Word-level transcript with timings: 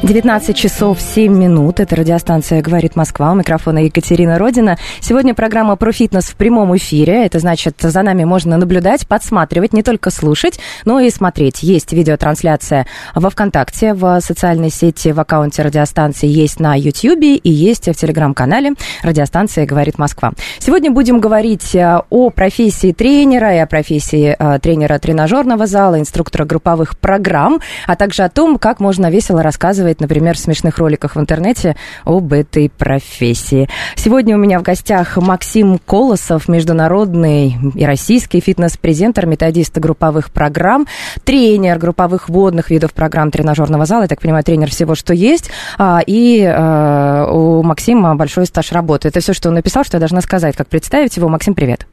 19 0.00 0.56
часов 0.56 1.00
7 1.00 1.36
минут. 1.36 1.80
Это 1.80 1.96
радиостанция 1.96 2.62
«Говорит 2.62 2.94
Москва». 2.94 3.32
У 3.32 3.34
микрофона 3.34 3.80
Екатерина 3.80 4.38
Родина. 4.38 4.78
Сегодня 5.00 5.34
программа 5.34 5.74
про 5.74 5.90
фитнес 5.90 6.26
в 6.26 6.36
прямом 6.36 6.76
эфире. 6.76 7.26
Это 7.26 7.40
значит, 7.40 7.74
за 7.80 8.02
нами 8.02 8.22
можно 8.22 8.56
наблюдать, 8.56 9.08
подсматривать, 9.08 9.72
не 9.72 9.82
только 9.82 10.10
слушать, 10.10 10.60
но 10.84 11.00
и 11.00 11.10
смотреть. 11.10 11.64
Есть 11.64 11.92
видеотрансляция 11.92 12.86
во 13.16 13.28
ВКонтакте, 13.28 13.92
в 13.92 14.20
социальной 14.20 14.70
сети, 14.70 15.10
в 15.10 15.18
аккаунте 15.18 15.62
радиостанции, 15.62 16.28
есть 16.28 16.60
на 16.60 16.76
Ютьюбе 16.76 17.34
и 17.34 17.50
есть 17.50 17.88
в 17.88 17.94
Телеграм-канале 17.94 18.74
радиостанция 19.02 19.66
«Говорит 19.66 19.98
Москва». 19.98 20.30
Сегодня 20.60 20.92
будем 20.92 21.18
говорить 21.18 21.74
э, 21.74 22.02
о 22.08 22.30
профессии 22.30 22.92
тренера 22.92 23.52
и 23.52 23.58
о 23.58 23.66
профессии 23.66 24.36
э, 24.38 24.58
тренера 24.60 25.00
тренажерного 25.00 25.66
зала, 25.66 25.98
инструктора 25.98 26.44
групповых 26.44 26.96
программ, 26.96 27.60
а 27.88 27.96
также 27.96 28.22
о 28.22 28.28
том, 28.28 28.58
как 28.58 28.78
можно 28.78 29.10
весело 29.10 29.42
рассказывать, 29.42 29.87
например, 30.00 30.36
в 30.36 30.38
смешных 30.38 30.78
роликах 30.78 31.16
в 31.16 31.20
интернете 31.20 31.76
об 32.04 32.32
этой 32.32 32.70
профессии. 32.70 33.68
Сегодня 33.96 34.36
у 34.36 34.38
меня 34.38 34.58
в 34.58 34.62
гостях 34.62 35.16
Максим 35.16 35.78
Колосов, 35.78 36.48
международный 36.48 37.56
и 37.74 37.84
российский 37.84 38.40
фитнес-презентер, 38.40 39.26
методист 39.26 39.76
групповых 39.78 40.30
программ, 40.30 40.86
тренер 41.24 41.78
групповых 41.78 42.28
водных 42.28 42.70
видов 42.70 42.92
программ 42.92 43.30
тренажерного 43.30 43.86
зала, 43.86 44.02
я 44.02 44.08
так 44.08 44.20
понимаю, 44.20 44.44
тренер 44.44 44.70
всего, 44.70 44.94
что 44.94 45.14
есть, 45.14 45.50
а, 45.78 46.00
и 46.06 46.44
а, 46.44 47.30
у 47.32 47.62
Максима 47.62 48.14
большой 48.16 48.46
стаж 48.46 48.72
работы. 48.72 49.08
Это 49.08 49.20
все, 49.20 49.32
что 49.32 49.48
он 49.48 49.54
написал, 49.54 49.84
что 49.84 49.96
я 49.96 50.00
должна 50.00 50.20
сказать. 50.20 50.56
Как 50.56 50.68
представить 50.68 51.16
его? 51.16 51.28
Максим, 51.28 51.54
привет. 51.54 51.86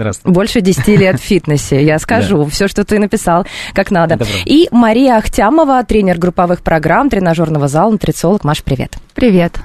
Здравствуйте. 0.00 0.34
Больше 0.34 0.60
10 0.62 0.88
лет 0.98 1.20
в 1.20 1.22
фитнесе. 1.22 1.84
Я 1.84 1.98
скажу 1.98 2.46
все, 2.46 2.68
что 2.68 2.84
ты 2.84 2.98
написал, 2.98 3.46
как 3.74 3.90
надо. 3.90 4.16
Добро. 4.16 4.32
И 4.46 4.66
Мария 4.70 5.18
Ахтямова, 5.18 5.84
тренер 5.84 6.18
групповых 6.18 6.62
программ 6.62 7.10
тренажерного 7.10 7.68
зала, 7.68 7.90
нутрициолог. 7.90 8.42
Маш, 8.42 8.62
привет. 8.62 8.96
Привет. 9.14 9.58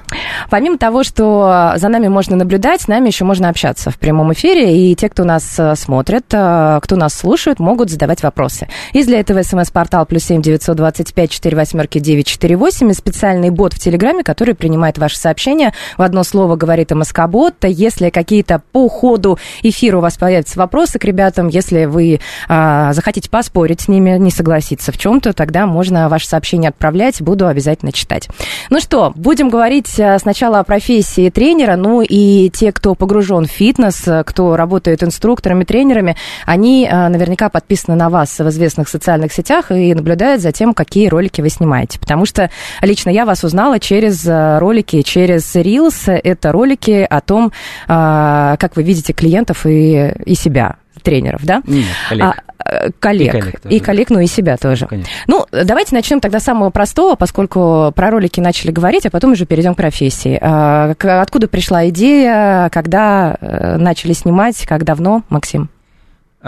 Помимо 0.50 0.76
того, 0.76 1.04
что 1.04 1.72
за 1.76 1.88
нами 1.88 2.08
можно 2.08 2.36
наблюдать, 2.36 2.82
с 2.82 2.88
нами 2.88 3.06
еще 3.06 3.24
можно 3.24 3.48
общаться 3.48 3.90
в 3.90 3.98
прямом 3.98 4.32
эфире. 4.34 4.90
И 4.90 4.94
те, 4.94 5.08
кто 5.08 5.24
нас 5.24 5.58
э, 5.58 5.74
смотрит, 5.76 6.26
э, 6.32 6.80
кто 6.82 6.96
нас 6.96 7.14
слушает, 7.14 7.58
могут 7.58 7.90
задавать 7.90 8.22
вопросы. 8.22 8.68
Есть 8.92 9.08
для 9.08 9.20
этого 9.20 9.42
смс-портал 9.42 10.04
плюс 10.04 10.24
семь 10.24 10.42
девятьсот 10.42 10.76
двадцать 10.76 11.14
пять 11.14 11.30
четыре 11.30 11.56
восьмерки 11.56 11.98
девять 12.00 12.26
четыре 12.26 12.56
восемь 12.56 12.90
и 12.90 12.94
специальный 12.94 13.50
бот 13.50 13.72
в 13.72 13.78
Телеграме, 13.78 14.24
который 14.24 14.54
принимает 14.54 14.98
ваши 14.98 15.16
сообщения. 15.16 15.72
В 15.96 16.02
одно 16.02 16.22
слово 16.24 16.56
говорит 16.56 16.90
МСК-бот. 16.90 17.54
Если 17.62 18.10
какие-то 18.10 18.60
по 18.72 18.88
ходу 18.88 19.38
эфира 19.62 19.98
у 19.98 20.00
вас 20.00 20.18
появятся 20.26 20.58
вопросы 20.58 20.98
к 20.98 21.04
ребятам, 21.04 21.46
если 21.46 21.84
вы 21.84 22.18
а, 22.48 22.92
захотите 22.94 23.30
поспорить 23.30 23.82
с 23.82 23.88
ними, 23.88 24.18
не 24.18 24.32
согласиться 24.32 24.90
в 24.90 24.98
чем-то, 24.98 25.32
тогда 25.34 25.66
можно 25.66 26.08
ваши 26.08 26.26
сообщения 26.26 26.70
отправлять, 26.70 27.22
буду 27.22 27.46
обязательно 27.46 27.92
читать. 27.92 28.28
Ну 28.68 28.80
что, 28.80 29.12
будем 29.14 29.50
говорить 29.50 30.00
а, 30.00 30.18
сначала 30.18 30.58
о 30.58 30.64
профессии 30.64 31.30
тренера, 31.30 31.76
ну 31.76 32.02
и 32.02 32.50
те, 32.50 32.72
кто 32.72 32.96
погружен 32.96 33.46
в 33.46 33.50
фитнес, 33.52 34.04
кто 34.26 34.56
работает 34.56 35.04
инструкторами, 35.04 35.62
тренерами, 35.62 36.16
они 36.44 36.88
а, 36.90 37.08
наверняка 37.08 37.48
подписаны 37.48 37.96
на 37.96 38.10
вас 38.10 38.36
в 38.36 38.48
известных 38.48 38.88
социальных 38.88 39.32
сетях 39.32 39.70
и 39.70 39.94
наблюдают 39.94 40.42
за 40.42 40.50
тем, 40.50 40.74
какие 40.74 41.06
ролики 41.06 41.40
вы 41.40 41.50
снимаете. 41.50 42.00
Потому 42.00 42.26
что 42.26 42.50
лично 42.82 43.10
я 43.10 43.26
вас 43.26 43.44
узнала 43.44 43.78
через 43.78 44.26
а, 44.26 44.58
ролики, 44.58 45.02
через 45.02 45.54
Reels. 45.54 46.10
Это 46.10 46.50
ролики 46.50 47.06
о 47.08 47.20
том, 47.20 47.52
а, 47.86 48.56
как 48.56 48.74
вы 48.74 48.82
видите 48.82 49.12
клиентов 49.12 49.66
и, 49.66 50.05
и 50.24 50.34
себя 50.34 50.76
тренеров, 51.02 51.44
да? 51.44 51.62
Нет, 51.66 51.86
коллег. 52.08 52.24
А, 52.58 52.68
э, 52.68 52.90
коллег. 52.98 53.34
И 53.34 53.38
коллег 53.38 53.60
тоже. 53.60 53.74
И 53.74 53.80
коллег, 53.80 54.10
ну 54.10 54.20
и 54.20 54.26
себя 54.26 54.56
тоже. 54.56 54.86
Конечно. 54.86 55.10
Ну, 55.28 55.46
давайте 55.52 55.94
начнем 55.94 56.20
тогда 56.20 56.40
с 56.40 56.44
самого 56.44 56.70
простого, 56.70 57.14
поскольку 57.14 57.92
про 57.94 58.10
ролики 58.10 58.40
начали 58.40 58.72
говорить, 58.72 59.06
а 59.06 59.10
потом 59.10 59.32
уже 59.32 59.46
перейдем 59.46 59.74
к 59.74 59.76
профессии. 59.76 60.38
А, 60.40 60.94
Откуда 61.22 61.48
пришла 61.48 61.88
идея, 61.88 62.68
когда 62.72 63.36
э, 63.40 63.76
начали 63.76 64.12
снимать, 64.12 64.66
как 64.66 64.84
давно, 64.84 65.22
Максим? 65.28 65.70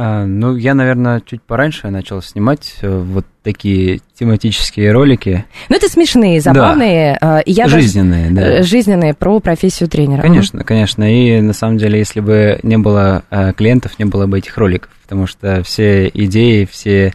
А, 0.00 0.24
ну, 0.26 0.54
я, 0.54 0.74
наверное, 0.74 1.20
чуть 1.26 1.42
пораньше 1.42 1.88
начал 1.90 2.22
снимать 2.22 2.76
э, 2.82 2.88
вот 3.00 3.26
такие 3.42 3.98
тематические 4.14 4.92
ролики. 4.92 5.44
Ну, 5.68 5.74
это 5.74 5.88
смешные, 5.88 6.40
забавные. 6.40 7.18
э, 7.20 7.42
и 7.42 7.50
я 7.50 7.64
даже- 7.64 7.80
жизненные, 7.80 8.30
да. 8.30 8.42
э, 8.42 8.62
Жизненные 8.62 9.12
про 9.14 9.40
профессию 9.40 9.88
тренера. 9.88 10.22
Конечно, 10.22 10.62
конечно. 10.62 11.02
И 11.02 11.40
на 11.40 11.52
самом 11.52 11.78
деле, 11.78 11.98
если 11.98 12.20
бы 12.20 12.60
не 12.62 12.78
было 12.78 13.24
э, 13.30 13.52
клиентов, 13.54 13.98
не 13.98 14.04
было 14.04 14.28
бы 14.28 14.38
этих 14.38 14.56
роликов. 14.56 14.90
Потому 15.02 15.26
что 15.26 15.64
все 15.64 16.06
идеи, 16.14 16.68
все 16.70 17.12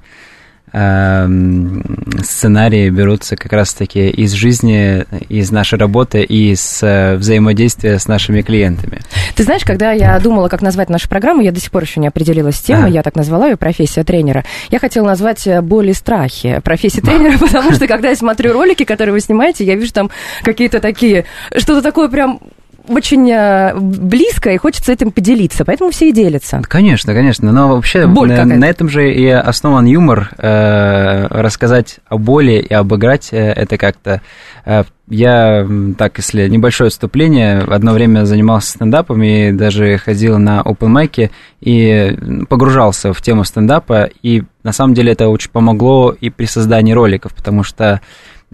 сценарии 2.23 2.89
берутся 2.89 3.35
как 3.35 3.53
раз-таки 3.53 4.09
из 4.09 4.31
жизни, 4.33 5.05
из 5.29 5.51
нашей 5.51 5.77
работы 5.77 6.23
и 6.23 6.51
из 6.51 6.81
э, 6.81 7.15
взаимодействия 7.15 7.99
с 7.99 8.07
нашими 8.07 8.41
клиентами. 8.41 9.01
Ты 9.35 9.43
знаешь, 9.43 9.63
когда 9.63 9.91
я 9.91 10.19
думала, 10.19 10.47
как 10.49 10.61
назвать 10.61 10.89
нашу 10.89 11.09
программу, 11.09 11.41
я 11.41 11.51
до 11.51 11.59
сих 11.59 11.71
пор 11.71 11.83
еще 11.83 11.99
не 11.99 12.07
определилась 12.07 12.55
с 12.55 12.61
темой, 12.61 12.85
Ага. 12.85 12.93
я 12.93 13.03
так 13.03 13.15
назвала 13.15 13.47
ее 13.47 13.57
профессия 13.57 14.03
тренера. 14.03 14.43
Я 14.69 14.79
хотела 14.79 15.05
назвать 15.05 15.45
э, 15.47 15.61
боль 15.61 15.89
и 15.89 15.93
страхи 15.93 16.59
профессии 16.63 17.01
тренера, 17.01 17.37
потому 17.39 17.71
что 17.73 17.87
когда 17.87 18.09
я 18.09 18.15
смотрю 18.15 18.53
ролики, 18.53 18.83
которые 18.83 19.13
вы 19.13 19.19
снимаете, 19.19 19.63
я 19.65 19.75
вижу 19.75 19.93
там 19.93 20.09
какие-то 20.43 20.79
такие, 20.79 21.25
что-то 21.55 21.81
такое 21.81 22.09
прям 22.09 22.39
очень 22.87 23.29
э, 23.31 23.73
близко, 23.75 24.51
и 24.51 24.57
хочется 24.57 24.91
этим 24.91 25.11
поделиться, 25.11 25.65
поэтому 25.65 25.91
все 25.91 26.09
и 26.09 26.11
делятся. 26.11 26.61
Конечно, 26.67 27.13
конечно, 27.13 27.51
но 27.51 27.69
вообще 27.69 28.07
Боль 28.07 28.29
на, 28.29 28.37
какая-то. 28.37 28.59
на 28.59 28.65
этом 28.65 28.89
же 28.89 29.11
и 29.11 29.27
основан 29.27 29.85
юмор, 29.85 30.31
э, 30.37 31.27
рассказать 31.29 31.99
о 32.07 32.17
боли 32.17 32.65
и 32.69 32.73
обыграть 32.73 33.29
э, 33.31 33.37
это 33.37 33.77
как-то. 33.77 34.21
Э, 34.65 34.83
я, 35.09 35.67
так, 35.97 36.17
если 36.17 36.47
небольшое 36.47 36.87
отступление, 36.87 37.59
одно 37.59 37.93
время 37.93 38.25
занимался 38.25 38.71
стендапом 38.71 39.21
и 39.21 39.51
даже 39.51 39.97
ходил 39.97 40.37
на 40.39 40.61
open 40.61 40.87
майки 40.87 41.31
и 41.61 42.17
погружался 42.49 43.13
в 43.13 43.21
тему 43.21 43.43
стендапа, 43.43 44.09
и 44.21 44.43
на 44.63 44.71
самом 44.71 44.93
деле 44.93 45.11
это 45.11 45.27
очень 45.27 45.51
помогло 45.51 46.15
и 46.19 46.29
при 46.29 46.45
создании 46.45 46.93
роликов, 46.93 47.33
потому 47.33 47.63
что 47.63 47.85
э, 47.85 47.99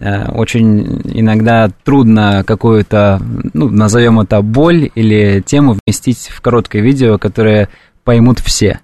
очень 0.00 1.02
иногда 1.04 1.68
трудно 1.84 2.42
какую-то, 2.46 3.20
ну, 3.52 3.68
назовем 3.68 4.20
это 4.20 4.40
боль 4.40 4.90
или 4.94 5.42
тему 5.44 5.76
вместить 5.84 6.28
в 6.28 6.40
короткое 6.40 6.80
видео, 6.80 7.18
которое 7.18 7.68
поймут 8.04 8.38
все. 8.38 8.80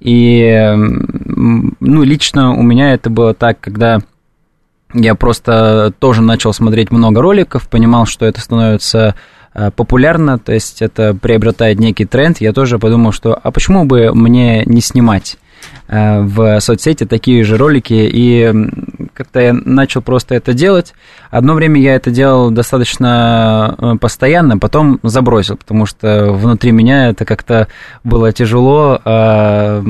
И, 0.00 0.72
ну, 0.76 2.02
лично 2.02 2.52
у 2.52 2.62
меня 2.62 2.94
это 2.94 3.10
было 3.10 3.34
так, 3.34 3.60
когда 3.60 4.00
я 4.94 5.14
просто 5.14 5.92
тоже 5.98 6.22
начал 6.22 6.52
смотреть 6.52 6.90
много 6.90 7.20
роликов, 7.20 7.68
понимал, 7.68 8.06
что 8.06 8.24
это 8.24 8.40
становится 8.40 9.14
э, 9.54 9.70
популярно, 9.70 10.38
то 10.38 10.52
есть 10.52 10.80
это 10.80 11.14
приобретает 11.14 11.78
некий 11.78 12.04
тренд. 12.04 12.40
Я 12.40 12.52
тоже 12.52 12.78
подумал, 12.78 13.12
что 13.12 13.34
а 13.34 13.50
почему 13.50 13.84
бы 13.84 14.14
мне 14.14 14.64
не 14.64 14.80
снимать 14.80 15.38
э, 15.88 16.20
в 16.20 16.60
соцсети 16.60 17.04
такие 17.04 17.44
же 17.44 17.56
ролики, 17.56 18.08
и 18.12 18.52
как-то 19.16 19.40
я 19.40 19.52
начал 19.52 20.02
просто 20.02 20.34
это 20.34 20.52
делать. 20.52 20.94
Одно 21.30 21.54
время 21.54 21.80
я 21.80 21.94
это 21.94 22.10
делал 22.10 22.50
достаточно 22.50 23.74
э, 23.78 23.94
постоянно, 23.98 24.58
потом 24.58 25.00
забросил, 25.02 25.56
потому 25.56 25.86
что 25.86 26.32
внутри 26.32 26.70
меня 26.72 27.08
это 27.08 27.24
как-то 27.24 27.68
было 28.04 28.32
тяжело 28.32 29.00
э, 29.04 29.82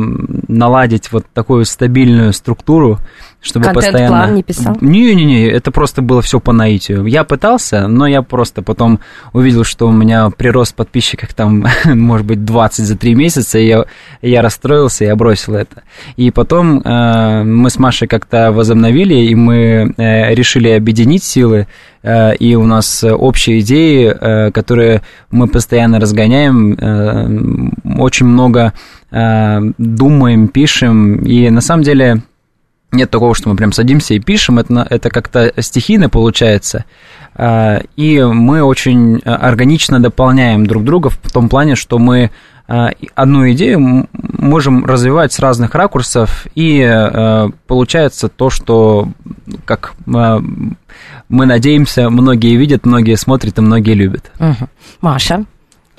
наладить 0.49 1.11
вот 1.13 1.27
такую 1.35 1.65
стабильную 1.65 2.33
структуру, 2.33 2.99
чтобы 3.47 3.67
Контент-план 3.67 4.03
постоянно... 4.03 4.35
не 4.35 4.43
писал? 4.43 4.77
Не-не-не, 4.81 5.47
это 5.47 5.71
просто 5.71 6.03
было 6.03 6.21
все 6.21 6.41
по 6.41 6.53
наитию. 6.53 7.07
Я 7.07 7.25
пытался, 7.25 7.87
но 7.87 8.07
я 8.07 8.23
просто 8.23 8.63
потом 8.63 9.01
увидел, 9.33 9.65
что 9.65 9.89
у 9.89 9.93
меня 9.93 10.31
прирост 10.31 10.75
подписчиков 10.75 11.33
там, 11.35 11.65
может 11.85 12.27
быть, 12.27 12.45
20 12.45 12.85
за 12.85 12.97
3 12.97 13.15
месяца, 13.15 13.59
и 13.59 13.67
я, 13.67 13.85
я 14.23 14.43
расстроился, 14.43 15.05
я 15.05 15.17
бросил 15.17 15.55
это. 15.55 15.83
И 16.17 16.31
потом 16.31 16.81
э, 16.81 17.43
мы 17.45 17.71
с 17.71 17.79
Машей 17.79 18.09
как-то 18.09 18.53
возобновили, 18.53 19.15
и 19.15 19.35
мы 19.35 19.95
э, 19.97 20.35
решили 20.35 20.71
объединить 20.71 21.23
силы, 21.23 21.69
э, 22.03 22.35
и 22.37 22.57
у 22.57 22.67
нас 22.67 23.05
общие 23.05 23.61
идеи, 23.61 24.15
э, 24.19 24.51
которые 24.51 25.03
мы 25.31 25.47
постоянно 25.47 26.01
разгоняем, 26.01 26.75
э, 26.75 27.99
очень 27.99 28.27
много 28.27 28.73
э, 29.11 29.61
думаем, 29.79 30.49
пишем, 30.49 31.17
и 31.17 31.51
на 31.51 31.61
самом 31.61 31.83
деле 31.83 32.23
нет 32.93 33.11
такого, 33.11 33.35
что 33.35 33.49
мы 33.49 33.57
прям 33.57 33.73
садимся 33.73 34.15
и 34.15 34.21
пишем, 34.21 34.59
это, 34.59 34.87
это 34.89 35.11
как-то 35.11 35.53
стихийно 35.61 36.09
получается. 36.09 36.85
А, 37.35 37.81
и 37.97 38.23
мы 38.23 38.63
очень 38.63 39.19
органично 39.25 40.01
дополняем 40.01 40.67
друг 40.67 40.85
друга 40.85 41.11
в 41.11 41.33
том 41.33 41.49
плане, 41.49 41.75
что 41.75 41.99
мы 41.99 42.31
а, 42.69 42.91
одну 43.15 43.51
идею 43.53 44.09
можем 44.13 44.85
развивать 44.87 45.33
с 45.33 45.39
разных 45.39 45.75
ракурсов, 45.75 46.47
и 46.55 46.83
а, 46.83 47.51
получается 47.67 48.29
то, 48.29 48.51
что, 48.51 49.09
как 49.65 49.95
мы 50.07 51.47
надеемся, 51.47 52.09
многие 52.09 52.57
видят, 52.57 52.87
многие 52.87 53.17
смотрят 53.17 53.59
и 53.59 53.61
многие 53.61 53.95
любят. 53.95 54.31
Угу. 54.39 54.69
Маша, 55.01 55.45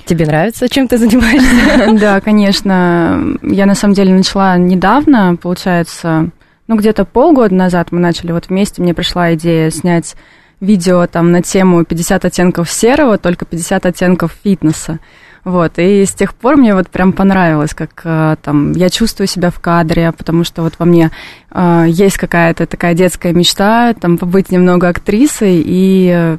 Тебе 0.06 0.26
нравится, 0.26 0.70
чем 0.70 0.88
ты 0.88 0.98
занимаешься? 0.98 1.98
Да, 2.00 2.22
конечно. 2.22 3.36
Я 3.42 3.66
на 3.66 3.76
самом 3.76 3.94
деле 3.94 4.14
начала 4.14 4.58
недавно, 4.58 5.36
получается, 5.36 6.30
ну, 6.68 6.76
где-то 6.76 7.06
полгода 7.06 7.54
назад 7.54 7.92
мы 7.92 8.00
начали 8.00 8.32
вот 8.32 8.50
вместе, 8.50 8.82
мне 8.82 8.94
пришла 8.94 9.34
идея 9.34 9.70
снять 9.72 10.16
видео 10.60 11.08
там 11.08 11.32
на 11.32 11.42
тему 11.42 11.84
50 11.86 12.26
оттенков 12.26 12.70
серого, 12.70 13.18
только 13.18 13.46
50 13.46 13.86
оттенков 13.86 14.36
фитнеса. 14.44 15.00
Вот, 15.44 15.74
и 15.78 16.04
с 16.06 16.12
тех 16.12 16.34
пор 16.34 16.58
мне 16.58 16.74
вот 16.74 16.90
прям 16.90 17.14
понравилось, 17.14 17.74
как 17.74 18.02
э, 18.04 18.36
там 18.42 18.74
я 18.74 18.90
чувствую 18.90 19.28
себя 19.28 19.50
в 19.50 19.62
кадре, 19.62 20.12
потому 20.12 20.44
что 20.44 20.62
вот 20.62 20.74
во 20.78 20.86
мне 20.86 21.12
э, 21.52 21.86
есть 21.88 22.18
какая-то 22.18 22.66
такая 22.66 22.94
детская 22.96 23.32
мечта, 23.32 23.94
там 23.94 24.18
побыть 24.18 24.52
немного 24.52 24.90
актрисой, 24.90 25.64
и 25.64 26.12
э, 26.14 26.38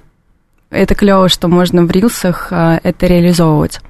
это 0.71 0.95
клево, 0.95 1.31
что 1.31 1.49
можно 1.49 1.85
в 1.87 1.91
рилсах 1.91 2.49
э, 2.51 2.81
это 2.83 3.07
реализовывать. 3.07 3.81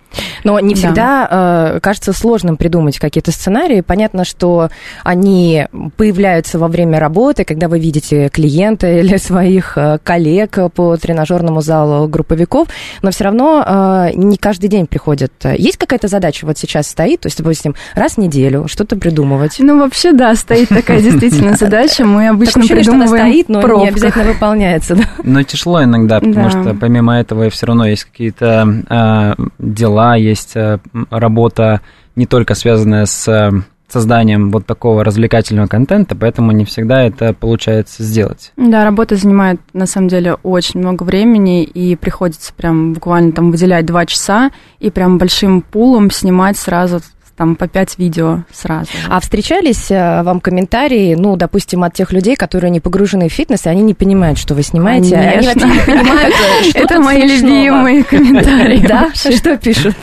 Но 0.44 0.60
не 0.60 0.74
всегда 0.74 1.28
да. 1.30 1.72
э, 1.76 1.80
кажется 1.80 2.12
сложным 2.12 2.56
придумать 2.56 2.98
какие-то 2.98 3.32
сценарии. 3.32 3.80
Понятно, 3.80 4.24
что 4.24 4.70
они 5.04 5.66
появляются 5.96 6.58
во 6.58 6.68
время 6.68 7.00
работы, 7.00 7.44
когда 7.44 7.68
вы 7.68 7.78
видите 7.78 8.28
клиента 8.28 8.90
или 9.00 9.16
своих 9.16 9.76
э, 9.76 9.98
коллег 10.02 10.58
по 10.74 10.96
тренажерному 10.96 11.60
залу 11.60 12.08
групповиков, 12.08 12.68
но 13.02 13.10
все 13.10 13.24
равно 13.24 13.64
э, 13.66 14.10
не 14.14 14.36
каждый 14.36 14.68
день 14.68 14.86
приходят. 14.86 15.32
Есть 15.44 15.76
какая-то 15.76 16.08
задача 16.08 16.46
вот 16.46 16.58
сейчас 16.58 16.88
стоит, 16.88 17.20
то 17.20 17.26
есть, 17.26 17.38
допустим, 17.38 17.74
раз 17.94 18.14
в 18.14 18.18
неделю 18.18 18.66
что-то 18.68 18.96
придумывать? 18.96 19.56
Ну, 19.58 19.78
вообще, 19.78 20.12
да, 20.12 20.34
стоит 20.34 20.68
такая 20.68 21.00
действительно 21.02 21.56
задача. 21.56 22.04
Мы 22.04 22.28
обычно 22.28 22.66
придумываем 22.66 23.30
стоит, 23.30 23.48
но 23.48 23.60
не 23.78 23.88
обязательно 23.88 24.24
выполняется. 24.24 24.96
Но 25.22 25.42
тяжело 25.42 25.82
иногда, 25.82 26.20
потому 26.20 26.50
что 26.50 26.74
помимо 26.74 27.18
этого 27.18 27.50
все 27.50 27.66
равно 27.66 27.86
есть 27.86 28.04
какие-то 28.04 29.36
дела, 29.58 29.97
дела, 29.98 30.14
есть 30.16 30.56
э, 30.56 30.78
работа 31.10 31.80
не 32.16 32.26
только 32.26 32.54
связанная 32.54 33.06
с 33.06 33.28
э, 33.28 33.50
созданием 33.88 34.50
вот 34.50 34.66
такого 34.66 35.04
развлекательного 35.04 35.66
контента, 35.66 36.14
поэтому 36.14 36.52
не 36.52 36.64
всегда 36.64 37.02
это 37.02 37.32
получается 37.32 38.02
сделать. 38.02 38.52
Да, 38.56 38.84
работа 38.84 39.16
занимает 39.16 39.60
на 39.72 39.86
самом 39.86 40.08
деле 40.08 40.34
очень 40.42 40.80
много 40.80 41.04
времени, 41.04 41.64
и 41.64 41.96
приходится 41.96 42.52
прям 42.54 42.92
буквально 42.92 43.32
там 43.32 43.50
выделять 43.50 43.86
два 43.86 44.06
часа 44.06 44.50
и 44.78 44.90
прям 44.90 45.18
большим 45.18 45.62
пулом 45.62 46.10
снимать 46.10 46.58
сразу 46.58 47.00
там 47.38 47.54
по 47.54 47.68
пять 47.68 47.96
видео 47.98 48.40
сразу. 48.52 48.90
А 49.08 49.20
встречались 49.20 49.90
э, 49.90 50.22
вам 50.24 50.40
комментарии, 50.40 51.14
ну, 51.14 51.36
допустим, 51.36 51.84
от 51.84 51.94
тех 51.94 52.12
людей, 52.12 52.34
которые 52.34 52.70
не 52.70 52.80
погружены 52.80 53.28
в 53.28 53.32
фитнес, 53.32 53.64
и 53.64 53.68
они 53.68 53.82
не 53.82 53.94
понимают, 53.94 54.38
что 54.38 54.54
вы 54.54 54.62
снимаете? 54.62 55.14
Конечно. 55.14 55.30
Они 55.30 55.46
вообще 55.46 55.68
не 55.68 55.80
понимают, 55.80 56.34
что 56.68 56.78
Это 56.78 57.00
мои 57.00 57.22
любимые 57.22 58.02
комментарии. 58.04 58.78
Да? 58.88 59.10
Что 59.14 59.56
пишут? 59.58 59.94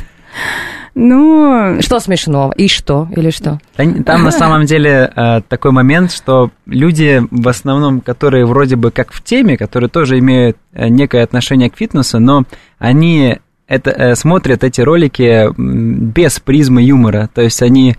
Ну... 0.93 1.81
Что 1.81 1.99
смешного? 1.99 2.53
И 2.53 2.67
что? 2.67 3.07
Или 3.15 3.31
что? 3.31 3.59
Там 3.75 4.23
на 4.23 4.31
самом 4.31 4.65
деле 4.65 5.11
э, 5.13 5.41
такой 5.47 5.71
момент, 5.71 6.11
что 6.13 6.51
люди 6.65 7.21
в 7.31 7.47
основном, 7.49 7.99
которые 7.99 8.45
вроде 8.45 8.77
бы 8.77 8.91
как 8.91 9.11
в 9.11 9.21
теме, 9.23 9.57
которые 9.57 9.89
тоже 9.89 10.19
имеют 10.19 10.57
э, 10.73 10.87
некое 10.87 11.23
отношение 11.23 11.69
к 11.69 11.77
фитнесу, 11.77 12.19
но 12.19 12.43
они 12.79 13.39
это, 13.67 13.89
э, 13.91 14.15
смотрят 14.15 14.63
эти 14.63 14.81
ролики 14.81 15.49
без 15.57 16.39
призмы 16.39 16.83
юмора. 16.83 17.29
То 17.33 17.41
есть 17.41 17.61
они 17.61 17.95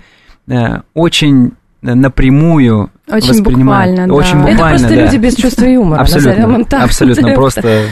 очень 0.95 1.53
напрямую 1.83 2.91
очень 3.09 3.29
воспринимают. 3.29 3.91
Буквально, 3.91 4.15
очень 4.15 4.33
да. 4.33 4.51
буквально, 4.51 4.55
Это 4.55 4.69
просто 4.69 4.89
да. 4.89 4.95
люди 5.05 5.17
без 5.17 5.35
чувства 5.35 5.65
юмора. 5.65 6.01
Абсолютно, 6.01 6.83
абсолютно 6.83 7.31
просто 7.35 7.83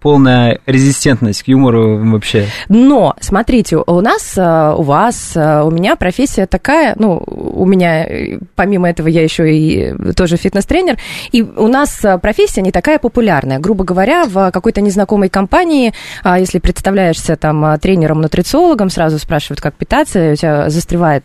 полная 0.00 0.60
резистентность 0.66 1.42
к 1.42 1.48
юмору 1.48 1.98
вообще. 2.12 2.46
Но, 2.68 3.14
смотрите, 3.20 3.78
у 3.78 4.00
нас, 4.00 4.34
э, 4.36 4.74
у 4.76 4.82
вас, 4.82 5.32
э, 5.34 5.62
у 5.62 5.70
меня 5.70 5.96
профессия 5.96 6.46
такая, 6.46 6.94
ну, 6.98 7.16
у 7.26 7.64
меня, 7.64 8.04
э, 8.04 8.38
помимо 8.54 8.90
этого, 8.90 9.08
я 9.08 9.22
еще 9.22 9.52
и 9.52 9.94
тоже 10.12 10.36
фитнес-тренер, 10.36 10.98
и 11.32 11.42
у 11.42 11.66
нас 11.68 12.02
профессия 12.20 12.60
не 12.60 12.72
такая 12.72 12.98
популярная. 12.98 13.58
Грубо 13.58 13.84
говоря, 13.84 14.26
в 14.26 14.50
какой-то 14.50 14.82
незнакомой 14.82 15.30
компании, 15.30 15.94
а, 16.22 16.38
если 16.38 16.58
представляешься 16.58 17.36
там 17.36 17.78
тренером-нутрициологом, 17.78 18.90
сразу 18.90 19.18
спрашивают, 19.18 19.60
как 19.60 19.74
питаться, 19.74 20.32
у 20.32 20.36
тебя 20.36 20.68
застревает 20.68 21.24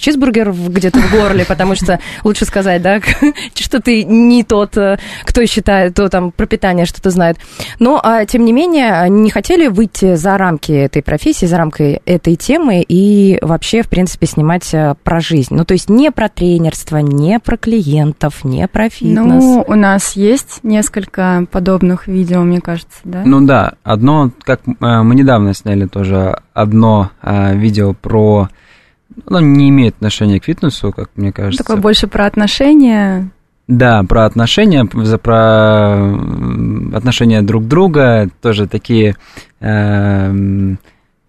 чизбургер 0.00 0.52
где-то 0.52 1.00
в 1.00 1.10
горле, 1.10 1.44
потому 1.44 1.74
что 1.74 1.98
лучше 2.22 2.44
сказать, 2.44 2.82
да, 2.82 3.00
что 3.54 3.80
ты 3.80 4.04
не 4.04 4.44
тот, 4.44 4.76
кто 5.24 5.46
считает, 5.46 5.92
кто 5.92 6.08
там 6.08 6.30
про 6.30 6.46
питание 6.46 6.86
что-то 6.86 7.10
знает. 7.10 7.36
Но, 7.80 7.98
а, 8.02 8.26
тем 8.26 8.44
не 8.44 8.52
менее, 8.52 9.08
не 9.08 9.30
хотели 9.30 9.66
выйти 9.66 10.14
за 10.14 10.36
рамки 10.36 10.70
этой 10.70 11.02
профессии, 11.02 11.46
за 11.46 11.56
рамки 11.56 12.02
этой 12.04 12.36
темы 12.36 12.84
и 12.86 13.38
вообще, 13.40 13.82
в 13.82 13.88
принципе, 13.88 14.26
снимать 14.26 14.72
э, 14.74 14.94
про 15.02 15.20
жизнь. 15.20 15.54
Ну, 15.54 15.64
то 15.64 15.72
есть 15.72 15.88
не 15.88 16.12
про 16.12 16.28
тренерство, 16.28 16.98
не 16.98 17.40
про 17.40 17.56
клиентов, 17.56 18.44
не 18.44 18.68
про 18.68 18.90
фитнес. 18.90 19.24
Ну, 19.24 19.64
у 19.66 19.74
нас 19.74 20.12
есть 20.12 20.60
несколько 20.62 21.46
подобных 21.50 22.06
видео, 22.06 22.42
мне 22.42 22.60
кажется, 22.60 22.98
да? 23.04 23.22
Ну 23.24 23.46
да, 23.46 23.72
одно, 23.82 24.30
как 24.42 24.60
э, 24.68 24.72
мы 24.78 25.14
недавно 25.14 25.54
сняли 25.54 25.86
тоже 25.86 26.42
одно 26.52 27.10
э, 27.22 27.56
видео 27.56 27.94
про 27.94 28.50
оно 29.26 29.40
не 29.40 29.70
имеет 29.70 29.96
отношения 29.96 30.38
к 30.38 30.44
фитнесу, 30.44 30.92
как 30.92 31.10
мне 31.16 31.32
кажется. 31.32 31.64
Такое 31.64 31.80
больше 31.80 32.06
про 32.06 32.26
отношения. 32.26 33.30
Да, 33.70 34.02
про 34.02 34.24
отношения, 34.24 34.84
про 34.84 36.12
отношения 36.92 37.40
друг 37.40 37.68
друга, 37.68 38.28
тоже 38.42 38.66
такие, 38.66 39.14
э, 39.60 40.74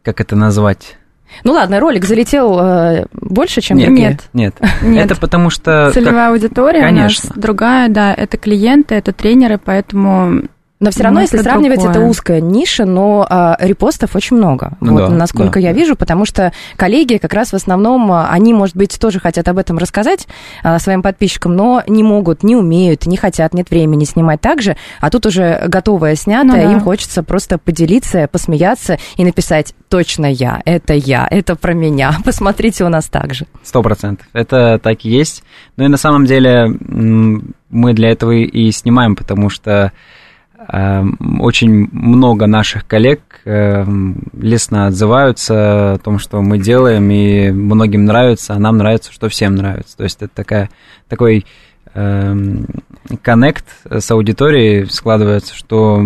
как 0.01 0.19
это 0.19 0.35
назвать? 0.35 0.97
Ну 1.43 1.53
ладно, 1.53 1.79
ролик 1.79 2.03
залетел 2.03 2.59
э, 2.59 3.05
больше, 3.13 3.61
чем 3.61 3.77
нет, 3.77 3.87
другие. 3.87 4.19
Нет, 4.33 4.55
нет. 4.81 5.05
Это 5.05 5.21
потому 5.21 5.51
что... 5.51 5.91
Целевая 5.93 6.31
как... 6.31 6.31
аудитория 6.31 6.81
Конечно. 6.81 7.29
у 7.29 7.29
нас 7.29 7.39
другая, 7.39 7.89
да, 7.89 8.11
это 8.11 8.37
клиенты, 8.37 8.95
это 8.95 9.13
тренеры, 9.13 9.59
поэтому 9.63 10.41
но 10.81 10.89
все 10.89 11.03
равно, 11.03 11.21
если 11.21 11.37
сравнивать, 11.37 11.79
другое. 11.79 12.01
это 12.01 12.09
узкая 12.09 12.41
ниша, 12.41 12.85
но 12.85 13.25
а, 13.29 13.55
репостов 13.59 14.15
очень 14.15 14.37
много. 14.37 14.73
Ну, 14.81 14.93
вот, 14.93 15.09
да, 15.09 15.15
насколько 15.15 15.59
да. 15.59 15.67
я 15.67 15.73
вижу, 15.73 15.95
потому 15.95 16.25
что 16.25 16.51
коллеги 16.75 17.17
как 17.17 17.35
раз 17.35 17.51
в 17.51 17.55
основном, 17.55 18.11
а, 18.11 18.29
они, 18.31 18.51
может 18.55 18.75
быть, 18.75 18.99
тоже 18.99 19.19
хотят 19.19 19.47
об 19.47 19.59
этом 19.59 19.77
рассказать 19.77 20.27
а, 20.63 20.79
своим 20.79 21.03
подписчикам, 21.03 21.55
но 21.55 21.83
не 21.85 22.01
могут, 22.01 22.41
не 22.41 22.55
умеют, 22.55 23.05
не 23.05 23.15
хотят, 23.15 23.53
нет 23.53 23.69
времени 23.69 24.05
снимать 24.05 24.41
так 24.41 24.63
же. 24.63 24.75
А 24.99 25.11
тут 25.11 25.27
уже 25.27 25.63
готовое 25.67 26.15
снятое, 26.15 26.63
ну, 26.63 26.69
да. 26.69 26.71
им 26.71 26.79
хочется 26.81 27.21
просто 27.21 27.59
поделиться, 27.59 28.27
посмеяться 28.27 28.97
и 29.17 29.23
написать 29.23 29.75
точно 29.87 30.25
я, 30.25 30.63
это 30.65 30.95
я, 30.95 31.27
это 31.29 31.55
про 31.55 31.73
меня. 31.75 32.17
Посмотрите 32.25 32.85
у 32.85 32.89
нас 32.89 33.05
так 33.05 33.35
же. 33.35 33.45
Сто 33.61 33.83
процентов. 33.83 34.25
Это 34.33 34.79
так 34.81 35.05
и 35.05 35.11
есть. 35.11 35.43
Ну 35.77 35.85
и 35.85 35.89
на 35.89 35.97
самом 35.97 36.25
деле 36.25 36.75
мы 37.69 37.93
для 37.93 38.09
этого 38.09 38.31
и 38.31 38.71
снимаем, 38.71 39.15
потому 39.15 39.49
что 39.49 39.91
очень 40.67 41.89
много 41.91 42.47
наших 42.47 42.87
коллег 42.87 43.21
эм, 43.45 44.23
лестно 44.33 44.87
отзываются 44.87 45.93
о 45.93 45.97
том, 45.97 46.19
что 46.19 46.41
мы 46.41 46.59
делаем, 46.59 47.09
и 47.09 47.51
многим 47.51 48.05
нравится, 48.05 48.53
а 48.53 48.59
нам 48.59 48.77
нравится, 48.77 49.11
что 49.11 49.29
всем 49.29 49.55
нравится. 49.55 49.97
То 49.97 50.03
есть 50.03 50.21
это 50.21 50.33
такая, 50.33 50.69
такой 51.07 51.45
эм, 51.93 52.65
коннект 53.21 53.65
с 53.89 54.11
аудиторией 54.11 54.85
складывается, 54.85 55.55
что 55.55 56.01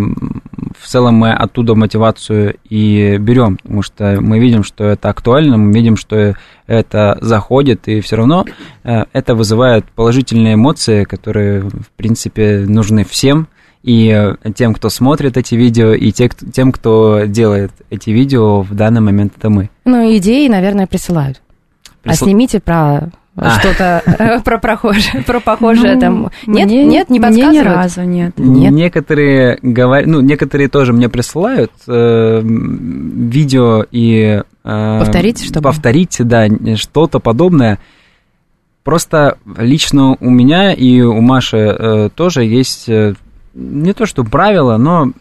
в 0.78 0.86
целом 0.86 1.14
мы 1.16 1.32
оттуда 1.32 1.74
мотивацию 1.74 2.56
и 2.68 3.16
берем, 3.18 3.56
потому 3.58 3.82
что 3.82 4.18
мы 4.20 4.38
видим, 4.38 4.64
что 4.64 4.84
это 4.84 5.08
актуально, 5.08 5.56
мы 5.56 5.72
видим, 5.72 5.96
что 5.96 6.34
это 6.66 7.18
заходит, 7.20 7.88
и 7.88 8.00
все 8.00 8.16
равно 8.16 8.44
э, 8.84 9.04
это 9.12 9.34
вызывает 9.34 9.84
положительные 9.94 10.54
эмоции, 10.54 11.04
которые, 11.04 11.62
в 11.62 11.90
принципе, 11.96 12.64
нужны 12.66 13.04
всем, 13.04 13.48
и 13.86 14.08
э, 14.44 14.52
тем, 14.52 14.74
кто 14.74 14.90
смотрит 14.90 15.36
эти 15.38 15.54
видео, 15.54 15.94
и 15.94 16.12
те, 16.12 16.28
кто- 16.28 16.44
тем, 16.50 16.72
кто 16.72 17.22
делает 17.26 17.70
эти 17.88 18.10
видео, 18.10 18.60
в 18.60 18.74
данный 18.74 19.00
момент 19.00 19.32
это 19.38 19.48
мы. 19.48 19.70
Ну, 19.86 20.14
идеи, 20.18 20.48
наверное, 20.48 20.86
присылают. 20.86 21.40
А 22.04 22.08
Присыл- 22.10 22.26
снимите 22.26 22.60
про 22.60 23.10
А. 23.38 23.60
что-то, 23.60 24.02
э, 24.06 24.40
про 24.40 24.58
прохожее, 24.58 25.22
про 25.26 25.40
похожее 25.40 25.94
Ну, 25.94 26.00
там. 26.00 26.30
Нет, 26.46 26.66
мне- 26.68 26.84
нет, 26.84 27.10
не 27.10 27.18
Мне 27.20 27.28
ни 27.28 27.34
подсказывают? 27.42 27.66
разу 27.76 28.02
нет. 28.02 28.32
Нет. 28.38 28.72
Некоторые 28.72 29.58
говорят, 29.62 30.06
ну, 30.06 30.20
некоторые 30.20 30.68
тоже 30.68 30.92
мне 30.92 31.08
присылают 31.08 31.70
э, 31.86 32.40
видео 32.42 33.84
и... 33.90 34.42
э, 34.64 34.98
Повторить, 34.98 35.44
чтобы? 35.44 35.62
Повторить, 35.62 36.16
да, 36.20 36.46
что-то 36.76 37.20
подобное. 37.20 37.78
Просто 38.84 39.36
лично 39.58 40.16
у 40.20 40.30
меня 40.30 40.72
и 40.72 41.00
у 41.00 41.20
Маши 41.20 41.56
э, 41.56 42.08
тоже 42.14 42.44
есть 42.44 42.88
э, 42.88 43.14
не 43.56 43.94
то 43.94 44.04
что 44.04 44.22
правило, 44.22 44.76
но 44.76 45.12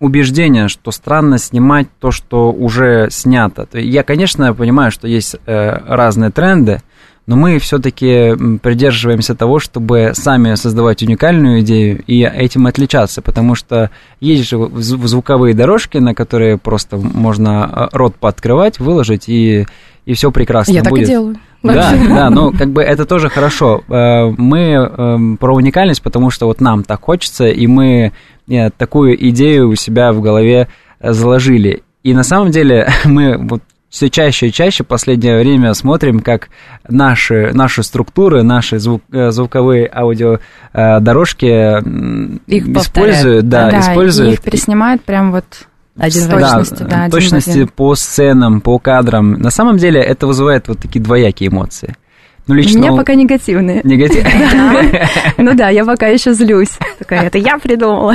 убеждение, 0.00 0.66
что 0.68 0.90
странно 0.90 1.38
снимать 1.38 1.86
то, 2.00 2.10
что 2.10 2.50
уже 2.52 3.08
снято. 3.10 3.68
Я, 3.72 4.02
конечно, 4.02 4.52
понимаю, 4.52 4.90
что 4.90 5.06
есть 5.06 5.36
э, 5.46 5.78
разные 5.86 6.30
тренды, 6.32 6.82
но 7.26 7.36
мы 7.36 7.58
все-таки 7.58 8.34
придерживаемся 8.62 9.36
того, 9.36 9.60
чтобы 9.60 10.10
сами 10.14 10.56
создавать 10.56 11.02
уникальную 11.02 11.60
идею 11.60 12.02
и 12.06 12.22
этим 12.22 12.66
отличаться, 12.66 13.22
потому 13.22 13.54
что 13.54 13.90
есть 14.18 14.48
же 14.48 14.56
зв- 14.56 15.06
звуковые 15.06 15.54
дорожки, 15.54 15.98
на 15.98 16.14
которые 16.14 16.58
просто 16.58 16.96
можно 16.96 17.88
э, 17.92 17.96
рот 17.96 18.16
пооткрывать, 18.16 18.80
выложить, 18.80 19.28
и, 19.28 19.66
и 20.04 20.14
все 20.14 20.32
прекрасно 20.32 20.72
Я 20.72 20.82
так 20.82 20.90
будет. 20.90 21.04
и 21.04 21.10
делаю. 21.10 21.36
Да, 21.62 21.92
да, 22.08 22.30
ну 22.30 22.52
как 22.52 22.70
бы 22.70 22.82
это 22.82 23.04
тоже 23.04 23.28
хорошо. 23.28 23.82
Э, 23.88 24.30
Мы 24.36 24.60
эм, 24.74 25.36
про 25.36 25.54
уникальность, 25.54 26.02
потому 26.02 26.30
что 26.30 26.46
вот 26.46 26.60
нам 26.60 26.84
так 26.84 27.02
хочется, 27.02 27.48
и 27.48 27.66
мы 27.66 28.12
э, 28.48 28.70
такую 28.70 29.28
идею 29.30 29.68
у 29.70 29.74
себя 29.74 30.12
в 30.12 30.20
голове 30.20 30.68
э, 31.00 31.12
заложили. 31.12 31.82
И 32.04 32.14
на 32.14 32.22
самом 32.22 32.50
деле 32.50 32.88
мы 33.04 33.36
вот 33.38 33.62
все 33.90 34.10
чаще 34.10 34.48
и 34.48 34.52
чаще 34.52 34.84
в 34.84 34.86
последнее 34.86 35.40
время 35.40 35.72
смотрим, 35.72 36.20
как 36.20 36.50
наши, 36.88 37.52
наши 37.54 37.82
структуры, 37.82 38.42
наши 38.42 38.78
звук, 38.78 39.02
звуковые 39.10 39.90
аудиодорожки 39.92 41.78
Их 42.46 42.72
повторяют. 42.72 42.76
используют, 42.76 43.48
да, 43.48 43.70
и 43.70 43.80
используют. 43.80 44.34
их 44.34 44.42
переснимают 44.42 45.02
прям 45.04 45.32
вот 45.32 45.44
Один 45.98 46.22
с 46.22 46.26
в 46.26 46.30
один. 46.34 46.40
точностью, 46.48 46.86
да, 46.88 46.96
один 47.04 47.08
в 47.08 47.10
точности 47.12 47.50
один. 47.50 47.68
по 47.68 47.94
сценам, 47.94 48.60
по 48.60 48.78
кадрам. 48.78 49.32
На 49.32 49.50
самом 49.50 49.76
деле 49.78 50.00
это 50.00 50.26
вызывает 50.26 50.68
вот 50.68 50.78
такие 50.78 51.00
двоякие 51.02 51.48
эмоции. 51.50 51.96
Ну, 52.46 52.54
У 52.54 52.56
лично 52.56 52.78
меня 52.78 52.92
у- 52.94 52.96
пока 52.96 53.14
негативные. 53.14 53.82
Негатив. 53.84 54.24
Ну 55.36 55.54
да, 55.54 55.68
я 55.68 55.84
пока 55.84 56.06
еще 56.06 56.32
злюсь. 56.32 56.78
Такая, 56.98 57.24
это 57.26 57.36
я 57.36 57.58
придумала. 57.58 58.14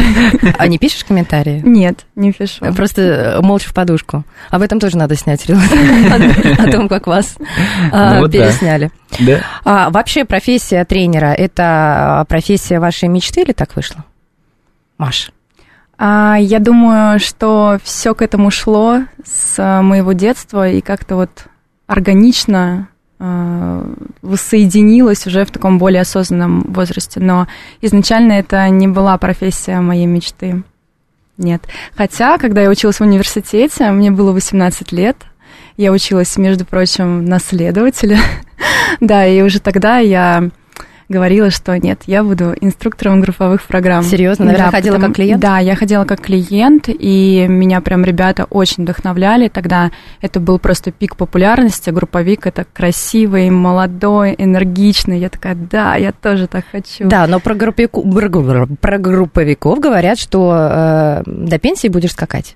А 0.57 0.67
не 0.67 0.79
пишешь 0.79 1.03
комментарии? 1.03 1.61
Нет, 1.63 2.05
не 2.15 2.31
пишу. 2.31 2.65
Просто 2.73 3.01
э, 3.01 3.41
молча 3.41 3.69
в 3.69 3.73
подушку. 3.75 4.23
Об 4.49 4.63
этом 4.63 4.79
тоже 4.79 4.97
надо 4.97 5.15
снять. 5.15 5.45
О 5.49 6.71
том, 6.71 6.89
как 6.89 7.05
вас 7.05 7.35
а, 7.91 8.15
Ну 8.21 8.27
да. 8.27 8.31
пересняли. 8.31 8.89
Да. 9.19 9.41
А 9.65 9.89
вообще 9.91 10.25
профессия 10.25 10.83
тренера– 10.85 11.27
это 11.37 12.21
а, 12.21 12.25
профессия 12.25 12.79
вашей 12.79 13.09
мечты 13.09 13.41
или 13.41 13.51
так 13.51 13.75
вышло? 13.75 14.03
Маш. 14.97 15.31
А, 15.97 16.37
я 16.39 16.59
думаю, 16.59 17.19
что 17.19 17.79
все 17.83 18.13
к 18.13 18.21
этому 18.21 18.51
шло 18.51 19.01
с 19.23 19.55
а, 19.57 19.81
моего 19.81 20.13
детства 20.13 20.69
и 20.69 20.81
как-то 20.81 21.15
вот 21.15 21.45
органично 21.87 22.87
а, 23.19 23.85
воссоединилось 24.21 25.27
уже 25.27 25.45
в 25.45 25.51
таком 25.51 25.77
более 25.77 26.01
осознанном 26.01 26.61
возрасте. 26.73 27.19
Но 27.19 27.47
изначально 27.81 28.33
это 28.33 28.67
не 28.69 28.87
была 28.87 29.17
профессия 29.17 29.79
моей 29.79 30.05
мечты. 30.07 30.63
Нет. 31.37 31.63
Хотя, 31.95 32.37
когда 32.37 32.61
я 32.61 32.69
училась 32.69 32.97
в 32.97 33.03
университете, 33.03 33.89
мне 33.91 34.11
было 34.11 34.31
18 34.31 34.91
лет, 34.91 35.17
я 35.77 35.91
училась, 35.91 36.37
между 36.37 36.65
прочим, 36.65 37.25
на 37.25 37.39
следователя. 37.39 38.19
да, 38.99 39.25
и 39.25 39.41
уже 39.41 39.59
тогда 39.59 39.97
я 39.97 40.49
говорила, 41.13 41.49
что 41.49 41.77
нет, 41.77 42.01
я 42.07 42.23
буду 42.23 42.53
инструктором 42.59 43.21
групповых 43.21 43.61
программ. 43.63 44.03
Серьезно? 44.03 44.45
Наверное, 44.45 44.65
Да, 44.67 44.71
ходила 44.71 44.95
потому- 44.95 45.13
как 45.13 45.15
клиент? 45.15 45.41
Да, 45.41 45.59
я 45.59 45.75
ходила 45.75 46.05
как 46.05 46.21
клиент, 46.21 46.85
и 46.89 47.45
меня 47.47 47.79
прям 47.81 48.03
ребята 48.03 48.45
очень 48.49 48.83
вдохновляли. 48.83 49.47
Тогда 49.47 49.91
это 50.21 50.39
был 50.39 50.59
просто 50.59 50.91
пик 50.91 51.15
популярности. 51.15 51.89
Групповик 51.91 52.47
это 52.47 52.65
красивый, 52.73 53.49
молодой, 53.49 54.35
энергичный. 54.37 55.19
Я 55.19 55.29
такая, 55.29 55.55
да, 55.55 55.95
я 55.95 56.11
тоже 56.11 56.47
так 56.47 56.65
хочу. 56.71 57.07
Да, 57.07 57.27
но 57.27 57.39
про, 57.39 57.53
бр- 57.55 58.67
про 58.81 58.97
групповиков 58.97 59.79
говорят, 59.79 60.17
что 60.19 60.53
э, 60.55 61.23
до 61.25 61.59
пенсии 61.59 61.87
будешь 61.87 62.11
скакать. 62.11 62.55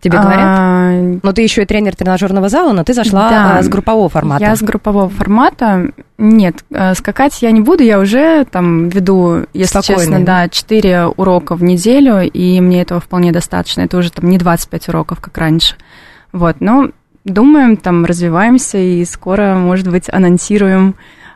Тебе 0.00 0.18
говорят? 0.18 0.40
А, 0.42 1.18
Но 1.22 1.32
ты 1.32 1.42
еще 1.42 1.62
и 1.62 1.66
тренер 1.66 1.94
тренажерного 1.94 2.48
зала, 2.48 2.72
но 2.72 2.84
ты 2.84 2.94
зашла 2.94 3.28
Да. 3.28 3.58
а, 3.58 3.62
с 3.62 3.68
группового 3.68 4.08
формата. 4.08 4.42
Я 4.42 4.56
с 4.56 4.62
группового 4.62 5.10
формата. 5.10 5.92
Нет, 6.16 6.64
э, 6.70 6.94
скакать 6.94 7.42
я 7.42 7.50
не 7.50 7.60
буду, 7.60 7.82
я 7.82 7.98
уже 7.98 8.44
там 8.46 8.88
веду, 8.88 9.44
если 9.52 9.80
Спокойно, 9.80 10.00
честно, 10.00 10.18
да? 10.20 10.42
да, 10.44 10.48
4 10.48 11.06
урока 11.06 11.54
в 11.54 11.62
неделю, 11.62 12.22
и 12.22 12.60
мне 12.60 12.80
этого 12.80 13.00
вполне 13.00 13.30
достаточно. 13.30 13.82
Это 13.82 13.98
уже 13.98 14.10
там 14.10 14.28
не 14.30 14.38
25 14.38 14.88
уроков, 14.88 15.20
как 15.20 15.36
раньше. 15.36 15.74
Вот, 16.32 16.56
но 16.60 16.90
думаем, 17.26 17.76
там 17.76 18.06
развиваемся, 18.06 18.78
и 18.78 19.04
скоро, 19.04 19.54
может 19.54 19.88
быть, 19.90 20.08
анонсируем 20.10 20.94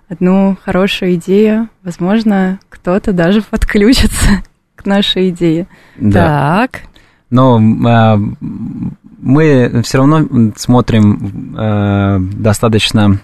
одну 0.09 0.57
хорошую 0.65 1.15
идею. 1.17 1.69
Возможно, 1.83 2.59
кто-то 2.71 3.13
даже 3.13 3.43
подключится 3.51 4.43
к 4.75 4.87
нашей 4.87 5.31
идее. 5.31 5.67
Да. 5.97 6.67
Так. 6.71 6.81
Но 7.35 7.61
а, 7.85 8.17
мы 9.21 9.83
все 9.83 9.99
равно 9.99 10.53
смотрим 10.55 11.57
а, 11.59 12.21
достаточно 12.21 13.19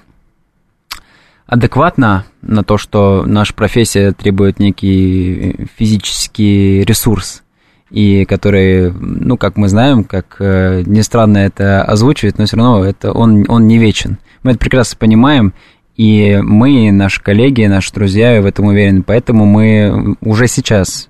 адекватно 1.46 2.24
на 2.42 2.64
то, 2.64 2.76
что 2.76 3.24
наша 3.24 3.54
профессия 3.54 4.10
требует 4.10 4.58
некий 4.58 5.68
физический 5.78 6.82
ресурс, 6.82 7.44
и 7.90 8.24
который, 8.24 8.90
ну, 8.92 9.36
как 9.36 9.56
мы 9.56 9.68
знаем, 9.68 10.02
как 10.02 10.36
э, 10.40 10.82
ни 10.86 11.02
странно 11.02 11.38
это 11.38 11.84
озвучивать, 11.84 12.38
но 12.38 12.46
все 12.46 12.56
равно 12.56 12.84
это, 12.84 13.12
он, 13.12 13.44
он 13.48 13.68
не 13.68 13.78
вечен. 13.78 14.18
Мы 14.42 14.52
это 14.52 14.60
прекрасно 14.60 14.96
понимаем, 14.98 15.52
и 15.96 16.40
мы, 16.42 16.90
наши 16.92 17.22
коллеги, 17.22 17.64
наши 17.66 17.92
друзья 17.92 18.40
в 18.40 18.46
этом 18.46 18.66
уверены, 18.66 19.02
поэтому 19.02 19.44
мы 19.44 20.16
уже 20.20 20.48
сейчас 20.48 21.08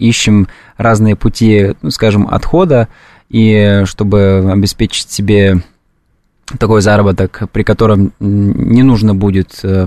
ищем 0.00 0.48
разные 0.76 1.16
пути, 1.16 1.74
ну, 1.82 1.90
скажем, 1.90 2.26
отхода, 2.28 2.88
и 3.28 3.82
чтобы 3.84 4.50
обеспечить 4.52 5.10
себе 5.10 5.62
такой 6.58 6.80
заработок, 6.80 7.44
при 7.52 7.62
котором 7.62 8.12
не 8.18 8.82
нужно 8.82 9.14
будет 9.14 9.60
э, 9.62 9.86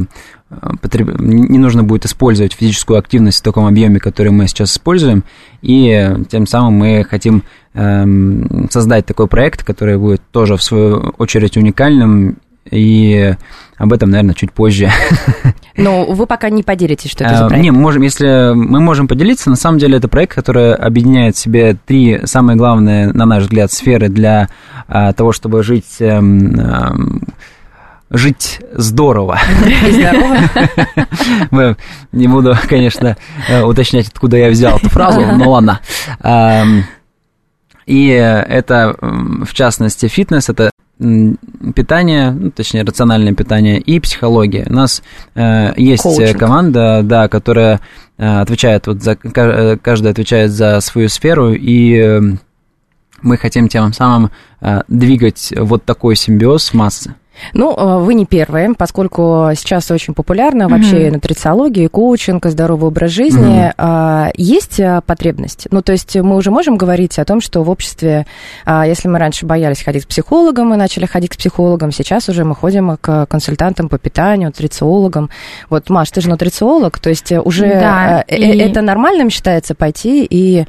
не 1.20 1.58
нужно 1.58 1.84
будет 1.84 2.06
использовать 2.06 2.54
физическую 2.54 3.00
активность 3.00 3.40
в 3.40 3.44
таком 3.44 3.66
объеме, 3.66 4.00
который 4.00 4.32
мы 4.32 4.48
сейчас 4.48 4.74
используем, 4.74 5.24
и 5.62 6.16
тем 6.30 6.46
самым 6.46 6.74
мы 6.74 7.06
хотим 7.10 7.44
эм, 7.74 8.68
создать 8.70 9.06
такой 9.06 9.28
проект, 9.28 9.64
который 9.64 9.98
будет 9.98 10.22
тоже 10.32 10.58
в 10.58 10.64
свою 10.64 11.14
очередь 11.18 11.58
уникальным, 11.58 12.38
и 12.70 13.36
об 13.78 13.92
этом, 13.92 14.10
наверное, 14.10 14.36
чуть 14.36 14.52
позже. 14.52 14.90
Но 15.78 16.06
вы 16.06 16.26
пока 16.28 16.50
не 16.50 16.64
поделитесь, 16.64 17.12
что 17.12 17.24
это 17.24 17.38
за 17.38 17.46
А, 17.46 17.48
проект. 17.48 17.64
Не, 17.64 17.72
мы 17.72 17.80
можем, 17.80 18.04
если 18.04 18.54
мы 18.54 18.80
можем 18.80 19.08
поделиться, 19.08 19.50
на 19.50 19.56
самом 19.56 19.80
деле 19.80 19.98
это 19.98 20.08
проект, 20.08 20.36
который 20.36 20.74
объединяет 20.74 21.36
в 21.36 21.40
себе 21.40 21.76
три 21.86 22.22
самые 22.26 22.56
главные, 22.56 23.12
на 23.12 23.26
наш 23.26 23.44
взгляд, 23.44 23.72
сферы 23.72 24.10
для 24.10 24.50
а, 24.88 25.14
того, 25.14 25.32
чтобы 25.32 25.64
жить 25.64 25.96
эм, 26.00 26.60
эм, 26.60 27.22
жить 28.12 28.62
здорово. 28.74 29.40
Здорово. 29.90 31.76
Не 32.12 32.28
буду, 32.28 32.56
конечно, 32.70 33.18
э, 33.50 33.64
уточнять, 33.64 34.08
откуда 34.08 34.38
я 34.38 34.50
взял 34.50 34.78
эту 34.78 34.90
фразу, 34.90 35.22
но 35.22 35.50
ладно. 35.50 35.80
Ам, 36.22 36.84
И 37.88 38.08
это, 38.08 38.96
в 39.02 39.54
частности, 39.54 40.08
фитнес, 40.08 40.48
это 40.50 40.70
питание, 41.76 42.32
ну, 42.32 42.52
точнее, 42.52 42.84
рациональное 42.84 43.34
питание 43.34 43.80
и 43.80 44.00
психология. 44.00 44.66
У 44.70 44.74
нас 44.74 45.04
э, 45.36 45.74
есть 45.78 46.04
Коучинг. 46.04 46.40
команда, 46.40 47.02
да, 47.04 47.28
которая 47.28 47.80
э, 48.18 48.42
отвечает, 48.42 48.88
вот 48.88 49.04
за, 49.04 49.18
э, 49.22 49.78
каждый 49.82 50.12
отвечает 50.12 50.52
за 50.52 50.80
свою 50.82 51.10
сферу, 51.10 51.54
и 51.54 51.96
э, 51.98 52.22
мы 53.22 53.38
хотим 53.38 53.68
тем 53.68 53.94
самым 53.94 54.32
э, 54.62 54.82
двигать 54.88 55.54
вот 55.58 55.86
такой 55.86 56.16
симбиоз 56.16 56.74
массы. 56.74 57.16
Ну, 57.54 57.74
э, 57.76 58.00
вы 58.00 58.14
не 58.14 58.26
первые, 58.26 58.74
поскольку 58.78 59.50
сейчас 59.56 59.90
очень 59.92 60.14
популярна 60.14 60.70
вообще 60.70 61.06
Мгм. 61.06 61.14
нутрициология, 61.14 61.90
коучинг, 61.90 62.46
здоровый 62.46 62.88
образ 62.88 63.12
жизни. 63.12 63.72
А, 63.78 64.30
Есть 64.36 64.80
а, 64.80 65.02
потребность? 65.02 65.68
Ну, 65.72 65.82
то 65.82 65.92
есть 65.92 66.16
мы 66.16 66.36
уже 66.36 66.52
можем 66.52 66.78
говорить 66.78 67.20
о 67.20 67.26
том, 67.26 67.42
что 67.42 67.64
в 67.64 67.70
обществе, 67.70 68.26
а, 68.66 68.86
если 68.88 69.08
мы 69.08 69.20
раньше 69.20 69.46
боялись 69.46 69.84
ходить 69.84 70.06
к 70.06 70.08
психологам, 70.08 70.70
мы 70.70 70.78
начали 70.78 71.06
ходить 71.06 71.32
к 71.32 71.38
психологам, 71.38 71.92
сейчас 71.92 72.30
уже 72.30 72.44
мы 72.44 72.56
ходим 72.56 72.98
к 73.00 73.26
консультантам 73.28 73.90
по 73.90 73.98
питанию, 73.98 74.48
нутрициологам. 74.50 75.30
Вот, 75.70 75.90
Маш, 75.90 76.12
ты 76.12 76.22
же 76.22 76.30
нутрициолог, 76.30 77.00
то 77.00 77.10
есть 77.10 77.32
уже 77.32 77.68
Да, 77.68 78.24
э, 78.28 78.36
э, 78.36 78.38
и- 78.38 78.58
это 78.60 78.82
нормальным 78.82 79.30
считается 79.30 79.76
пойти 79.76 80.26
и 80.30 80.66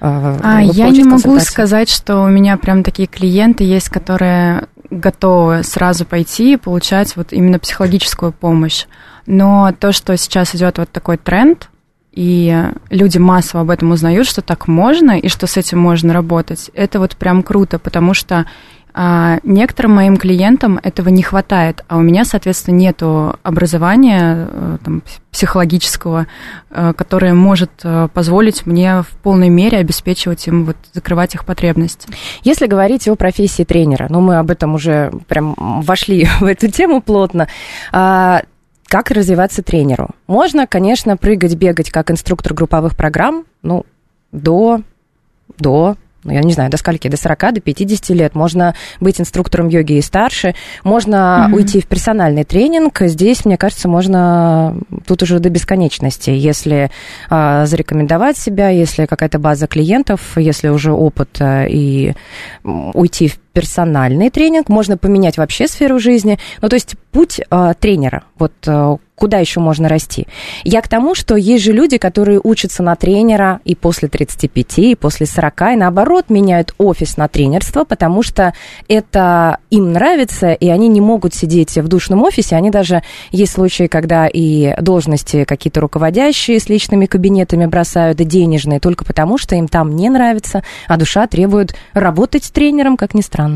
а, 0.00 0.60
я 0.62 0.90
не 0.90 1.02
могу 1.04 1.38
сказать, 1.40 1.90
что 1.90 2.22
у 2.22 2.28
меня 2.28 2.56
прям 2.56 2.82
такие 2.84 3.08
клиенты 3.08 3.64
есть, 3.64 3.88
которые 3.88 4.68
готовы 4.90 5.62
сразу 5.62 6.04
пойти 6.04 6.54
и 6.54 6.56
получать 6.56 7.16
вот 7.16 7.32
именно 7.32 7.58
психологическую 7.58 8.32
помощь. 8.32 8.86
Но 9.26 9.72
то, 9.78 9.92
что 9.92 10.16
сейчас 10.16 10.54
идет 10.54 10.78
вот 10.78 10.90
такой 10.90 11.16
тренд, 11.18 11.68
и 12.12 12.72
люди 12.90 13.18
массово 13.18 13.60
об 13.60 13.70
этом 13.70 13.92
узнают, 13.92 14.26
что 14.26 14.42
так 14.42 14.66
можно 14.66 15.18
и 15.18 15.28
что 15.28 15.46
с 15.46 15.56
этим 15.56 15.78
можно 15.78 16.12
работать, 16.12 16.70
это 16.74 16.98
вот 16.98 17.16
прям 17.16 17.42
круто, 17.42 17.78
потому 17.78 18.14
что 18.14 18.46
а, 19.00 19.38
некоторым 19.44 19.92
моим 19.92 20.16
клиентам 20.16 20.80
этого 20.82 21.08
не 21.08 21.22
хватает, 21.22 21.84
а 21.86 21.98
у 21.98 22.00
меня, 22.00 22.24
соответственно, 22.24 22.74
нету 22.74 23.36
образования 23.44 24.48
э, 24.50 24.78
там, 24.84 25.04
психологического, 25.30 26.26
э, 26.70 26.92
которое 26.96 27.32
может 27.32 27.70
э, 27.84 28.08
позволить 28.12 28.66
мне 28.66 29.02
в 29.02 29.10
полной 29.22 29.50
мере 29.50 29.78
обеспечивать 29.78 30.48
им, 30.48 30.64
вот, 30.64 30.76
закрывать 30.94 31.36
их 31.36 31.44
потребности. 31.44 32.08
Если 32.42 32.66
говорить 32.66 33.06
о 33.06 33.14
профессии 33.14 33.62
тренера, 33.62 34.08
ну, 34.10 34.20
мы 34.20 34.38
об 34.38 34.50
этом 34.50 34.74
уже 34.74 35.12
прям 35.28 35.54
вошли 35.56 36.26
в 36.40 36.44
эту 36.44 36.68
тему 36.68 37.00
плотно, 37.00 37.46
а, 37.92 38.42
как 38.88 39.12
развиваться 39.12 39.62
тренеру? 39.62 40.08
Можно, 40.26 40.66
конечно, 40.66 41.16
прыгать, 41.16 41.54
бегать 41.54 41.92
как 41.92 42.10
инструктор 42.10 42.52
групповых 42.52 42.96
программ, 42.96 43.44
ну, 43.62 43.86
до, 44.32 44.82
до 45.56 45.94
ну, 46.28 46.34
я 46.34 46.42
не 46.42 46.52
знаю, 46.52 46.70
до 46.70 46.76
скольки, 46.76 47.08
до 47.08 47.16
40, 47.16 47.54
до 47.54 47.60
50 47.60 48.10
лет. 48.10 48.34
Можно 48.34 48.74
быть 49.00 49.18
инструктором 49.20 49.68
йоги 49.68 49.94
и 49.94 50.02
старше. 50.02 50.54
Можно 50.84 51.46
Мгм. 51.48 51.54
уйти 51.54 51.80
в 51.80 51.86
персональный 51.86 52.44
тренинг. 52.44 53.00
Здесь, 53.00 53.44
мне 53.46 53.56
кажется, 53.56 53.88
можно 53.88 54.76
тут 55.06 55.22
уже 55.22 55.38
до 55.38 55.48
бесконечности. 55.48 56.30
Если 56.30 56.90
а, 57.30 57.64
зарекомендовать 57.64 58.36
себя, 58.36 58.68
если 58.68 59.06
какая-то 59.06 59.38
база 59.38 59.66
клиентов, 59.66 60.20
если 60.36 60.68
уже 60.68 60.92
опыт 60.92 61.30
а, 61.40 61.64
и 61.64 62.12
уйти 62.64 63.28
в 63.28 63.38
персональный 63.58 64.30
тренинг, 64.30 64.68
можно 64.68 64.96
поменять 64.96 65.36
вообще 65.36 65.66
сферу 65.66 65.98
жизни. 65.98 66.38
Ну, 66.62 66.68
то 66.68 66.76
есть 66.76 66.94
путь 67.10 67.40
а, 67.50 67.74
тренера, 67.74 68.22
вот 68.38 68.52
а, 68.68 68.98
куда 69.18 69.38
еще 69.38 69.58
можно 69.58 69.88
расти. 69.88 70.28
Я 70.62 70.80
к 70.80 70.86
тому, 70.86 71.16
что 71.16 71.34
есть 71.34 71.64
же 71.64 71.72
люди, 71.72 71.98
которые 71.98 72.40
учатся 72.42 72.84
на 72.84 72.94
тренера 72.94 73.60
и 73.64 73.74
после 73.74 74.08
35, 74.08 74.78
и 74.78 74.94
после 74.94 75.26
40, 75.26 75.72
и 75.72 75.76
наоборот 75.76 76.26
меняют 76.28 76.72
офис 76.78 77.16
на 77.16 77.26
тренерство, 77.26 77.84
потому 77.84 78.22
что 78.22 78.54
это 78.86 79.58
им 79.70 79.92
нравится, 79.92 80.52
и 80.52 80.68
они 80.68 80.86
не 80.86 81.00
могут 81.00 81.34
сидеть 81.34 81.76
в 81.76 81.88
душном 81.88 82.22
офисе. 82.22 82.54
Они 82.54 82.70
даже, 82.70 83.02
есть 83.32 83.52
случаи, 83.52 83.88
когда 83.88 84.28
и 84.28 84.80
должности 84.80 85.42
какие-то 85.44 85.80
руководящие 85.80 86.60
с 86.60 86.68
личными 86.68 87.06
кабинетами 87.06 87.66
бросают, 87.66 88.20
и 88.20 88.24
денежные, 88.24 88.78
только 88.78 89.04
потому 89.04 89.36
что 89.36 89.56
им 89.56 89.66
там 89.66 89.96
не 89.96 90.10
нравится, 90.10 90.62
а 90.86 90.96
душа 90.96 91.26
требует 91.26 91.74
работать 91.92 92.44
с 92.44 92.50
тренером, 92.50 92.96
как 92.96 93.14
ни 93.14 93.20
странно. 93.20 93.47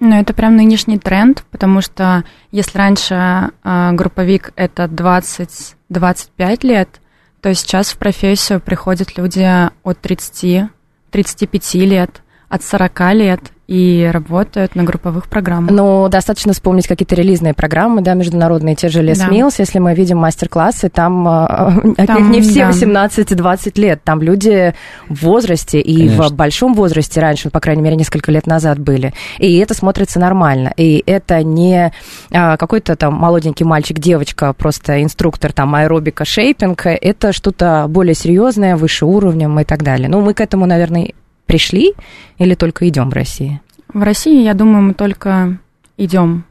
Ну, 0.00 0.18
это 0.18 0.34
прям 0.34 0.56
нынешний 0.56 0.98
тренд, 0.98 1.44
потому 1.50 1.80
что 1.80 2.24
если 2.50 2.76
раньше 2.76 3.50
э, 3.62 3.92
групповик 3.92 4.52
это 4.56 4.84
20-25 4.84 6.66
лет, 6.66 7.00
то 7.40 7.54
сейчас 7.54 7.90
в 7.90 7.98
профессию 7.98 8.60
приходят 8.60 9.16
люди 9.16 9.70
от 9.84 10.00
30, 10.00 10.70
35 11.10 11.74
лет, 11.74 12.22
от 12.48 12.64
40 12.64 13.00
лет 13.14 13.40
и 13.72 14.06
работают 14.12 14.74
на 14.74 14.84
групповых 14.84 15.28
программах. 15.28 15.70
Ну, 15.70 16.06
достаточно 16.10 16.52
вспомнить 16.52 16.86
какие-то 16.86 17.14
релизные 17.14 17.54
программы, 17.54 18.02
да, 18.02 18.12
международные, 18.12 18.74
те 18.74 18.90
же 18.90 19.02
Les 19.02 19.16
Да. 19.16 19.28
Mills, 19.28 19.54
если 19.56 19.78
мы 19.78 19.94
видим 19.94 20.18
мастер-классы, 20.18 20.90
там, 20.90 21.26
а, 21.26 21.72
от 21.96 22.06
Там, 22.06 22.30
не 22.30 22.42
все 22.42 22.66
да. 22.66 22.70
18-20 22.70 23.78
лет, 23.78 24.02
там 24.04 24.20
люди 24.20 24.74
в 25.08 25.22
возрасте 25.22 25.80
и 25.80 25.96
Конечно. 25.96 26.28
в 26.28 26.32
большом 26.34 26.74
возрасте 26.74 27.18
раньше, 27.20 27.48
по 27.48 27.60
крайней 27.60 27.80
мере, 27.80 27.96
несколько 27.96 28.30
лет 28.30 28.46
назад 28.46 28.78
были, 28.78 29.14
и 29.38 29.56
это 29.56 29.72
смотрится 29.72 30.20
нормально, 30.20 30.74
и 30.76 31.02
это 31.06 31.42
не 31.42 31.92
а, 32.30 32.58
какой-то 32.58 32.94
там 32.94 33.14
молоденький 33.14 33.64
мальчик, 33.64 33.98
девочка, 33.98 34.52
просто 34.52 35.02
инструктор 35.02 35.50
там 35.54 35.74
аэробика, 35.74 36.26
шейпинг, 36.26 36.84
это 36.84 37.32
что-то 37.32 37.86
более 37.88 38.14
серьезное, 38.14 38.76
выше 38.76 39.06
уровнем 39.06 39.58
и 39.60 39.64
так 39.64 39.82
далее. 39.82 40.10
Ну, 40.10 40.20
мы 40.20 40.34
к 40.34 40.42
этому, 40.42 40.66
наверное, 40.66 41.12
пришли 41.52 41.92
или 42.38 42.54
только 42.54 42.88
идем 42.88 43.10
в 43.10 43.12
России? 43.12 43.60
В 43.92 44.02
России, 44.02 44.42
я 44.42 44.54
думаю, 44.54 44.82
мы 44.82 44.94
только 44.94 45.58
идем. 45.98 46.44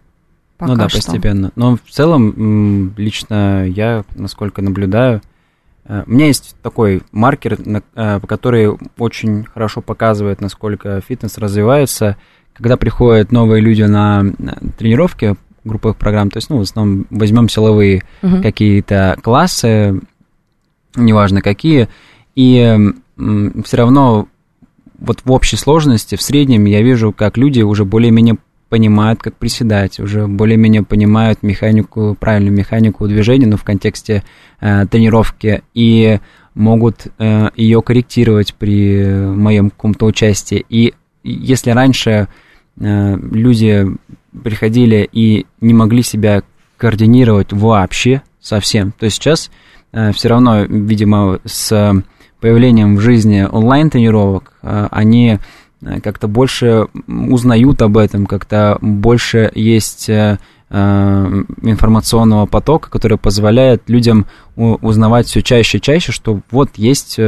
Пока 0.59 0.73
ну 0.73 0.77
да, 0.77 0.89
что. 0.89 0.99
постепенно. 0.99 1.51
Но 1.55 1.75
в 1.75 1.89
целом, 1.89 2.93
лично 2.95 3.65
я, 3.67 4.03
насколько 4.15 4.61
наблюдаю, 4.61 5.21
э, 5.85 6.03
у 6.05 6.11
меня 6.11 6.27
есть 6.27 6.55
такой 6.61 7.01
маркер, 7.11 7.57
э, 7.95 8.19
который 8.27 8.77
очень 8.99 9.43
хорошо 9.43 9.81
показывает, 9.81 10.39
насколько 10.39 11.01
фитнес 11.01 11.39
развивается. 11.39 12.15
Когда 12.53 12.77
приходят 12.77 13.31
новые 13.31 13.59
люди 13.59 13.81
на 13.81 14.23
тренировки 14.77 15.35
групповых 15.63 15.97
программ, 15.97 16.29
то 16.29 16.37
есть, 16.37 16.51
ну, 16.51 16.57
в 16.57 16.61
основном 16.61 17.07
возьмем 17.09 17.49
силовые 17.49 18.03
Мгм. 18.21 18.43
какие-то 18.43 19.17
классы, 19.23 19.99
неважно 20.95 21.41
какие, 21.41 21.89
и 22.35 22.93
все 23.65 23.77
равно 23.77 24.27
вот 25.01 25.21
в 25.25 25.31
общей 25.31 25.57
сложности, 25.57 26.15
в 26.15 26.21
среднем 26.21 26.65
я 26.65 26.81
вижу, 26.81 27.11
как 27.11 27.37
люди 27.37 27.61
уже 27.61 27.83
более-менее 27.85 28.37
понимают, 28.69 29.21
как 29.21 29.35
приседать, 29.35 29.99
уже 29.99 30.27
более-менее 30.27 30.83
понимают 30.83 31.43
механику, 31.43 32.15
правильную 32.17 32.53
механику 32.53 33.07
движения, 33.07 33.47
ну, 33.47 33.57
в 33.57 33.63
контексте 33.65 34.23
э, 34.61 34.85
тренировки, 34.85 35.63
и 35.73 36.19
могут 36.53 37.07
э, 37.17 37.49
ее 37.55 37.81
корректировать 37.81 38.53
при 38.53 39.03
моем 39.05 39.71
каком-то 39.71 40.05
участии. 40.05 40.65
И 40.69 40.93
если 41.23 41.71
раньше 41.71 42.27
э, 42.79 43.17
люди 43.17 43.87
приходили 44.43 45.09
и 45.11 45.45
не 45.59 45.73
могли 45.73 46.03
себя 46.03 46.43
координировать 46.77 47.51
вообще 47.51 48.21
совсем, 48.39 48.93
то 48.97 49.09
сейчас 49.09 49.51
э, 49.91 50.11
все 50.13 50.29
равно, 50.29 50.61
видимо, 50.61 51.39
с 51.43 52.03
появлением 52.41 52.97
в 52.97 52.99
жизни 52.99 53.47
онлайн-тренировок 53.49 54.53
э, 54.63 54.87
они 54.91 55.39
э, 55.81 56.01
как-то 56.01 56.27
больше 56.27 56.87
узнают 57.07 57.81
об 57.81 57.97
этом, 57.97 58.25
как-то 58.25 58.77
больше 58.81 59.51
есть 59.53 60.09
э, 60.09 60.39
э, 60.69 61.43
информационного 61.61 62.47
потока, 62.47 62.89
который 62.89 63.17
позволяет 63.17 63.83
людям 63.87 64.25
узнавать 64.55 65.27
все 65.27 65.41
чаще 65.41 65.77
и 65.77 65.81
чаще, 65.81 66.11
что 66.11 66.41
вот 66.49 66.71
есть 66.75 67.19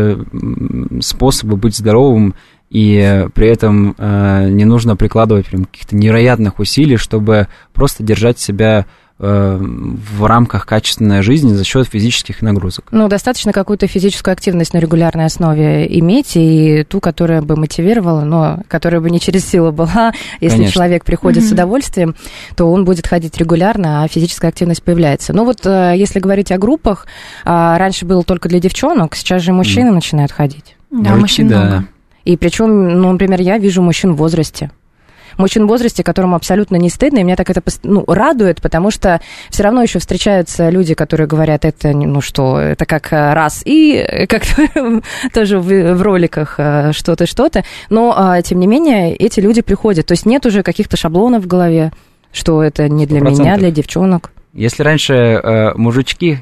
способы 1.02 1.56
быть 1.56 1.78
здоровым, 1.78 2.34
и 2.70 3.28
при 3.36 3.48
этом 3.48 3.96
не 4.00 4.66
нужно 4.66 4.96
прикладывать 4.96 5.46
прям 5.46 5.66
каких-то 5.66 5.96
невероятных 5.96 6.58
усилий, 6.60 6.98
чтобы 6.98 7.48
просто 7.72 8.04
держать 8.04 8.40
себя 8.40 8.88
в 9.20 10.26
рамках 10.26 10.66
качественной 10.66 11.22
жизни 11.22 11.54
за 11.54 11.64
счет 11.64 11.88
физических 11.88 12.42
нагрузок. 12.42 12.86
Ну, 12.92 13.08
достаточно 13.08 13.54
какую-то 13.54 13.88
физическую 13.88 14.34
активность 14.34 14.74
на 14.74 14.80
регулярной 14.80 15.26
основе 15.26 15.88
иметь, 16.00 16.32
и 16.36 16.84
ту, 16.90 17.00
которая 17.00 17.42
бы 17.42 17.56
мотивировала, 17.56 18.22
но 18.22 18.60
которая 18.68 19.02
бы 19.02 19.10
не 19.10 19.20
через 19.20 19.46
силу 19.46 19.72
была. 19.72 20.14
Если 20.42 20.58
Конечно. 20.58 20.74
человек 20.74 21.06
приходит 21.06 21.44
с 21.44 21.48
Мгм. 21.48 21.54
удовольствием, 21.54 22.16
то 22.56 22.72
он 22.72 22.86
будет 22.86 23.08
ходить 23.08 23.38
регулярно, 23.38 24.04
а 24.04 24.08
физическая 24.08 24.50
активность 24.50 24.84
появляется. 24.84 25.32
Ну 25.34 25.46
вот, 25.46 25.66
э, 25.66 25.94
если 25.96 26.20
говорить 26.20 26.52
о 26.52 26.58
группах, 26.58 27.06
а, 27.46 27.78
раньше 27.78 28.06
было 28.06 28.24
только 28.24 28.50
для 28.50 28.60
девчонок, 28.60 29.16
сейчас 29.16 29.42
же 29.42 29.54
мужчины 29.54 29.92
начинают 29.92 30.32
ходить. 30.32 30.76
Да, 30.92 30.98
Мужики, 31.12 31.20
мужчин 31.22 31.48
да. 31.48 31.62
много. 31.62 31.86
И 32.26 32.38
причем, 32.38 33.02
ну, 33.02 33.12
например, 33.12 33.42
я 33.42 33.58
вижу 33.58 33.82
мужчин 33.82 34.14
в 34.14 34.18
возрасте. 34.18 34.72
Мужчин 35.38 35.66
в 35.66 35.70
возрасте, 35.70 36.04
которым 36.04 36.36
абсолютно 36.36 36.76
не 36.76 36.90
стыдно, 36.90 37.20
и 37.20 37.24
меня 37.24 37.36
так 37.36 37.50
это 37.50 37.62
ну, 37.84 38.04
радует, 38.08 38.62
потому 38.62 38.92
что 38.92 39.22
все 39.50 39.64
равно 39.64 39.82
еще 39.82 40.00
встречаются 40.00 40.70
люди, 40.70 40.94
которые 40.94 41.28
говорят, 41.28 41.66
это, 41.66 41.92
ну 41.92 42.22
что, 42.22 42.60
это 42.60 42.86
как 42.86 43.12
э, 43.12 43.34
раз, 43.34 43.62
и 43.66 43.96
э, 43.96 44.28
как 44.28 44.44
тоже 45.34 45.60
в, 45.60 45.94
в 45.94 46.02
роликах 46.02 46.56
э, 46.58 46.92
что-то, 46.94 47.26
что-то, 47.26 47.64
но, 47.90 48.14
а, 48.16 48.42
тем 48.42 48.60
не 48.60 48.68
менее, 48.68 49.16
эти 49.16 49.40
люди 49.40 49.62
приходят, 49.62 50.06
то 50.08 50.14
есть 50.14 50.26
нет 50.26 50.46
уже 50.46 50.64
каких-то 50.64 50.98
шаблонов 50.98 51.44
в 51.44 51.48
голове, 51.48 51.92
что 52.32 52.64
это 52.64 52.90
не 52.90 53.06
для 53.06 53.20
Сто 53.20 53.26
меня, 53.26 53.36
процентов. 53.36 53.60
для 53.60 53.72
девчонок. 53.72 54.32
Если 54.54 54.84
раньше 54.84 55.14
э, 55.14 55.74
мужички 55.76 56.40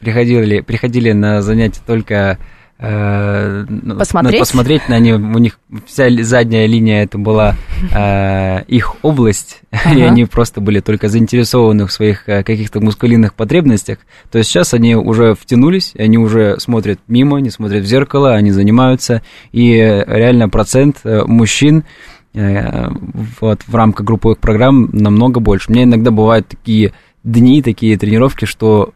приходили, 0.00 0.60
приходили 0.60 1.12
на 1.12 1.42
занятия 1.42 1.80
только 1.86 2.38
э, 2.82 3.64
ну, 3.68 3.96
Посмотреть? 3.96 4.34
на- 4.34 4.38
посмотреть 4.40 4.88
на 4.88 4.98
них. 4.98 5.14
У 5.16 5.38
них 5.38 5.58
вся 5.86 6.08
задняя 6.22 6.66
линия 6.66 7.04
это 7.04 7.16
была 7.18 7.54
э, 7.94 8.64
их 8.66 8.96
область, 9.02 9.60
и 9.72 9.76
Ага. 9.76 10.06
они 10.06 10.24
просто 10.24 10.60
были 10.60 10.80
только 10.80 11.08
заинтересованы 11.08 11.86
в 11.86 11.92
своих 11.92 12.28
э, 12.28 12.42
каких-то 12.42 12.80
мускулинных 12.80 13.34
потребностях. 13.34 13.98
То 14.30 14.38
есть 14.38 14.50
сейчас 14.50 14.74
они 14.74 14.96
уже 14.96 15.34
втянулись, 15.34 15.92
они 15.96 16.18
уже 16.18 16.58
смотрят 16.58 16.98
мимо, 17.08 17.38
не 17.38 17.50
смотрят 17.50 17.84
в 17.84 17.86
зеркало, 17.86 18.34
они 18.34 18.50
занимаются, 18.50 19.22
и 19.52 19.70
реально 20.06 20.48
процент 20.48 20.98
э, 21.04 21.22
мужчин 21.24 21.84
э, 22.34 22.88
вот, 23.40 23.62
в 23.66 23.74
рамках 23.74 24.04
групповых 24.06 24.38
программ 24.38 24.90
намного 24.92 25.40
больше. 25.40 25.70
У 25.70 25.72
меня 25.72 25.84
иногда 25.84 26.10
бывают 26.10 26.48
такие 26.48 26.92
дни, 27.22 27.62
такие 27.62 27.96
тренировки, 27.96 28.44
что 28.46 28.92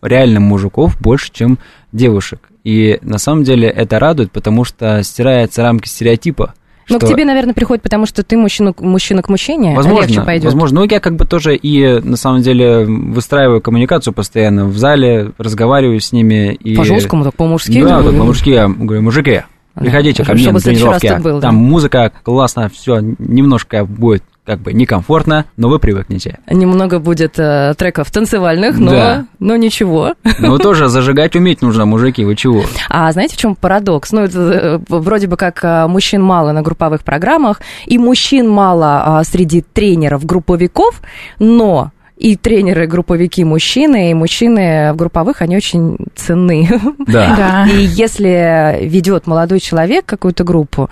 реально 0.00 0.40
мужиков 0.40 0.98
больше, 0.98 1.30
чем 1.30 1.58
девушек. 1.92 2.40
И 2.64 2.98
на 3.02 3.18
самом 3.18 3.44
деле 3.44 3.68
это 3.68 3.98
радует, 3.98 4.30
потому 4.32 4.64
что 4.64 5.02
стираются 5.02 5.62
рамки 5.62 5.88
стереотипа. 5.88 6.54
Но 6.90 6.96
что- 6.96 7.06
к 7.06 7.08
тебе, 7.10 7.26
наверное, 7.26 7.52
приходит, 7.52 7.82
потому 7.82 8.06
что 8.06 8.22
ты 8.22 8.38
мужчина, 8.38 8.74
мужчина 8.78 9.20
к 9.22 9.28
мужчине, 9.28 9.74
Возможно, 9.76 10.06
легче 10.06 10.22
пойдет. 10.22 10.44
возможно. 10.46 10.80
Ну, 10.80 10.86
я 10.90 11.00
как 11.00 11.16
бы 11.16 11.26
тоже 11.26 11.54
и, 11.54 12.00
на 12.00 12.16
самом 12.16 12.40
деле, 12.40 12.84
выстраиваю 12.86 13.60
коммуникацию 13.60 14.14
постоянно 14.14 14.64
в 14.66 14.78
зале, 14.78 15.32
разговариваю 15.36 16.00
с 16.00 16.12
ними. 16.12 16.54
И... 16.54 16.76
По-жесткому, 16.76 17.24
так 17.24 17.34
по-мужски. 17.34 17.82
Да, 17.82 18.00
ну, 18.00 18.10
так 18.10 18.18
по-мужски 18.18 18.50
я 18.50 18.68
говорю, 18.68 19.02
мужики, 19.02 19.42
приходите 19.74 20.24
ко 20.24 20.32
мне 20.32 20.42
Чтобы 20.44 20.54
на 20.58 20.60
тренировки. 20.62 21.20
было, 21.22 21.40
да. 21.40 21.48
Там 21.48 21.56
музыка 21.56 22.10
классно, 22.22 22.70
все 22.70 23.00
немножко 23.18 23.84
будет 23.84 24.22
как 24.48 24.60
бы 24.60 24.72
некомфортно, 24.72 25.44
но 25.58 25.68
вы 25.68 25.78
привыкнете. 25.78 26.38
Немного 26.50 27.00
будет 27.00 27.38
э, 27.38 27.74
треков 27.76 28.10
танцевальных, 28.10 28.78
но, 28.78 28.90
Да. 28.90 29.26
но 29.38 29.56
ничего. 29.56 30.14
Но 30.38 30.56
тоже 30.56 30.88
зажигать 30.88 31.36
уметь 31.36 31.60
нужно, 31.60 31.84
мужики, 31.84 32.24
вы 32.24 32.34
чего? 32.34 32.62
А 32.88 33.12
знаете, 33.12 33.34
в 33.36 33.38
чем 33.38 33.54
парадокс? 33.54 34.10
Ну, 34.10 34.22
это 34.22 34.38
э, 34.38 34.78
вроде 34.88 35.26
бы 35.26 35.36
как 35.36 35.62
э, 35.62 35.86
мужчин 35.86 36.22
мало 36.22 36.52
на 36.52 36.62
групповых 36.62 37.04
программах, 37.04 37.60
и 37.84 37.98
мужчин 37.98 38.48
мало 38.48 39.18
а, 39.18 39.24
среди 39.24 39.60
тренеров-групповиков, 39.60 41.02
но 41.38 41.92
и 42.16 42.34
тренеры-групповики 42.34 43.42
мужчины, 43.42 44.10
и 44.10 44.14
мужчины 44.14 44.92
в 44.92 44.96
групповых, 44.96 45.42
они 45.42 45.56
очень 45.56 45.98
ценны. 46.16 46.68
Да. 47.06 47.36
Да. 47.36 47.66
И 47.70 47.84
если 47.84 48.78
ведет 48.82 49.26
молодой 49.26 49.60
человек 49.60 50.06
какую-то 50.06 50.42
группу, 50.44 50.90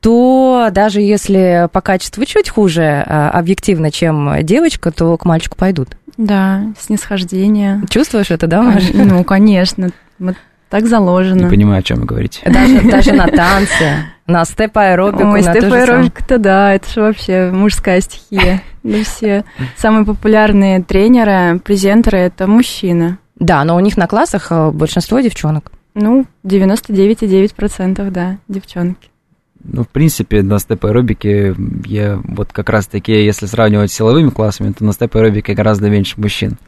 то 0.00 0.68
даже 0.72 1.00
если 1.00 1.68
по 1.72 1.80
качеству 1.80 2.24
чуть 2.24 2.48
хуже 2.48 3.04
а, 3.06 3.30
объективно, 3.30 3.90
чем 3.90 4.30
девочка, 4.42 4.90
то 4.90 5.16
к 5.16 5.24
мальчику 5.24 5.56
пойдут. 5.56 5.88
Да, 6.16 6.62
снисхождение. 6.78 7.82
Чувствуешь 7.90 8.30
это, 8.30 8.46
да, 8.46 8.62
Маша? 8.62 8.90
Ну, 8.94 9.24
конечно. 9.24 9.90
Так 10.68 10.82
Не 10.82 10.88
заложено. 10.88 11.48
понимаю, 11.48 11.78
о 11.78 11.82
чем 11.82 12.00
вы 12.00 12.06
говорите. 12.06 12.42
Даже, 12.44 12.80
даже 12.90 13.12
на 13.12 13.26
танцы, 13.26 14.04
на 14.26 14.44
степ-аэробику, 14.44 15.28
Ой, 15.28 15.42
на 15.42 15.54
то 15.54 15.60
же 15.60 15.66
самое. 15.68 15.82
степ-аэробика-то 15.84 16.38
да, 16.38 16.74
это 16.74 16.90
же 16.90 17.00
вообще 17.00 17.50
мужская 17.52 18.00
стихия. 18.02 18.62
Да 18.82 19.02
все 19.02 19.44
самые 19.76 20.04
популярные 20.04 20.82
тренеры, 20.82 21.58
презентеры– 21.60 22.18
это 22.18 22.46
мужчины. 22.46 23.16
Да, 23.38 23.64
но 23.64 23.76
у 23.76 23.80
них 23.80 23.96
на 23.96 24.06
классах 24.06 24.48
э, 24.50 24.70
большинство 24.70 25.20
девчонок. 25.20 25.72
Ну, 25.94 26.26
99,9% 26.44 28.10
да, 28.10 28.36
девчонки. 28.48 29.07
Ну, 29.64 29.82
в 29.82 29.88
принципе, 29.88 30.42
на 30.42 30.58
степ-аэробике 30.58 31.54
я 31.86 32.20
вот 32.24 32.52
как 32.52 32.70
раз-таки, 32.70 33.12
если 33.12 33.46
сравнивать 33.46 33.90
с 33.90 33.94
силовыми 33.94 34.30
классами, 34.30 34.72
то 34.72 34.84
на 34.84 34.92
степ-аэробике 34.92 35.54
гораздо 35.54 35.90
меньше 35.90 36.14
мужчин. 36.20 36.58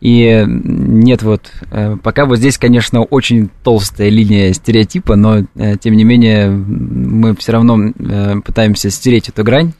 И 0.00 0.44
нет 0.46 1.22
вот, 1.22 1.50
э, 1.70 1.96
пока 2.02 2.26
вот 2.26 2.36
здесь, 2.36 2.58
конечно, 2.58 3.02
очень 3.02 3.48
толстая 3.64 4.10
линия 4.10 4.52
стереотипа, 4.52 5.16
но, 5.16 5.38
э, 5.54 5.76
тем 5.80 5.96
не 5.96 6.04
менее, 6.04 6.50
мы 6.50 7.34
все 7.34 7.52
равно 7.52 7.78
э, 7.98 8.40
пытаемся 8.44 8.90
стереть 8.90 9.30
эту 9.30 9.42
грань, 9.42 9.72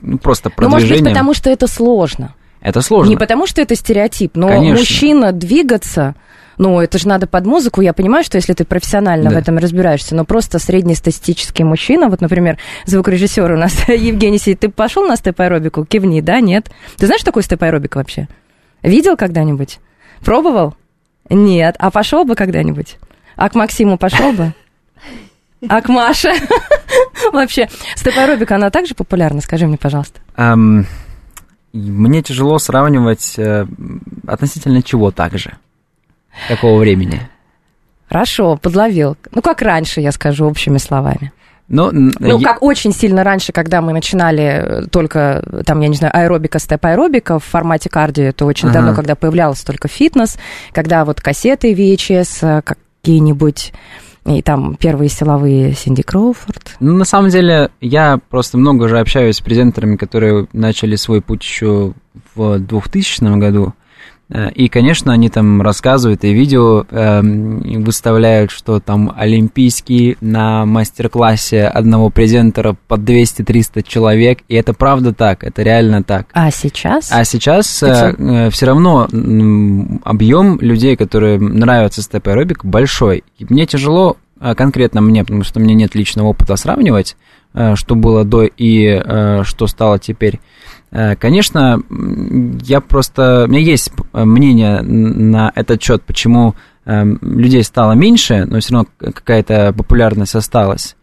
ну, 0.00 0.18
просто 0.18 0.50
Ну, 0.56 0.68
может 0.68 0.88
быть, 0.88 1.04
потому 1.04 1.32
что 1.34 1.50
это 1.50 1.68
сложно. 1.68 2.34
Это 2.62 2.80
сложно. 2.80 3.10
Не 3.10 3.16
потому 3.16 3.46
что 3.46 3.60
это 3.60 3.74
стереотип, 3.74 4.36
но 4.36 4.48
Конечно. 4.48 4.78
мужчина 4.78 5.32
двигаться, 5.32 6.14
ну, 6.58 6.80
это 6.80 6.98
же 6.98 7.08
надо 7.08 7.26
под 7.26 7.44
музыку. 7.44 7.80
Я 7.80 7.92
понимаю, 7.92 8.24
что 8.24 8.36
если 8.36 8.52
ты 8.52 8.64
профессионально 8.64 9.30
Да. 9.30 9.36
в 9.36 9.38
этом 9.38 9.58
разбираешься, 9.58 10.14
но 10.14 10.24
просто 10.24 10.58
среднестатистический 10.58 11.64
мужчина, 11.64 12.08
вот, 12.08 12.20
например, 12.20 12.58
звукорежиссер 12.86 13.50
у 13.50 13.56
нас 13.56 13.74
Евгений 13.88 14.38
сидит, 14.38 14.60
ты 14.60 14.68
пошел 14.68 15.06
на 15.06 15.16
степ-аэробику? 15.16 15.84
Кивни, 15.84 16.20
да, 16.20 16.40
нет? 16.40 16.70
Ты 16.98 17.06
знаешь, 17.06 17.20
что 17.20 17.30
такое 17.30 17.42
степ-аэробика 17.42 17.96
вообще? 17.98 18.28
Видел 18.82 19.16
когда-нибудь? 19.16 19.78
Пробовал? 20.24 20.74
Нет. 21.30 21.74
А 21.78 21.90
пошел 21.90 22.24
бы 22.24 22.34
когда-нибудь? 22.36 22.96
А 23.36 23.48
к 23.48 23.54
Максиму 23.54 23.96
пошел 23.98 24.32
бы? 24.32 24.52
А 25.68 25.80
к 25.80 25.88
Маше? 25.88 26.32
Вообще, 27.32 27.68
степ-аэробика, 27.94 28.56
она 28.56 28.70
также 28.70 28.94
популярна? 28.94 29.40
Скажи 29.40 29.66
мне, 29.66 29.78
пожалуйста. 29.78 30.20
Мне 31.72 32.22
тяжело 32.22 32.58
сравнивать 32.58 33.34
э, 33.38 33.66
относительно 34.26 34.82
чего 34.82 35.10
также. 35.10 35.52
Какого 36.48 36.78
времени? 36.78 37.20
Хорошо, 38.08 38.56
подловил. 38.56 39.16
Ну, 39.32 39.40
как 39.42 39.62
раньше, 39.62 40.00
я 40.00 40.12
скажу 40.12 40.46
общими 40.46 40.78
словами. 40.78 41.32
Ну, 41.68 41.88
н- 41.90 42.12
Ну, 42.18 42.38
я- 42.38 42.46
как 42.48 42.62
очень 42.62 42.92
сильно 42.92 43.24
раньше, 43.24 43.52
когда 43.52 43.80
мы 43.80 43.92
начинали 43.92 44.42
э, 44.42 44.86
только, 44.90 45.42
э, 45.46 45.62
там, 45.64 45.80
я 45.80 45.88
не 45.88 45.96
знаю, 45.96 46.14
аэробика, 46.14 46.58
степ-аэробика 46.58 47.38
в 47.38 47.44
формате 47.44 47.88
кардио, 47.88 48.24
это 48.24 48.44
очень 48.44 48.68
Ага. 48.68 48.78
давно, 48.78 48.94
когда 48.94 49.14
появлялся 49.14 49.64
только 49.64 49.88
фитнес, 49.88 50.36
когда 50.72 51.04
вот 51.06 51.20
кассеты 51.22 51.72
VHS 51.72 52.62
какие-нибудь, 52.62 53.72
и 54.24 54.40
там 54.42 54.76
первые 54.76 55.08
силовые 55.08 55.74
Синди 55.74 56.02
Кроуфорд. 56.02 56.76
Ну, 56.80 56.94
на 56.94 57.04
самом 57.04 57.30
деле, 57.30 57.70
я 57.80 58.20
просто 58.30 58.56
много 58.56 58.84
уже 58.84 59.00
общаюсь 59.00 59.36
с 59.36 59.40
презентерами, 59.40 59.96
которые 59.96 60.46
начали 60.52 60.96
свой 60.96 61.20
путь 61.20 61.42
еще 61.42 61.94
в 62.34 62.58
2000 62.58 63.38
году. 63.38 63.74
Э, 64.32 64.50
И, 64.54 64.68
конечно, 64.68 65.12
они 65.12 65.28
там 65.28 65.60
рассказывают 65.62 66.24
и 66.24 66.32
видео 66.32 66.82
и 66.82 67.76
выставляют, 67.76 68.50
что 68.50 68.80
там 68.80 69.12
олимпийский 69.16 70.16
на 70.20 70.64
мастер-классе 70.64 71.66
одного 71.66 72.10
презентера 72.10 72.76
под 72.88 73.00
200-300 73.00 73.82
человек. 73.86 74.38
И 74.48 74.54
это 74.54 74.72
правда 74.72 75.12
так, 75.12 75.44
это 75.44 75.62
реально 75.62 76.02
так. 76.02 76.26
А 76.32 76.50
сейчас? 76.50 77.10
А 77.12 77.24
сейчас 77.24 77.80
Пятьсот. 77.80 78.52
все 78.54 78.66
равно 78.66 79.08
объем 80.04 80.58
людей, 80.60 80.96
которые 80.96 81.38
нравятся 81.38 82.02
степ 82.02 82.28
аэробик, 82.28 82.64
большой. 82.64 83.24
И 83.38 83.46
мне 83.48 83.66
тяжело, 83.66 84.16
а, 84.40 84.54
конкретно 84.54 85.00
мне, 85.00 85.22
потому 85.24 85.44
что 85.44 85.60
у 85.60 85.62
меня 85.62 85.74
нет 85.74 85.94
личного 85.94 86.28
опыта 86.28 86.56
сравнивать, 86.56 87.16
э, 87.54 87.76
что 87.76 87.94
было 87.94 88.24
до 88.24 88.42
и 88.44 88.86
э, 88.86 89.42
что 89.44 89.66
стало 89.66 89.98
теперь. 89.98 90.40
Э, 90.92 91.16
Конечно, 91.16 91.82
я 92.62 92.80
просто... 92.80 93.46
У 93.46 93.50
меня 93.50 93.60
есть 93.60 93.90
э, 94.12 94.24
мнение 94.24 94.82
на 94.82 95.50
этот 95.54 95.82
счет, 95.82 96.02
почему 96.02 96.54
э, 96.84 97.04
людей 97.22 97.64
стало 97.64 97.92
меньше, 97.92 98.44
но 98.44 98.60
все 98.60 98.74
равно 98.74 98.88
какая-то 98.98 99.72
популярность 99.76 100.34
осталась. 100.34 100.96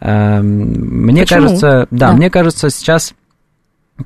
Э, 0.00 0.40
Мне 0.40 1.22
Почему? 1.22 1.42
кажется, 1.42 1.86
да, 1.90 2.08
Да. 2.08 2.12
мне 2.14 2.30
кажется, 2.30 2.70
сейчас 2.70 3.14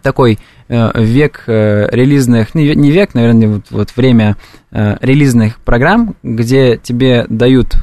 такой 0.03 0.39
э, 0.69 0.91
век 1.01 1.45
релизных, 1.47 2.55
не, 2.55 2.67
ве- 2.69 2.75
не 2.77 2.91
век, 2.91 3.15
наверное, 3.15 3.49
вот, 3.49 3.65
вот 3.71 3.97
время 3.97 4.37
релизных 4.71 5.59
программ, 5.61 6.15
где 6.23 6.77
тебе 6.77 7.27
дают 7.29 7.75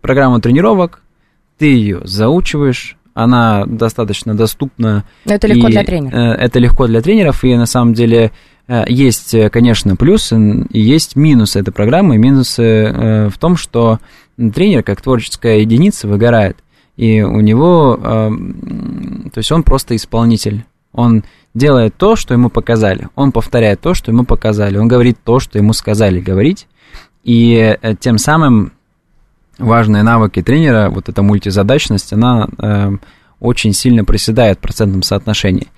программу 0.00 0.40
тренировок, 0.40 1.02
ты 1.58 1.66
ее 1.66 2.00
заучиваешь, 2.04 2.96
она 3.14 3.64
достаточно 3.64 4.34
доступна. 4.34 5.04
Это 5.24 5.46
легко 5.46 5.68
и, 5.68 5.70
для 5.70 5.84
тренера. 5.84 6.14
э, 6.14 6.34
это 6.34 6.58
легко 6.58 6.86
для 6.86 7.00
тренеров, 7.00 7.44
и 7.44 7.56
на 7.56 7.66
самом 7.66 7.94
деле 7.94 8.32
э, 8.66 8.84
есть, 8.88 9.32
э, 9.34 9.50
конечно, 9.50 9.96
плюсы 9.96 10.66
и 10.70 10.80
есть 10.80 11.16
минусы 11.16 11.60
этой 11.60 11.72
программы. 11.72 12.18
Минусы 12.18 13.28
в 13.32 13.38
том, 13.38 13.56
что 13.56 14.00
тренер, 14.36 14.82
как 14.82 15.00
творческая 15.00 15.60
единица, 15.60 16.08
выгорает. 16.08 16.56
И 16.96 17.22
у 17.22 17.40
него, 17.40 17.98
э, 18.02 18.26
м, 18.26 19.30
то 19.32 19.38
есть 19.38 19.50
он 19.52 19.62
просто 19.62 19.96
исполнитель. 19.96 20.64
Он 20.92 21.24
делает 21.54 21.96
то, 21.96 22.16
что 22.16 22.34
ему 22.34 22.50
показали. 22.50 23.08
Он 23.14 23.32
повторяет 23.32 23.80
то, 23.80 23.94
что 23.94 24.10
ему 24.12 24.24
показали. 24.24 24.76
Он 24.76 24.86
говорит 24.88 25.18
то, 25.24 25.40
что 25.40 25.58
ему 25.58 25.72
сказали 25.72 26.20
говорить. 26.20 26.68
И 27.24 27.76
тем 28.00 28.18
самым 28.18 28.72
важные 29.58 30.02
навыки 30.02 30.42
тренера, 30.42 30.90
вот 30.90 31.08
эта 31.08 31.22
мультизадачность, 31.22 32.12
она 32.12 32.48
э, 32.58 32.92
очень 33.40 33.72
сильно 33.72 34.04
приседает 34.04 34.58
в 34.58 34.60
процентном 34.62 35.02
соотношении. 35.02 35.68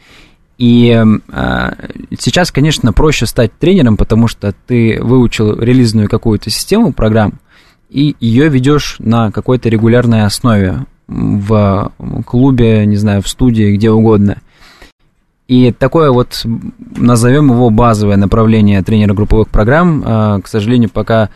И 0.59 0.91
э, 0.91 1.71
сейчас, 2.19 2.51
конечно, 2.51 2.93
проще 2.93 3.27
стать 3.27 3.53
тренером, 3.59 3.97
потому 3.97 4.27
что 4.29 4.55
ты 4.67 4.99
выучил 5.03 5.59
релизную 5.59 6.09
какую-то 6.09 6.51
систему 6.51 6.93
программ, 6.93 7.35
и 7.91 8.17
ее 8.21 8.49
ведешь 8.49 8.97
на 8.99 9.31
какой-то 9.31 9.69
регулярной 9.69 10.25
основе 10.25 10.87
в 11.07 11.93
клубе, 12.27 12.85
не 12.87 12.97
знаю, 12.97 13.23
в 13.23 13.29
студии, 13.29 13.77
где 13.77 13.91
угодно. 13.91 14.39
И 15.47 15.71
такое 15.71 16.11
вот, 16.11 16.45
назовем 16.97 17.53
его 17.53 17.71
базовое 17.71 18.17
направление 18.17 18.83
тренера 18.83 19.15
групповых 19.15 19.49
программ, 19.49 20.03
э, 20.05 20.41
к 20.43 20.49
сожалению, 20.49 20.91
пока 20.91 21.31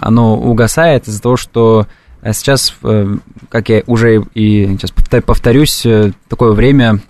оно 0.00 0.36
угасает 0.36 1.08
из-за 1.08 1.22
того, 1.22 1.36
что 1.36 1.86
э, 2.22 2.32
сейчас, 2.32 2.74
э, 2.82 3.16
как 3.48 3.68
я 3.68 3.82
уже 3.86 4.24
и 4.34 4.66
сейчас 4.66 4.90
повтор- 4.92 5.22
повторюсь, 5.22 5.86
э, 5.86 6.12
такое 6.28 6.52
время 6.52 7.00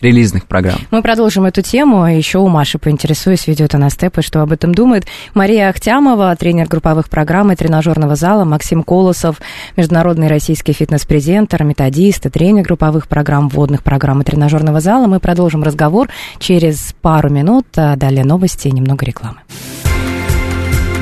релизных 0.00 0.46
программ. 0.46 0.78
Мы 0.90 1.02
продолжим 1.02 1.44
эту 1.44 1.62
тему. 1.62 2.06
Еще 2.06 2.38
у 2.38 2.48
Маши 2.48 2.78
поинтересуюсь, 2.78 3.46
ведет 3.46 3.74
она 3.74 3.90
степы, 3.90 4.22
что 4.22 4.42
об 4.42 4.52
этом 4.52 4.74
думает. 4.74 5.06
Мария 5.34 5.68
Ахтямова, 5.68 6.34
тренер 6.36 6.68
групповых 6.68 7.08
программ 7.08 7.52
и 7.52 7.56
тренажерного 7.56 8.14
зала, 8.14 8.44
Максим 8.44 8.82
Колосов, 8.82 9.40
международный 9.76 10.28
российский 10.28 10.72
фитнес-презентер, 10.72 11.64
методист 11.64 12.26
и 12.26 12.28
тренер 12.28 12.64
групповых 12.64 13.08
программ, 13.08 13.48
водных 13.48 13.82
программ 13.82 14.20
и 14.20 14.24
тренажерного 14.24 14.80
зала. 14.80 15.06
Мы 15.06 15.20
продолжим 15.20 15.62
разговор 15.62 16.08
через 16.38 16.94
пару 17.00 17.30
минут. 17.30 17.66
А 17.76 17.96
далее 17.96 18.24
новости 18.24 18.68
и 18.68 18.72
немного 18.72 19.04
рекламы. 19.04 19.38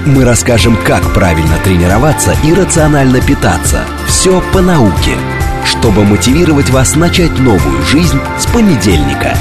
Мы 0.07 0.25
расскажем, 0.27 0.77
как 0.77 1.15
правильно 1.15 1.57
тренироваться 1.65 2.37
и 2.45 2.53
рационально 2.53 3.23
питаться. 3.23 3.85
Все 4.07 4.43
по 4.53 4.61
науке, 4.61 5.17
чтобы 5.65 6.05
мотивировать 6.05 6.69
вас 6.69 6.95
начать 6.95 7.39
новую 7.39 7.83
жизнь 7.85 8.21
с 8.39 8.45
понедельника. 8.47 9.35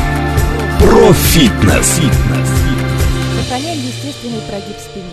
Профитнес. 0.80 1.99
Сохраняем 3.41 3.80
естественный 3.80 4.41
прогиб 4.47 4.78
спине. 4.80 5.12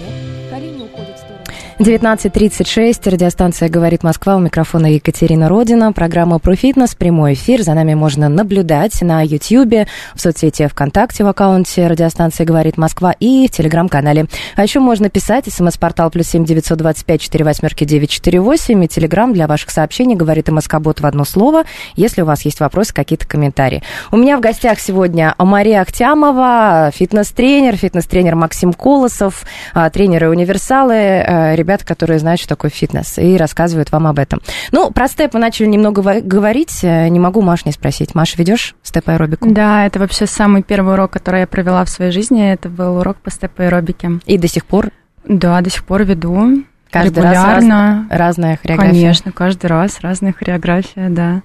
19.36, 1.81 3.09
радиостанция 3.09 3.71
«Говорит 3.71 4.03
Москва», 4.03 4.37
у 4.37 4.39
микрофона 4.39 4.93
Екатерина 4.93 5.49
Родина, 5.49 5.95
программа 5.95 6.39
про 6.39 6.55
фитнес, 6.55 6.95
прямой 6.95 7.33
эфир, 7.33 7.63
за 7.63 7.73
нами 7.73 7.95
можно 7.95 8.29
наблюдать 8.29 9.01
на 9.01 9.23
YouTube, 9.23 9.89
в 10.15 10.21
соцсети 10.21 10.67
ВКонтакте 10.67 11.25
в 11.25 11.29
аккаунте 11.29 11.87
радиостанции 11.87 12.45
«Говорит 12.45 12.77
Москва» 12.77 13.15
и 13.19 13.49
в 13.49 13.51
Телеграм-канале. 13.51 14.27
А 14.57 14.63
еще 14.63 14.81
можно 14.81 15.09
писать, 15.09 15.47
смс-портал 15.51 16.11
плюс 16.11 16.27
семь 16.27 16.45
девятьсот 16.45 16.77
двадцать 16.77 17.07
пять 17.07 17.23
четыре 17.23 17.47
восьмерки 17.47 17.85
девять 17.85 18.11
четыре 18.11 18.41
восемь 18.41 18.85
и 18.85 18.87
Телеграм 18.87 19.33
для 19.33 19.47
ваших 19.47 19.71
сообщений, 19.71 20.17
говорит 20.17 20.51
и 20.51 20.53
Москобот 20.53 21.01
в 21.01 21.07
одно 21.07 21.25
слово, 21.25 21.63
если 21.97 22.21
у 22.21 22.27
вас 22.27 22.43
есть 22.45 22.61
вопросы, 22.61 22.93
какие-то 22.93 23.27
комментарии. 23.27 23.83
У 24.13 24.19
меня 24.19 24.37
в 24.37 24.41
гостях 24.41 24.81
сегодня 24.81 25.35
Мария 25.39 25.81
Ахтямова, 25.81 26.91
фитнес-тренер, 26.93 27.77
фитнес-тренер 27.77 28.37
Максим 28.37 28.75
Колосов, 28.75 29.47
а, 29.73 29.89
тренеры-универсалы, 29.89 30.95
э, 30.95 31.57
ребята, 31.71 31.85
которые 31.87 32.19
знают, 32.19 32.41
что 32.41 32.49
такое 32.49 32.69
фитнес, 32.71 33.17
и 33.19 33.37
рассказывают 33.37 33.93
вам 33.93 34.09
об 34.09 34.19
этом. 34.19 34.41
Ну, 34.73 34.91
про 34.91 35.07
степ 35.07 35.35
мы 35.35 35.41
начали 35.41 35.67
немного 35.67 36.01
во- 36.01 36.21
говорить. 36.21 36.81
Э, 36.83 37.09
Не 37.09 37.21
могу 37.21 37.43
Маш 37.43 37.65
не 37.65 37.71
спросить. 37.73 38.15
Маша, 38.17 38.37
ведешь 38.39 38.75
степ-аэробику? 38.83 39.49
Да, 39.51 39.87
это 39.87 40.01
вообще 40.01 40.27
самый 40.27 40.63
первый 40.65 40.95
урок, 40.95 41.13
который 41.13 41.41
я 41.43 41.47
провела 41.47 41.85
в 41.85 41.89
своей 41.89 42.11
жизни. 42.11 42.51
Это 42.53 42.69
был 42.69 42.97
урок 42.99 43.19
по 43.19 43.31
степ-аэробике. 43.31 44.19
И 44.27 44.37
до 44.37 44.49
сих 44.49 44.65
пор 44.67 44.91
Да, 45.25 45.61
до 45.61 45.71
сих 45.71 45.85
пор 45.85 46.03
веду. 46.05 46.65
каждый 46.91 47.23
раз 47.23 47.35
регулярно. 47.37 48.07
раз- 48.11 48.19
разная 48.19 48.57
хореография. 48.61 48.93
Конечно, 48.93 49.31
каждый 49.33 49.67
раз 49.67 50.01
разная 50.01 50.33
хореография, 50.33 51.09
да. 51.09 51.43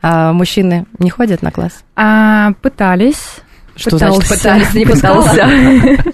А 0.00 0.32
мужчины 0.32 0.86
не 0.98 1.10
ходят 1.10 1.42
на 1.42 1.50
класс? 1.52 1.84
А, 1.94 2.52
пытались. 2.62 3.36
Что 3.74 3.96
значит 3.98 4.22
Пытался. 4.22 4.34
пытались, 4.36 4.74
не 4.74 4.84
пытался? 4.92 5.46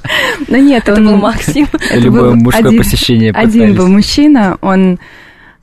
Ну 0.48 0.56
нет, 0.58 0.88
Это 0.88 1.00
он... 1.00 1.06
был 1.06 1.16
Максим. 1.16 1.66
Любое 1.94 2.34
мужское 2.34 2.66
один- 2.68 2.78
посещение 2.78 3.32
Один 3.32 3.74
был 3.74 3.88
мужчина, 3.88 4.56
он 4.60 4.98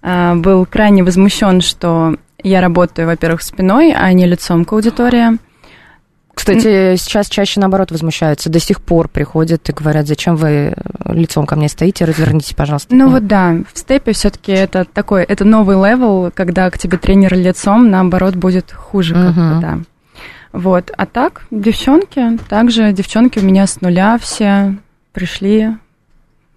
а, 0.02 0.36
был 0.36 0.66
крайне 0.66 1.04
возмущен, 1.04 1.62
что 1.62 2.16
я 2.44 2.62
работаю, 2.62 3.08
во-первых, 3.08 3.42
спиной, 3.42 3.94
а 3.98 4.12
не 4.14 4.26
лицом 4.28 4.66
к 4.66 4.74
аудитории. 4.74 5.38
Кстати, 6.34 6.98
сейчас 6.98 7.30
чаще, 7.30 7.62
наоборот, 7.62 7.92
возмущаются. 7.92 8.50
До 8.50 8.60
сих 8.60 8.82
пор 8.82 9.08
приходят 9.08 9.68
и 9.70 9.72
говорят, 9.72 10.06
зачем 10.06 10.36
вы 10.36 10.74
лицом 11.06 11.46
ко 11.46 11.56
мне 11.56 11.70
стоите, 11.70 12.04
развернитесь, 12.04 12.54
пожалуйста. 12.54 12.94
Ну 12.94 13.10
вот 13.10 13.26
да, 13.26 13.56
в 13.74 13.80
степе 13.80 14.12
все-таки 14.12 14.52
это 14.52 14.84
такой, 14.84 15.24
это 15.24 15.46
новый 15.46 15.78
level, 15.78 16.32
когда 16.36 16.70
к 16.70 16.78
тебе 16.78 16.98
тренер 16.98 17.36
лицом, 17.36 17.90
наоборот, 17.90 18.36
будет 18.36 18.72
хуже, 18.74 19.14
как 19.16 19.36
Мгм. 19.36 19.56
бы, 19.56 19.62
да. 19.62 19.78
Вот, 20.56 20.90
а 20.96 21.06
так, 21.06 21.46
девчонки, 21.52 22.38
также 22.48 22.94
девчонки 22.94 23.40
у 23.40 23.42
меня 23.44 23.68
с 23.68 23.82
нуля 23.82 24.18
все 24.18 24.78
пришли, 25.12 25.72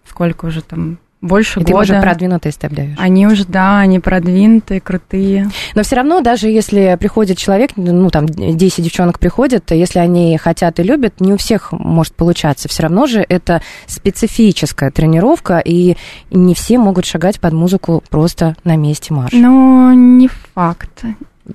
сколько 0.07 0.47
уже 0.47 0.63
там, 0.63 0.99
больше 1.21 1.59
И 1.59 1.65
ты 1.65 1.73
года. 1.73 1.83
уже 1.83 2.01
продвинутый 2.01 2.53
степ 2.53 2.73
даешь. 2.73 2.97
Они 2.97 3.27
уже, 3.27 3.45
да, 3.45 3.81
они 3.81 3.99
продвинутые, 3.99 4.81
крутые. 4.81 5.51
Но 5.75 5.83
все 5.83 5.97
равно, 5.97 6.21
даже 6.21 6.49
если 6.49 6.97
приходит 6.99 7.39
человек, 7.39 7.73
ну, 7.75 8.09
там, 8.11 8.27
10 8.27 8.85
девчонок 8.85 9.19
приходят, 9.19 9.69
если 9.73 9.99
они 9.99 10.39
хотят 10.39 10.79
и 10.79 10.85
любят, 10.85 11.21
не 11.21 11.33
у 11.33 11.37
всех 11.37 11.73
может 11.73 12.15
получаться. 12.15 12.69
Все 12.69 12.85
равно 12.85 13.09
же 13.09 13.27
это 13.29 13.63
специфическая 13.87 14.93
тренировка, 14.93 15.59
и 15.59 15.97
не 16.31 16.55
все 16.55 16.79
могут 16.79 17.05
шагать 17.05 17.41
под 17.41 17.53
музыку 17.53 18.05
просто 18.09 18.55
на 18.63 18.77
месте 18.77 19.13
марш. 19.13 19.33
Но 19.33 19.93
не 19.93 20.29
факт. 20.55 21.03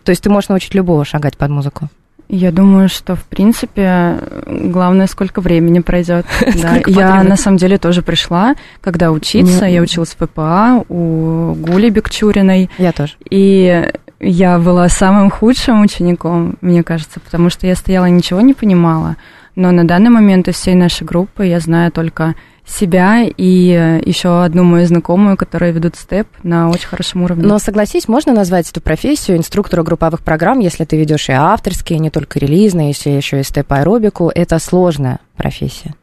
То 0.04 0.10
есть 0.10 0.24
ты 0.24 0.30
можешь 0.30 0.50
научить 0.50 0.74
любого 0.74 1.06
шагать 1.06 1.38
под 1.38 1.52
музыку. 1.52 1.90
Я 2.30 2.52
думаю, 2.52 2.90
что, 2.90 3.16
в 3.16 3.24
принципе, 3.26 4.18
главное, 4.48 5.08
сколько 5.08 5.42
времени 5.42 5.80
пройдет. 5.80 6.26
Да, 6.62 6.82
Я, 6.88 7.24
на 7.24 7.36
самом 7.36 7.58
деле, 7.58 7.78
тоже 7.78 8.02
пришла, 8.02 8.56
когда 8.82 9.12
учиться. 9.12 9.66
Я 9.66 9.82
училась 9.82 10.16
в 10.18 10.28
ППА 10.28 10.84
у 10.90 11.54
Гули 11.56 11.90
Бекчуриной. 11.90 12.70
Я 12.78 12.92
тоже. 12.92 13.14
И 13.30 13.92
я 14.20 14.58
была 14.58 14.88
самым 14.90 15.30
худшим 15.30 15.82
учеником, 15.82 16.56
мне 16.62 16.84
кажется, 16.84 17.20
потому 17.20 17.50
что 17.50 17.68
я 17.68 17.76
стояла 17.76 18.06
и 18.06 18.12
ничего 18.12 18.42
не 18.42 18.54
понимала. 18.54 19.18
Но 19.56 19.72
на 19.72 19.86
данный 19.86 20.10
момент 20.10 20.48
из 20.48 20.56
всей 20.56 20.76
нашей 20.76 21.04
группы 21.04 21.46
я 21.46 21.60
знаю 21.60 21.92
только 21.92 22.36
себя 22.66 23.24
и 23.24 24.02
еще 24.06 24.44
одну 24.44 24.64
мою 24.64 24.86
знакомую, 24.86 25.36
которая 25.38 25.72
ведут 25.72 25.96
степ 25.96 26.28
на 26.44 26.70
очень 26.70 26.88
хорошем 26.88 27.24
уровне. 27.24 27.46
Но 27.46 27.60
согласись, 27.60 28.08
можно 28.08 28.34
назвать 28.34 28.70
эту 28.70 28.80
профессию 28.82 29.38
инструктора 29.38 29.84
групповых 29.84 30.22
программ, 30.22 30.60
если 30.60 30.86
ты 30.86 30.98
ведешь 30.98 31.30
и 31.30 31.34
авторские, 31.34 32.00
не 32.00 32.10
только 32.10 32.40
релизные, 32.40 32.90
если 32.90 33.10
еще 33.10 33.40
и 33.40 33.44
степ-аэробику. 33.44 34.32
Это 34.34 34.60
сложная 34.60 35.20
профессия. 35.36 35.94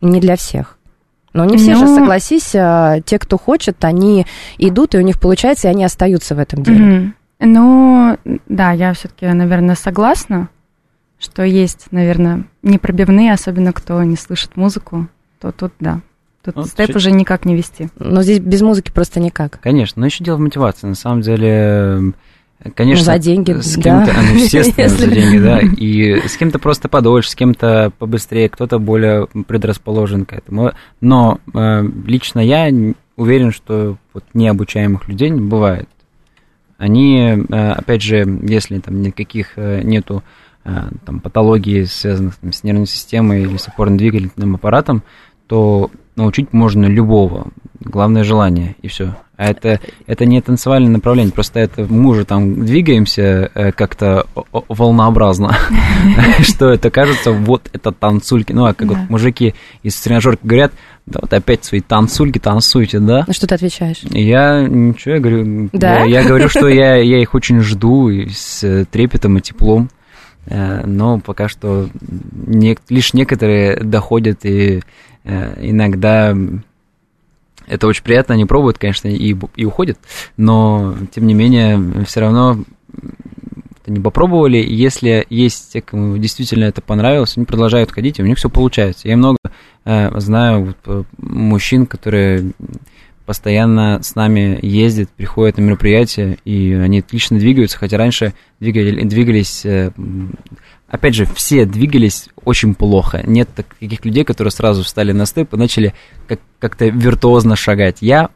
Не 0.00 0.20
для 0.20 0.36
всех. 0.36 0.76
Но 1.32 1.46
не 1.46 1.56
все 1.56 1.74
же, 1.76 1.86
Ну- 1.86 1.94
согласись, 1.96 2.50
а, 2.54 3.00
те, 3.00 3.18
кто 3.18 3.38
хочет, 3.38 3.82
они 3.84 4.26
идут, 4.58 4.94
и 4.94 4.98
у 4.98 5.02
них 5.02 5.18
получается, 5.18 5.68
и 5.68 5.70
они 5.70 5.82
остаются 5.84 6.34
в 6.34 6.38
этом 6.38 6.62
деле. 6.62 6.78
Мгм. 6.78 7.14
Ну, 7.40 8.18
да, 8.48 8.72
я 8.72 8.92
все-таки, 8.92 9.26
наверное, 9.26 9.74
согласна, 9.74 10.48
что 11.18 11.42
есть, 11.42 11.86
наверное, 11.90 12.44
непробивные, 12.62 13.32
особенно 13.32 13.72
кто 13.72 14.02
не 14.02 14.16
слышит 14.16 14.56
музыку, 14.56 15.08
то 15.42 15.52
тут 15.52 15.72
да. 15.80 16.00
Тут 16.44 16.56
Ну, 16.56 16.64
степ 16.64 16.86
чуть- 16.88 16.96
уже 16.96 17.10
никак 17.12 17.44
не 17.44 17.54
вести. 17.54 17.88
Но 17.98 18.22
здесь 18.22 18.38
без 18.40 18.62
музыки 18.62 18.90
просто 18.90 19.20
никак. 19.20 19.60
Конечно, 19.60 20.00
но 20.00 20.06
еще 20.06 20.24
дело 20.24 20.36
в 20.36 20.40
мотивации. 20.40 20.86
На 20.88 20.94
самом 20.94 21.20
деле, 21.20 22.12
э, 22.60 22.70
конечно... 22.74 23.04
Ну, 23.06 23.12
за 23.12 23.18
деньги, 23.18 23.52
с 23.52 23.76
да. 23.76 23.82
кем-то, 24.06 24.20
ну, 24.22 24.34
естественно, 24.38 24.88
за 24.88 25.04
Если- 25.06 25.14
деньги, 25.14 25.38
да. 25.38 25.60
И 25.60 26.26
с 26.28 26.36
кем-то 26.36 26.58
просто 26.58 26.88
подольше, 26.88 27.30
с 27.30 27.34
кем-то 27.34 27.92
побыстрее, 27.98 28.48
кто-то 28.48 28.78
более 28.78 29.26
предрасположен 29.46 30.24
к 30.24 30.32
этому. 30.32 30.72
Но 31.00 31.38
э, 31.54 31.82
лично 32.06 32.40
я 32.40 32.68
уверен, 33.16 33.52
что 33.52 33.96
вот 34.14 34.24
необучаемых 34.34 35.08
людей 35.08 35.30
не 35.30 35.40
бывает. 35.40 35.88
Они, 36.78 37.18
э, 37.48 37.70
опять 37.72 38.02
же, 38.02 38.26
если 38.42 38.78
там 38.80 39.00
никаких 39.02 39.52
э, 39.56 39.82
нету 39.82 40.24
э, 40.64 40.70
там, 41.06 41.20
патологий, 41.20 41.86
связанных 41.86 42.34
там, 42.36 42.52
с 42.52 42.64
нервной 42.64 42.86
системой 42.86 43.42
или 43.42 43.56
с 43.56 43.68
опорно-двигательным 43.68 44.56
аппаратом, 44.56 45.04
то 45.52 45.90
научить 46.16 46.54
можно 46.54 46.86
любого. 46.86 47.48
Главное 47.78 48.24
желание, 48.24 48.74
и 48.80 48.88
все. 48.88 49.16
А 49.36 49.50
это, 49.50 49.80
это 50.06 50.24
не 50.24 50.40
танцевальное 50.40 50.92
направление, 50.92 51.30
просто 51.30 51.60
это 51.60 51.84
мы 51.90 52.08
уже 52.08 52.24
там 52.24 52.64
двигаемся 52.64 53.50
э, 53.54 53.72
как-то 53.72 54.24
волнообразно, 54.50 55.54
что 56.40 56.70
это 56.70 56.90
кажется, 56.90 57.32
вот 57.32 57.68
это 57.74 57.92
танцульки. 57.92 58.52
Ну, 58.52 58.64
а 58.64 58.72
как 58.72 58.88
вот 58.88 58.96
мужики 59.10 59.54
из 59.82 60.00
тренажерки 60.00 60.40
говорят, 60.42 60.72
да 61.04 61.18
вот 61.20 61.34
опять 61.34 61.66
свои 61.66 61.82
танцульки 61.82 62.38
танцуйте, 62.38 62.98
да? 62.98 63.24
Ну, 63.26 63.34
что 63.34 63.46
ты 63.46 63.54
отвечаешь? 63.56 63.98
Я 64.04 64.62
ничего, 64.66 65.16
я 65.16 65.20
говорю, 65.20 65.68
я, 65.74 66.24
говорю, 66.24 66.48
что 66.48 66.66
я, 66.66 66.96
их 66.96 67.34
очень 67.34 67.60
жду 67.60 68.08
и 68.08 68.30
с 68.30 68.64
э, 68.64 68.86
трепетом 68.90 69.36
и 69.36 69.42
теплом, 69.42 69.90
Э, 70.46 70.84
но 70.84 71.18
пока 71.20 71.48
что 71.48 71.88
лишь 72.88 73.14
некоторые 73.14 73.76
доходят 73.76 74.44
и 74.44 74.82
иногда 75.24 76.36
это 77.66 77.86
очень 77.86 78.02
приятно, 78.02 78.34
они 78.34 78.44
пробуют, 78.44 78.78
конечно, 78.78 79.08
и, 79.08 79.36
и 79.56 79.64
уходят, 79.64 79.98
но 80.36 80.94
тем 81.14 81.26
не 81.26 81.34
менее 81.34 82.04
все 82.04 82.20
равно 82.20 82.64
они 83.86 84.00
попробовали, 84.00 84.58
если 84.58 85.26
есть 85.28 85.72
те, 85.72 85.82
кому 85.82 86.16
действительно 86.16 86.64
это 86.64 86.80
понравилось, 86.80 87.36
они 87.36 87.46
продолжают 87.46 87.90
ходить, 87.90 88.18
и 88.18 88.22
у 88.22 88.26
них 88.26 88.38
все 88.38 88.48
получается. 88.48 89.08
Я 89.08 89.16
много 89.16 89.38
э, 89.84 90.20
знаю 90.20 90.66
вот, 90.66 90.76
э, 90.86 91.04
мужчин, 91.18 91.86
которые 91.86 92.52
постоянно 93.26 94.00
с 94.02 94.14
нами 94.14 94.58
ездят, 94.62 95.08
приходят 95.10 95.56
на 95.56 95.62
мероприятия, 95.62 96.38
и 96.44 96.72
они 96.74 97.00
отлично 97.00 97.38
двигаются, 97.38 97.78
хотя 97.78 97.98
раньше 97.98 98.34
двигали, 98.60 99.02
двигались 99.04 99.64
э, 99.64 99.90
опять 100.92 101.14
же, 101.14 101.26
все 101.34 101.64
двигались 101.64 102.28
очень 102.44 102.74
плохо. 102.74 103.22
Нет 103.26 103.48
таких 103.80 104.04
людей, 104.04 104.24
которые 104.24 104.52
сразу 104.52 104.84
встали 104.84 105.10
на 105.12 105.26
степ 105.26 105.52
и 105.54 105.56
начали 105.56 105.94
как- 106.28 106.40
как-то 106.60 106.86
виртуозно 106.86 107.56
шагать. 107.56 107.96
Я, 108.00 108.28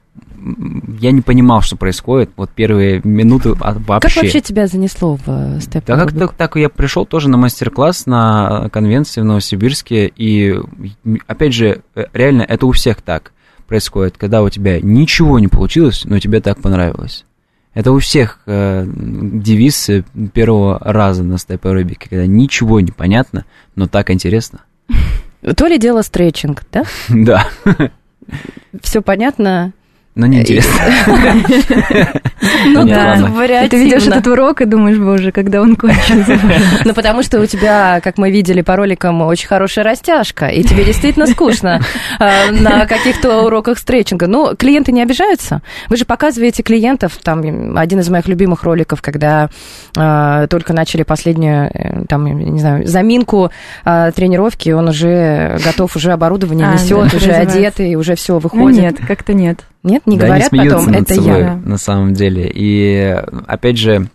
я 0.99 1.13
не 1.13 1.21
понимал, 1.21 1.61
что 1.61 1.77
происходит. 1.77 2.31
Вот 2.37 2.51
первые 2.51 3.03
минуты 3.05 3.51
а, 3.61 3.75
вообще. 3.75 4.09
Как 4.09 4.23
вообще 4.25 4.41
тебя 4.41 4.67
занесло 4.67 5.17
в 5.17 5.29
э, 5.29 5.61
степ 5.61 5.85
Да 5.85 5.97
как 5.97 6.13
так, 6.13 6.33
так 6.33 6.57
я 6.57 6.71
пришел 6.71 7.05
тоже 7.05 7.29
на 7.29 7.37
мастер-класс 7.37 8.07
на 8.07 8.71
конвенции 8.73 9.21
в 9.21 9.25
Новосибирске, 9.25 10.11
и 10.17 10.55
опять 11.27 11.53
же, 11.53 11.83
э, 11.95 12.07
реально 12.15 12.43
это 12.43 12.65
у 12.65 12.73
всех 12.73 13.03
так 13.03 13.33
происходит, 13.69 14.17
когда 14.17 14.43
у 14.43 14.49
тебя 14.49 14.81
ничего 14.81 15.39
не 15.39 15.49
получилось, 15.49 16.05
но 16.07 16.19
тебе 16.19 16.41
так 16.41 16.63
понравилось. 16.63 17.26
Это 17.77 17.93
у 17.93 17.99
всех 17.99 18.41
э, 18.47 18.87
девиз 18.87 19.91
э, 19.91 20.03
первого 20.33 20.79
раза 20.81 21.23
на 21.23 21.37
степ 21.37 21.67
аэробике, 21.67 22.09
когда 22.09 22.27
ничего 22.27 22.81
не 22.81 22.91
понятно, 22.91 23.45
но 23.75 23.87
так 23.87 24.11
интересно. 24.11 24.63
То 25.55 25.67
ли 25.67 25.79
дело 25.79 26.01
стретчинг, 26.01 26.63
да? 26.73 26.85
Да, 27.11 27.47
Все 28.81 29.03
понятно. 29.03 29.75
Но 30.17 30.27
неинтересно. 30.27 30.73
Ну 32.69 32.87
да, 32.87 33.17
И 33.65 33.69
ты 33.69 33.85
ведешь 33.85 34.07
этот 34.07 34.27
урок 34.27 34.61
и 34.61 34.65
думаешь, 34.65 34.99
боже, 34.99 35.31
когда 35.31 35.61
он 35.61 35.77
кончится. 35.77 36.39
Ну, 36.85 36.95
потому 36.95 37.23
что 37.23 37.41
у 37.41 37.47
тебя, 37.47 38.01
как 38.03 38.19
мы 38.19 38.31
видели 38.31 38.61
по 38.63 38.77
роликам, 38.77 39.21
очень 39.23 39.47
хорошая 39.47 39.85
растяжка, 39.85 40.47
и 40.47 40.63
тебе 40.63 40.85
действительно 40.85 41.27
скучно 41.27 41.81
э, 42.19 42.51
на 42.51 42.87
каких-то 42.87 43.43
уроках 43.43 43.79
стретчинга. 43.79 44.27
Ну, 44.27 44.55
клиенты 44.57 44.93
не 44.93 45.03
обижаются. 45.03 45.61
Вы 45.89 45.97
же 45.97 46.05
показываете 46.05 46.63
клиентов, 46.63 47.17
там, 47.23 47.77
один 47.77 48.01
из 48.01 48.09
моих 48.09 48.29
любимых 48.29 48.63
роликов, 48.63 49.03
когда 49.03 49.51
э, 49.97 50.47
только 50.49 50.73
начали 50.73 51.03
последнюю, 51.03 51.71
э, 51.73 52.05
там, 52.09 52.25
не 52.27 52.61
знаю, 52.61 52.87
заминку 52.87 53.51
э, 53.85 54.13
тренировки, 54.15 54.71
он 54.71 54.89
уже 54.89 55.59
готов, 55.65 55.95
уже 55.97 56.13
оборудование 56.13 56.69
А, 56.69 56.73
несет, 56.75 57.13
уже 57.13 57.33
одетый, 57.33 57.95
уже 57.97 58.15
все 58.15 58.35
Ну 58.35 58.41
выходит. 58.41 58.81
нет, 58.81 58.97
как-то 59.07 59.35
нет. 59.35 59.61
Нет, 59.87 60.05
не 60.07 60.19
Да, 60.19 60.27
говорят 60.27 60.53
они 60.53 60.61
смеются 60.61 60.79
потом, 60.79 60.93
над 60.93 61.03
это 61.03 61.15
собой, 61.15 61.41
я. 61.41 61.55
на 61.55 61.79
самом 61.79 62.13
деле. 62.13 62.51
И 62.53 63.23
опять 63.47 63.79
же, 63.79 64.09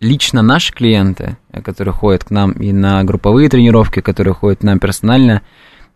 лично 0.00 0.40
наши 0.40 0.72
клиенты, 0.72 1.36
которые 1.62 1.92
ходят 1.92 2.24
к 2.24 2.30
нам 2.30 2.52
и 2.52 2.72
на 2.72 3.04
групповые 3.04 3.50
тренировки, 3.50 4.00
которые 4.00 4.32
ходят 4.32 4.60
к 4.60 4.62
нам 4.62 4.78
персонально, 4.78 5.42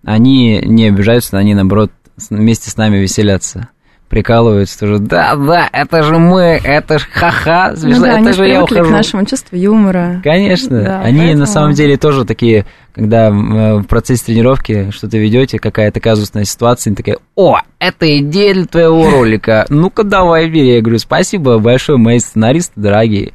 они 0.04 0.60
не 0.62 0.86
обижаются, 0.86 1.38
они 1.38 1.54
наоборот 1.54 1.90
вместе 2.28 2.70
с 2.70 2.76
нами 2.76 2.98
веселятся. 2.98 3.68
Прикалываются 4.08 4.78
тоже, 4.80 4.98
да, 5.00 5.36
да, 5.36 5.68
это 5.70 6.02
же 6.02 6.16
мы, 6.18 6.58
это 6.64 6.98
ж 6.98 7.06
ха-ха, 7.12 7.72
Ну 7.72 7.76
смешно, 7.76 8.06
да, 8.06 8.14
они 8.14 8.22
это 8.28 8.32
же 8.32 8.38
же 8.44 8.48
я 8.48 8.54
привыкли 8.54 8.74
к 8.76 8.80
ухожу. 8.80 8.92
нашему 8.96 9.26
чувству 9.26 9.56
юмора. 9.56 10.20
Конечно, 10.24 10.82
Да, 10.82 11.00
они 11.02 11.18
поэтому- 11.18 11.40
на 11.40 11.46
самом 11.46 11.72
деле 11.74 11.98
тоже 11.98 12.24
такие, 12.24 12.64
когда 12.94 13.28
э, 13.28 13.30
в 13.78 13.82
процессе 13.84 14.24
тренировки 14.24 14.90
что-то 14.92 15.18
ведете, 15.18 15.58
какая-то 15.58 16.00
казусная 16.00 16.44
ситуация, 16.44 16.90
они 16.90 16.96
такие, 16.96 17.18
о, 17.36 17.58
это 17.80 18.18
идея 18.20 18.54
для 18.54 18.64
твоего 18.64 19.10
ролика, 19.10 19.66
ну-ка 19.68 20.04
давай 20.04 20.48
бери. 20.48 20.76
Я 20.76 20.80
говорю, 20.80 20.98
спасибо 20.98 21.58
большое, 21.58 21.98
мои 21.98 22.18
сценаристы 22.18 22.72
дорогие. 22.80 23.32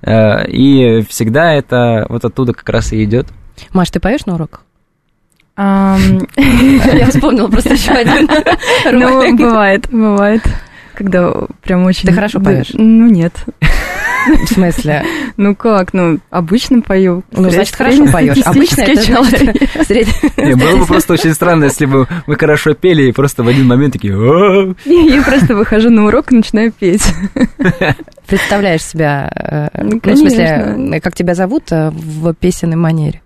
Э, 0.00 0.46
И 0.48 1.02
всегда 1.10 1.52
это 1.52 2.06
вот 2.08 2.24
оттуда 2.24 2.54
как 2.54 2.68
раз 2.70 2.92
и 2.94 3.04
идет. 3.04 3.26
Маш, 3.72 3.90
ты 3.90 4.00
поешь 4.00 4.24
на 4.24 4.36
уроках? 4.36 4.62
Я 6.36 7.06
вспомнила 7.08 7.48
просто 7.48 7.74
еще 7.74 7.90
один 7.92 8.28
Ну, 8.92 9.36
бывает, 9.36 9.88
бывает. 9.90 10.42
Когда 10.94 11.32
прям 11.62 11.84
очень... 11.84 12.08
Ты 12.08 12.14
хорошо 12.14 12.40
поешь? 12.40 12.70
Ну, 12.72 13.06
нет. 13.06 13.32
В 14.28 14.52
смысле? 14.52 15.04
Ну 15.38 15.54
как, 15.54 15.92
ну, 15.92 16.18
обычно 16.30 16.80
пою. 16.80 17.22
Ну, 17.30 17.50
значит, 17.50 17.76
хорошо 17.76 18.06
поешь. 18.06 18.38
Обычно 18.42 18.80
это 18.80 19.02
значит 19.02 19.54
было 20.54 20.78
бы 20.78 20.86
просто 20.86 21.12
очень 21.12 21.34
странно, 21.34 21.64
если 21.64 21.84
бы 21.84 22.08
мы 22.26 22.36
хорошо 22.36 22.72
пели 22.72 23.02
и 23.02 23.12
просто 23.12 23.42
в 23.42 23.48
один 23.48 23.66
момент 23.66 23.92
такие. 23.92 24.14
Я 24.86 25.22
просто 25.22 25.54
выхожу 25.54 25.90
на 25.90 26.06
урок 26.06 26.32
и 26.32 26.36
начинаю 26.36 26.72
петь. 26.72 27.04
Представляешь 28.26 28.82
себя, 28.82 29.30
э, 29.74 29.82
Ну, 29.82 30.00
ну, 30.02 30.12
в 30.12 30.16
смысле, 30.16 30.76
э, 30.94 31.00
как 31.00 31.14
тебя 31.14 31.34
зовут 31.34 31.70
э, 31.70 31.90
в 31.90 32.32
песенной 32.32 32.76
манере? 32.76 33.20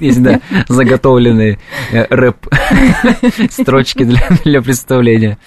Есть, 0.00 0.22
да, 0.22 0.40
заготовленные 0.68 1.58
э, 1.92 2.06
рэп-строчки 2.10 4.04
для, 4.04 4.20
для 4.44 4.62
представления. 4.62 5.38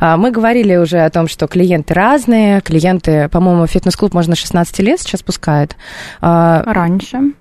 А, 0.00 0.16
Мы 0.16 0.30
говорили 0.30 0.76
уже 0.76 0.98
о 1.00 1.10
том, 1.10 1.28
что 1.28 1.46
клиенты 1.46 1.94
разные. 1.94 2.60
Клиенты, 2.60 3.28
по-моему, 3.28 3.66
фитнес-клуб 3.66 4.14
можно 4.14 4.34
16 4.34 4.78
лет 4.80 5.00
сейчас 5.00 5.22
пускает. 5.22 5.76
А, 6.20 6.62
Раньше. 6.66 7.32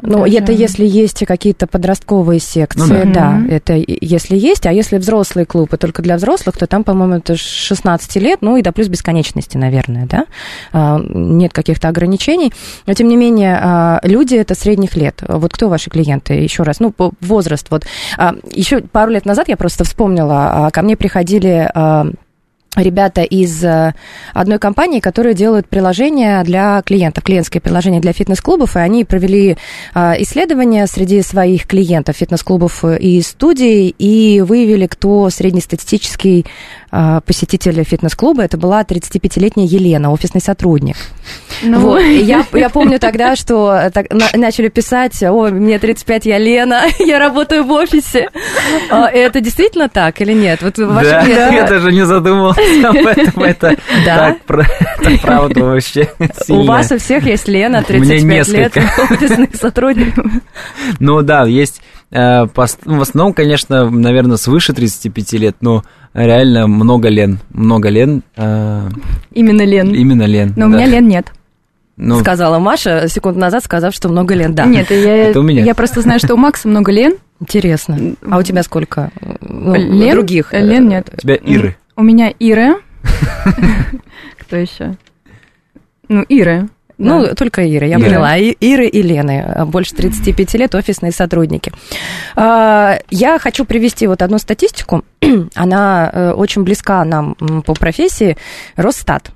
Ну, 0.00 0.24
Даже- 0.24 0.36
это 0.38 0.52
если 0.52 0.86
есть 0.86 1.24
какие-то 1.26 1.66
подростковые 1.66 2.38
секции, 2.38 3.02
Ну 3.04 3.12
да. 3.12 3.40
да, 3.48 3.54
это 3.54 3.74
если 3.74 4.36
есть, 4.36 4.64
а 4.66 4.72
если 4.72 4.96
взрослый 4.96 5.44
клуб 5.44 5.74
и 5.74 5.76
только 5.76 6.02
для 6.02 6.16
взрослых, 6.16 6.56
то 6.56 6.66
там, 6.68 6.84
по-моему, 6.84 7.14
это 7.14 7.34
с 7.34 7.40
16 7.40 8.16
лет, 8.20 8.42
ну 8.42 8.56
и 8.56 8.62
до 8.62 8.70
плюс 8.72 8.86
бесконечности, 8.88 9.56
наверное, 9.56 10.06
да, 10.06 10.26
А, 10.72 11.00
нет 11.08 11.52
каких-то 11.52 11.88
ограничений, 11.88 12.52
но 12.86 12.94
тем 12.94 13.08
не 13.08 13.16
менее 13.16 13.58
а, 13.60 14.00
люди 14.04 14.36
это 14.36 14.54
средних 14.54 14.96
лет. 14.96 15.22
Вот 15.26 15.52
кто 15.52 15.68
ваши 15.68 15.90
клиенты? 15.90 16.34
Еще 16.34 16.62
раз, 16.62 16.78
ну, 16.78 16.94
возраст, 17.20 17.66
вот. 17.70 17.84
Еще 18.52 18.80
пару 18.82 19.10
лет 19.10 19.26
назад 19.26 19.48
я 19.48 19.56
просто 19.56 19.82
вспомнила, 19.84 20.66
а, 20.66 20.70
ко 20.70 20.82
мне 20.82 20.96
приходили 20.96 21.68
а, 21.74 22.06
ребята 22.76 23.22
из 23.22 23.62
э, 23.64 23.94
одной 24.32 24.58
компании, 24.58 25.00
которые 25.00 25.34
делают 25.34 25.68
приложения 25.68 26.42
для 26.44 26.82
клиентов, 26.82 27.24
клиентское 27.24 27.60
приложение 27.60 28.00
для 28.00 28.12
фитнес-клубов, 28.12 28.76
и 28.76 28.80
они 28.80 29.04
провели 29.04 29.56
э, 29.94 30.22
исследования 30.22 30.86
среди 30.86 31.22
своих 31.22 31.66
клиентов, 31.66 32.16
фитнес-клубов 32.16 32.84
и 32.84 33.20
студий, 33.22 33.94
и 33.98 34.40
выявили, 34.40 34.86
кто 34.86 35.28
среднестатистический 35.30 36.46
э, 36.92 37.20
посетитель 37.26 37.82
фитнес-клуба. 37.84 38.42
Это 38.42 38.56
была 38.56 38.82
35-летняя 38.82 39.66
Елена, 39.66 40.12
офисный 40.12 40.40
сотрудник. 40.40 40.96
Ну, 41.62 41.78
Вот. 41.80 42.00
Я, 42.00 42.44
я 42.52 42.68
помню 42.68 42.98
тогда, 42.98 43.34
что 43.36 43.72
э, 43.74 43.90
так, 43.90 44.10
на- 44.12 44.28
начали 44.38 44.68
писать, 44.68 45.22
о, 45.22 45.48
мне 45.48 45.78
35, 45.78 46.26
я 46.26 46.38
Лена, 46.38 46.82
я 46.98 47.18
работаю 47.18 47.64
в 47.64 47.70
офисе. 47.72 48.28
А, 48.90 49.08
Это 49.08 49.40
действительно 49.40 49.88
так 49.88 50.20
или 50.20 50.32
нет? 50.32 50.60
Вот 50.62 50.78
ваши 50.78 51.10
Да, 51.10 51.24
клиенты- 51.24 51.54
я 51.54 51.66
даже 51.66 51.92
не 51.92 52.04
задумался 52.06 52.60
об 52.88 52.96
этом. 52.96 53.42
Это 53.42 53.76
Да? 54.04 54.36
так 54.46 54.60
это 55.00 55.18
правда 55.22 55.64
вообще. 55.64 56.08
У 56.18 56.44
сильно. 56.44 56.64
вас 56.64 56.92
у 56.92 56.98
всех 56.98 57.24
есть 57.26 57.48
Лена, 57.48 57.84
У 57.88 57.92
меня 57.92 58.06
35 58.06 58.48
лет, 58.48 58.76
несколько. 58.76 59.02
офисный 59.14 59.48
сотрудник. 59.54 60.14
Ну 61.00 61.22
да, 61.22 61.44
есть 61.46 61.80
в 62.12 63.00
основном, 63.00 63.32
конечно, 63.32 63.88
наверное, 63.90 64.36
свыше 64.36 64.72
35 64.72 65.32
лет, 65.34 65.56
но 65.60 65.82
реально 66.14 66.66
много 66.66 67.08
Лен. 67.08 67.38
Много 67.50 67.88
Лен. 67.88 68.22
э, 68.36 68.88
Именно 69.32 69.62
Лен. 69.64 69.94
Именно 69.94 70.24
Лен. 70.24 70.52
Но 70.56 70.66
у 70.66 70.70
да. 70.70 70.76
меня 70.76 70.86
Лен 70.86 71.08
нет. 71.08 71.32
Ну, 71.96 72.18
Сказала 72.20 72.58
Маша 72.58 73.06
секунду 73.08 73.38
назад, 73.38 73.64
сказав, 73.64 73.94
что 73.94 74.08
много 74.08 74.34
Лен. 74.34 74.54
Да. 74.54 74.64
Нет, 74.66 74.90
я, 74.90 75.28
Это 75.28 75.40
у 75.40 75.42
меня. 75.42 75.62
я 75.64 75.74
просто 75.74 76.00
знаю, 76.00 76.18
что 76.20 76.34
у 76.34 76.36
Макса 76.36 76.68
много 76.68 76.90
Лен. 76.90 77.14
Интересно. 77.40 77.98
А 78.30 78.38
у 78.38 78.42
тебя 78.42 78.62
сколько? 78.62 79.10
Ну, 79.40 79.74
Лен? 79.74 80.12
других? 80.14 80.52
э, 80.54 80.60
Лен 80.60 80.88
нет. 80.88 81.08
у 81.12 81.16
тебя 81.16 81.34
Иры. 81.34 81.76
У 81.96 82.02
меня 82.02 82.32
Ира. 82.38 82.76
Кто 84.38 84.56
еще? 84.56 84.96
Ну, 86.08 86.24
Ира. 86.28 86.68
Ну, 87.04 87.26
Да. 87.26 87.34
только 87.34 87.62
Ира, 87.62 87.86
я 87.86 87.96
Ира. 87.96 88.04
поняла. 88.04 88.36
И- 88.36 88.56
Иры 88.60 88.86
и 88.86 89.02
Лены, 89.02 89.42
а, 89.46 89.64
больше 89.66 89.94
35 89.94 90.56
лет, 90.58 90.74
офисные 90.74 91.12
сотрудники. 91.12 91.72
А, 92.36 92.98
Я 93.10 93.38
хочу 93.38 93.64
привести 93.64 94.06
вот 94.06 94.22
одну 94.22 94.38
статистику. 94.38 95.04
Она 95.54 96.10
э, 96.12 96.32
очень 96.32 96.62
близка 96.62 97.04
нам 97.04 97.34
по 97.66 97.74
профессии. 97.74 98.36
Росстат. 98.76 99.30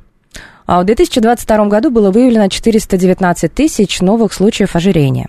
А 0.66 0.80
В 0.82 0.84
2022 0.84 1.66
году 1.66 1.90
было 1.90 2.10
выявлено 2.10 2.48
419 2.48 3.52
тысяч 3.54 4.00
новых 4.00 4.32
случаев 4.32 4.74
ожирения. 4.76 5.28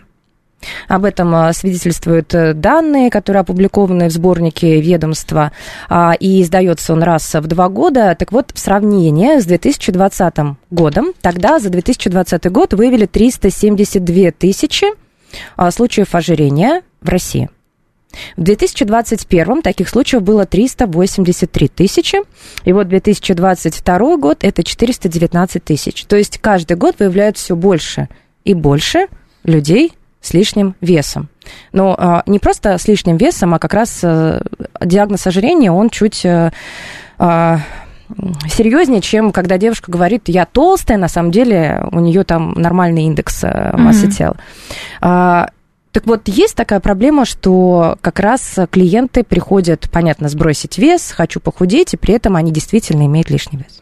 Об 0.88 1.06
этом 1.06 1.34
а, 1.36 1.54
свидетельствуют 1.54 2.34
э, 2.34 2.54
данные, 2.54 3.10
которые 3.10 3.42
опубликованы 3.42 4.10
в 4.10 4.12
сборнике 4.12 4.82
ведомства, 4.82 5.52
а, 5.90 6.14
и 6.20 6.42
издается 6.42 6.94
он 6.94 7.04
раз 7.04 7.34
в 7.34 7.48
два 7.48 7.70
года. 7.70 8.16
Так 8.18 8.32
вот, 8.32 8.52
в 8.54 8.60
сравнении 8.60 9.40
с 9.40 9.46
2020 9.46 10.36
годом, 10.72 11.14
тогда 11.22 11.60
за 11.60 11.70
2020 11.70 12.52
год 12.52 12.74
выявили 12.74 13.06
372 13.06 14.32
тысячи 14.32 14.88
а, 15.56 15.72
случаев 15.72 16.16
ожирения 16.16 16.82
в 17.02 17.10
России. 17.10 17.50
В 18.36 18.42
2021 18.42 19.62
таких 19.62 19.90
случаев 19.90 20.24
было 20.24 20.46
383 20.46 21.68
тысячи, 21.68 22.18
и 22.64 22.74
вот 22.74 22.88
2022 22.88 24.18
год 24.18 24.38
это 24.42 24.64
419 24.64 25.64
тысяч. 25.64 26.06
То 26.06 26.16
есть 26.16 26.40
каждый 26.40 26.78
год 26.78 26.96
выявляют 27.00 27.38
все 27.38 27.56
больше 27.56 28.10
и 28.44 28.54
больше 28.54 29.08
людей 29.44 29.94
с 30.28 30.34
лишним 30.34 30.76
весом. 30.82 31.30
Но 31.72 31.96
а, 31.98 32.24
не 32.26 32.40
просто 32.40 32.78
с 32.78 32.88
лишним 32.88 33.18
весом, 33.18 33.54
а 33.54 33.60
как 33.60 33.74
раз 33.74 34.02
а, 34.04 34.42
диагноз 34.84 35.26
ожирения, 35.28 35.72
он 35.72 35.90
чуть 35.90 36.26
а, 36.26 36.52
а, 37.18 37.60
серьезнее, 38.50 39.02
чем 39.02 39.32
когда 39.32 39.58
девушка 39.58 39.92
говорит, 39.92 40.24
я 40.28 40.46
толстая, 40.46 40.98
на 40.98 41.08
самом 41.08 41.32
деле 41.32 41.84
у 41.92 42.00
нее 42.00 42.24
там 42.24 42.54
нормальный 42.54 43.04
индекс 43.04 43.44
э, 43.44 43.76
массы 43.76 44.06
Мгм. 44.08 44.12
тела. 44.12 44.38
А, 45.02 45.50
так 45.92 46.06
вот, 46.06 46.28
есть 46.28 46.56
такая 46.56 46.80
проблема, 46.80 47.26
что 47.26 47.98
как 48.02 48.20
раз 48.20 48.60
клиенты 48.72 49.24
приходят, 49.24 49.90
понятно, 49.92 50.30
сбросить 50.30 50.78
вес, 50.78 51.12
хочу 51.12 51.40
похудеть, 51.40 51.94
и 51.96 51.98
при 51.98 52.14
этом 52.14 52.36
они 52.36 52.52
действительно 52.52 53.06
имеют 53.06 53.30
лишний 53.30 53.58
вес. 53.60 53.82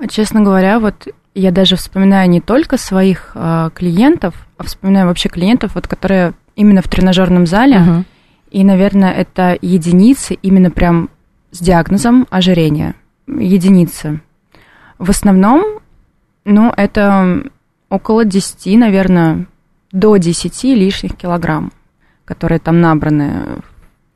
А, 0.00 0.06
Честно 0.08 0.42
говоря, 0.42 0.78
вот 0.78 1.08
я 1.34 1.50
даже 1.50 1.76
вспоминаю 1.76 2.30
не 2.30 2.40
только 2.40 2.78
своих 2.78 3.32
а, 3.34 3.70
клиентов, 3.70 4.45
вспоминаю 4.64 5.06
вообще 5.06 5.28
клиентов, 5.28 5.72
вот, 5.74 5.86
которые 5.86 6.34
именно 6.54 6.82
в 6.82 6.88
тренажерном 6.88 7.46
зале. 7.46 7.78
Мгм. 7.80 8.04
И, 8.50 8.64
наверное, 8.64 9.12
это 9.12 9.58
единицы 9.60 10.34
именно 10.34 10.70
прям 10.70 11.10
с 11.50 11.58
диагнозом 11.60 12.26
ожирения. 12.30 12.94
Единицы. 13.26 14.20
В 14.98 15.10
основном, 15.10 15.80
ну, 16.44 16.72
это 16.76 17.42
около 17.90 18.24
10, 18.24 18.76
наверное, 18.78 19.46
до 19.92 20.16
10 20.16 20.74
лишних 20.74 21.16
килограмм, 21.16 21.72
которые 22.24 22.58
там 22.58 22.80
набраны 22.80 23.42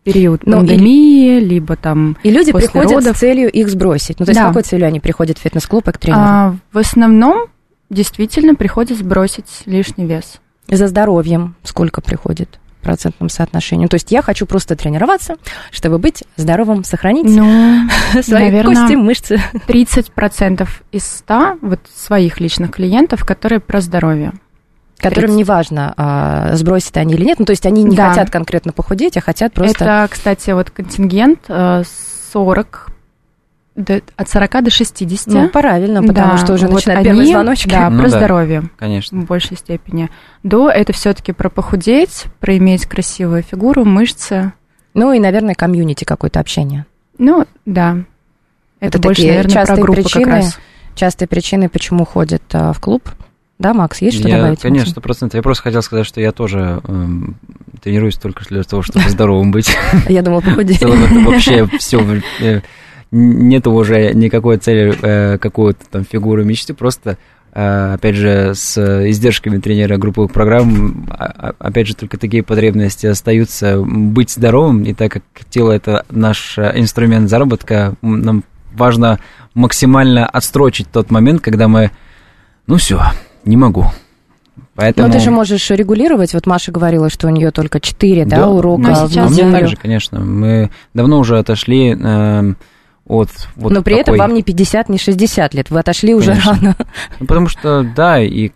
в 0.00 0.04
период 0.04 0.42
Ну, 0.46 0.58
пандемии, 0.58 1.38
либо 1.40 1.76
там... 1.76 2.16
И 2.22 2.30
люди 2.30 2.52
приходят 2.52 2.92
родов. 2.92 3.16
с 3.16 3.20
целью 3.20 3.50
их 3.50 3.68
сбросить. 3.68 4.18
Ну, 4.18 4.24
то 4.26 4.30
есть, 4.30 4.40
Да. 4.40 4.46
с 4.46 4.48
какой 4.48 4.62
целью 4.62 4.86
они 4.86 5.00
приходят 5.00 5.38
в 5.38 5.42
фитнес-клуб 5.42 5.86
и 5.88 5.92
к 5.92 5.98
тренеру? 5.98 6.22
а, 6.22 6.56
в 6.72 6.78
основном 6.78 7.48
действительно 7.90 8.54
приходит 8.54 8.98
сбросить 8.98 9.62
лишний 9.66 10.06
вес. 10.06 10.40
За 10.68 10.86
здоровьем 10.88 11.56
сколько 11.64 12.00
приходит 12.00 12.58
процентном 12.80 13.28
соотношении? 13.28 13.86
То 13.88 13.96
есть, 13.96 14.10
я 14.10 14.22
хочу 14.22 14.46
просто 14.46 14.74
тренироваться, 14.76 15.34
чтобы 15.70 15.98
быть 15.98 16.24
здоровым, 16.36 16.82
сохранить 16.84 17.26
Ну, 17.26 17.88
свои 18.22 18.44
наверно, 18.44 18.74
кости, 18.74 18.94
мышцы. 18.94 19.40
30% 19.66 20.66
из 20.92 21.04
100 21.04 21.58
вот 21.60 21.80
своих 21.94 22.40
личных 22.40 22.70
клиентов, 22.70 23.24
которые 23.26 23.60
про 23.60 23.80
здоровье. 23.80 24.32
которым 24.98 25.30
30. 25.30 25.36
не 25.36 25.44
важно, 25.44 25.94
а, 25.96 26.56
сбросят 26.56 26.96
они 26.98 27.14
или 27.14 27.24
нет. 27.24 27.38
Ну, 27.38 27.44
то 27.46 27.52
есть 27.52 27.64
они 27.66 27.82
не 27.84 27.96
Да. 27.96 28.10
хотят 28.10 28.30
конкретно 28.30 28.72
похудеть, 28.72 29.16
а 29.16 29.20
хотят 29.22 29.52
просто... 29.54 29.82
Это, 29.84 30.08
кстати, 30.10 30.50
вот 30.50 30.70
контингент 30.70 31.40
э, 31.48 31.82
40, 32.32 32.89
до- 33.76 34.02
от 34.16 34.28
40 34.28 34.62
до 34.62 34.70
60. 34.70 35.26
Ну, 35.34 35.48
правильно, 35.48 36.02
потому 36.02 36.32
Да, 36.32 36.36
что 36.38 36.54
уже 36.54 36.66
вот 36.66 36.74
начинают 36.76 37.04
первые 37.04 37.22
они, 37.22 37.32
звоночки. 37.32 37.68
Да, 37.68 37.90
Ну 37.90 38.00
про 38.00 38.10
да. 38.10 38.16
здоровье 38.18 38.62
Конечно. 38.78 39.20
в 39.20 39.24
большей 39.26 39.56
степени. 39.56 40.10
До 40.42 40.68
это 40.70 40.92
все-таки 40.92 41.32
про 41.32 41.48
похудеть, 41.50 42.24
про 42.40 42.56
иметь 42.56 42.86
красивую 42.86 43.42
фигуру, 43.42 43.84
мышцы. 43.84 44.52
Ну, 44.94 45.12
и, 45.12 45.20
наверное, 45.20 45.54
комьюнити 45.54 46.04
какое-то 46.04 46.40
общение. 46.40 46.84
Ну, 47.18 47.46
да. 47.66 47.98
Это, 48.80 48.96
Это 48.96 48.98
больше, 48.98 49.20
такие 49.22 49.32
наверное, 49.34 49.52
про 49.52 49.60
частые 49.60 49.82
группу 49.84 50.02
причины, 50.02 50.24
как 50.24 50.34
раз. 50.34 50.58
Частые 50.96 51.28
причины, 51.28 51.68
почему 51.68 52.04
ходят 52.04 52.42
а, 52.52 52.72
в 52.72 52.80
клуб. 52.80 53.08
Да, 53.58 53.74
Макс, 53.74 54.00
есть 54.00 54.18
что 54.18 54.28
Я, 54.28 54.38
добавить? 54.38 54.60
конечно, 54.60 54.90
сто 54.90 55.00
процентов. 55.02 55.34
Я 55.36 55.42
просто 55.42 55.64
хотел 55.64 55.82
сказать, 55.82 56.06
что 56.06 56.18
я 56.20 56.32
тоже 56.32 56.80
эм, 56.88 57.36
тренируюсь 57.82 58.16
только 58.16 58.42
для 58.46 58.62
того, 58.64 58.80
чтобы 58.82 59.06
здоровым 59.08 59.50
быть. 59.52 59.70
Я 60.08 60.22
думала, 60.22 60.40
В 60.40 60.44
похудеть. 60.46 60.78
целом 60.80 61.04
это 61.04 61.14
вообще 61.20 61.66
все. 61.78 62.22
Нет 63.12 63.66
уже 63.66 64.12
никакой 64.14 64.58
цели 64.58 64.94
э, 65.02 65.38
какой-то 65.38 65.84
там 65.90 66.04
фигуры 66.04 66.44
мечты, 66.44 66.74
просто 66.74 67.18
э, 67.52 67.94
опять 67.94 68.14
же, 68.14 68.54
с 68.54 68.78
издержками 69.08 69.58
тренера 69.58 69.96
групповых 69.96 70.30
программ, 70.32 71.06
а- 71.10 71.24
а- 71.48 71.54
опять 71.58 71.88
же, 71.88 71.96
только 71.96 72.18
такие 72.18 72.44
потребности 72.44 73.06
остаются 73.06 73.80
быть 73.80 74.30
здоровым, 74.30 74.84
и 74.84 74.94
так 74.94 75.10
как 75.12 75.22
тело 75.48 75.72
это 75.72 76.04
наш 76.10 76.56
э, 76.56 76.72
инструмент 76.76 77.28
заработка, 77.28 77.94
нам 78.02 78.44
важно 78.72 79.18
максимально 79.54 80.26
отстрочить 80.26 80.86
тот 80.92 81.10
момент, 81.10 81.40
когда 81.40 81.66
мы, 81.66 81.90
ну 82.68 82.76
все, 82.76 83.02
не 83.44 83.56
могу. 83.56 83.86
Поэтому... 84.76 85.08
Но 85.08 85.12
ты 85.12 85.18
же 85.18 85.30
можешь 85.30 85.68
регулировать. 85.70 86.32
Вот 86.32 86.46
Маша 86.46 86.70
говорила, 86.72 87.10
что 87.10 87.26
у 87.26 87.30
нее 87.30 87.50
только 87.50 87.80
4 87.80 88.24
да, 88.24 88.36
Да. 88.36 88.48
урока 88.48 88.82
Ну, 88.82 88.88
в 88.88 89.02
А 89.02 89.08
сейчас 89.08 89.30
у 89.30 89.34
меня 89.34 89.52
так 89.52 89.68
же, 89.68 89.76
конечно. 89.76 90.20
Мы 90.20 90.70
давно 90.94 91.18
уже 91.18 91.38
отошли 91.38 91.90
эм, 91.90 92.56
от 93.10 93.28
вот 93.56 93.72
Но 93.72 93.82
при 93.82 93.94
этом 93.96 94.14
такой- 94.14 94.18
вам 94.18 94.34
не 94.34 94.42
50, 94.44 94.88
не 94.88 94.96
60 94.98 95.52
лет. 95.54 95.68
Вы 95.70 95.80
отошли 95.80 96.14
уже 96.14 96.30
Конечно. 96.30 96.52
рано. 96.52 96.76
Ну, 97.18 97.26
потому 97.26 97.48
что, 97.48 97.82
да, 97.82 98.22
и... 98.22 98.50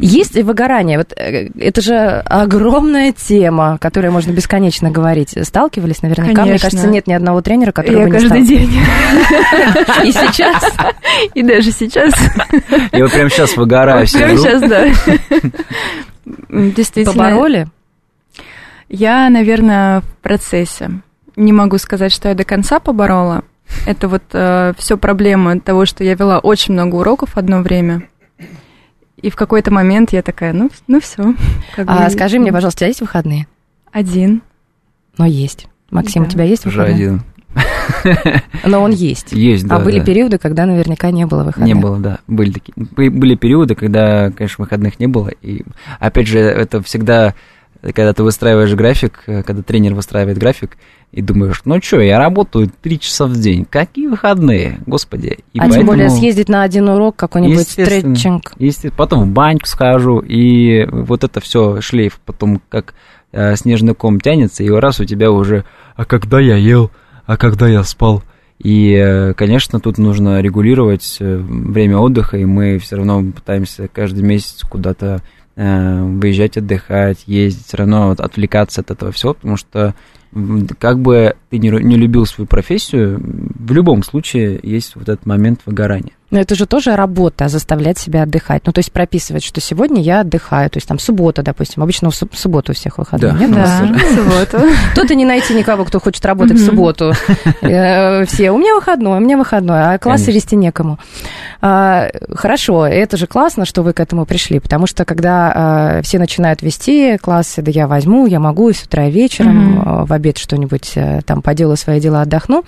Есть 0.00 0.34
ли 0.34 0.42
выгорание? 0.42 0.96
Вот 0.96 1.12
э, 1.14 1.50
это 1.60 1.82
же 1.82 1.94
огромная 2.24 3.12
тема, 3.12 3.76
которой 3.78 4.10
можно 4.10 4.30
бесконечно 4.32 4.90
говорить. 4.90 5.34
Сталкивались 5.42 6.00
наверняка? 6.00 6.30
Мне 6.30 6.52
Конечно. 6.52 6.70
кажется, 6.70 6.88
нет 6.88 7.06
ни 7.06 7.12
одного 7.12 7.42
тренера, 7.42 7.70
который 7.70 7.98
Я 7.98 8.04
бы 8.04 8.06
не 8.06 8.12
каждый 8.12 8.28
стал. 8.28 8.46
день. 8.46 8.70
И 10.04 10.12
сейчас. 10.12 10.64
И 11.34 11.42
даже 11.42 11.70
сейчас. 11.70 12.14
Я 12.92 13.02
вот 13.02 13.12
прямо 13.12 13.28
сейчас 13.28 13.54
выгораю 13.58 14.06
Прямо 14.10 14.36
сейчас, 14.38 14.60
да. 14.62 14.86
Действительно. 16.48 17.12
Побороли? 17.12 17.66
Я, 18.88 19.28
наверное, 19.28 20.00
в 20.00 20.04
процессе. 20.22 20.90
Не 21.36 21.52
могу 21.52 21.78
сказать, 21.78 22.12
что 22.12 22.28
я 22.28 22.34
до 22.34 22.44
конца 22.44 22.78
поборола. 22.78 23.42
Это 23.86 24.08
вот 24.08 24.22
все 24.78 24.96
проблема 24.98 25.58
того, 25.60 25.86
что 25.86 26.04
я 26.04 26.14
вела 26.14 26.38
очень 26.38 26.74
много 26.74 26.96
уроков 26.96 27.36
одно 27.36 27.60
время. 27.62 28.02
И 29.20 29.30
в 29.30 29.36
какой-то 29.36 29.70
момент 29.72 30.12
я 30.12 30.22
такая, 30.22 30.52
ну, 30.52 30.70
ну 30.88 31.00
все. 31.00 31.34
А 31.86 32.10
скажи 32.10 32.38
мне, 32.38 32.52
пожалуйста, 32.52 32.78
у 32.78 32.80
тебя 32.80 32.88
есть 32.88 33.00
выходные? 33.00 33.46
Один. 33.92 34.42
Но 35.16 35.26
есть. 35.26 35.68
Максим, 35.90 36.22
Да. 36.22 36.28
у 36.28 36.30
тебя 36.32 36.44
есть 36.44 36.66
Уже 36.66 36.78
выходные? 36.78 37.06
один. 37.06 37.22
Но 38.64 38.80
он 38.80 38.90
есть. 38.92 39.32
Есть, 39.32 39.66
да. 39.66 39.76
а 39.76 39.78
были 39.78 39.98
да. 39.98 40.06
периоды, 40.06 40.38
когда 40.38 40.64
наверняка 40.66 41.10
не 41.10 41.26
было 41.26 41.44
выходных. 41.44 41.66
Не 41.66 41.78
было, 41.78 41.98
да. 41.98 42.18
Были, 42.26 42.52
такие, 42.52 42.72
бы- 42.76 43.10
были 43.10 43.34
периоды, 43.36 43.74
когда, 43.74 44.30
конечно, 44.30 44.62
выходных 44.64 44.98
не 44.98 45.06
было. 45.06 45.28
И, 45.42 45.62
опять 46.00 46.26
же, 46.28 46.38
это 46.38 46.82
всегда, 46.82 47.34
когда 47.82 48.14
ты 48.14 48.22
выстраиваешь 48.22 48.72
график, 48.74 49.22
э, 49.26 49.42
когда 49.42 49.62
тренер 49.62 49.94
выстраивает 49.94 50.38
график, 50.38 50.78
и 51.12 51.20
думаешь, 51.20 51.60
ну 51.66 51.80
что, 51.82 52.00
я 52.00 52.18
работаю 52.18 52.70
три 52.80 52.98
часа 52.98 53.26
в 53.26 53.34
день, 53.34 53.66
какие 53.68 54.06
выходные, 54.06 54.80
господи. 54.86 55.38
И 55.52 55.58
а 55.58 55.68
тем 55.68 55.84
более 55.86 56.06
поэтому- 56.06 56.20
съездить 56.20 56.48
на 56.48 56.62
один 56.62 56.88
урок, 56.88 57.16
какой-нибудь 57.16 57.58
Естественно. 57.58 58.14
стретчинг. 58.14 58.52
Если 58.58 58.88
потом 58.88 59.24
в 59.24 59.32
баньку 59.32 59.66
схожу, 59.66 60.20
и 60.20 60.86
вот 60.90 61.22
это 61.22 61.40
все 61.40 61.80
шлейф 61.82 62.18
потом 62.24 62.62
как 62.70 62.94
э, 63.32 63.56
снежный 63.56 63.94
ком 63.94 64.20
тянется, 64.20 64.62
и 64.64 64.70
раз 64.70 65.00
у 65.00 65.04
тебя 65.04 65.30
уже, 65.30 65.64
а 65.96 66.06
когда 66.06 66.40
я 66.40 66.56
ел, 66.56 66.90
а 67.26 67.36
когда 67.36 67.68
я 67.68 67.84
спал. 67.84 68.22
И, 68.58 68.92
э, 68.94 69.34
конечно, 69.34 69.80
тут 69.80 69.98
нужно 69.98 70.40
регулировать 70.40 71.16
э, 71.20 71.36
время 71.36 71.98
отдыха, 71.98 72.38
и 72.38 72.44
мы 72.44 72.78
все 72.78 72.96
равно 72.96 73.22
пытаемся 73.32 73.88
каждый 73.88 74.22
месяц 74.22 74.62
куда-то 74.62 75.20
выезжать 75.56 76.56
отдыхать, 76.56 77.24
ездить, 77.26 77.66
все 77.66 77.76
равно 77.76 78.08
вот 78.08 78.20
отвлекаться 78.20 78.80
от 78.80 78.90
этого 78.90 79.12
всего, 79.12 79.34
потому 79.34 79.56
что 79.56 79.94
как 80.78 80.98
бы 80.98 81.34
ты 81.50 81.58
не, 81.58 81.68
любил 81.70 82.24
свою 82.24 82.46
профессию, 82.48 83.20
в 83.22 83.72
любом 83.72 84.02
случае 84.02 84.58
есть 84.62 84.96
вот 84.96 85.10
этот 85.10 85.26
момент 85.26 85.60
выгорания. 85.66 86.12
Но 86.30 86.38
это 86.40 86.54
же 86.54 86.64
тоже 86.64 86.96
работа, 86.96 87.48
заставлять 87.48 87.98
себя 87.98 88.22
отдыхать. 88.22 88.62
Ну, 88.64 88.72
то 88.72 88.78
есть 88.78 88.90
прописывать, 88.90 89.44
что 89.44 89.60
сегодня 89.60 90.00
я 90.00 90.20
отдыхаю. 90.20 90.70
То 90.70 90.78
есть 90.78 90.88
там 90.88 90.98
суббота, 90.98 91.42
допустим. 91.42 91.82
Обычно 91.82 92.10
в 92.10 92.14
суб- 92.14 92.34
субботу 92.34 92.72
у 92.72 92.74
всех 92.74 92.96
выходные. 92.96 93.32
Да. 93.32 93.38
нет? 93.38 93.52
Да, 93.52 93.98
субботу. 94.16 94.66
Тут 94.94 95.10
и 95.10 95.14
не 95.14 95.26
найти 95.26 95.52
никого, 95.52 95.84
кто 95.84 96.00
хочет 96.00 96.24
работать 96.24 96.56
в 96.58 96.64
субботу. 96.64 97.12
Э, 97.60 98.24
Все, 98.24 98.50
у 98.50 98.56
меня 98.56 98.74
выходной, 98.74 99.18
у 99.18 99.20
меня 99.20 99.36
выходной, 99.36 99.94
а 99.94 99.98
классы 99.98 100.32
вести 100.32 100.56
некому. 100.56 100.98
А, 101.64 102.10
Хорошо, 102.34 102.86
это 102.86 103.16
же 103.16 103.28
классно, 103.28 103.64
что 103.64 103.82
вы 103.82 103.92
к 103.92 104.00
этому 104.00 104.26
пришли, 104.26 104.58
потому 104.58 104.88
что 104.88 105.04
когда 105.04 105.52
а, 105.54 106.02
все 106.02 106.18
начинают 106.18 106.60
вести 106.60 107.16
классы, 107.18 107.62
да 107.62 107.70
я 107.70 107.86
возьму, 107.86 108.26
я 108.26 108.40
могу 108.40 108.68
и 108.68 108.72
с 108.72 108.82
утра, 108.82 109.06
и 109.06 109.10
вечером, 109.12 109.82
а, 109.84 110.04
в 110.04 110.12
обед 110.12 110.38
что-нибудь 110.38 110.92
э, 110.96 111.20
там 111.24 111.40
поделаю 111.40 111.76
свои 111.76 112.00
дела, 112.00 112.22
отдохну. 112.22 112.64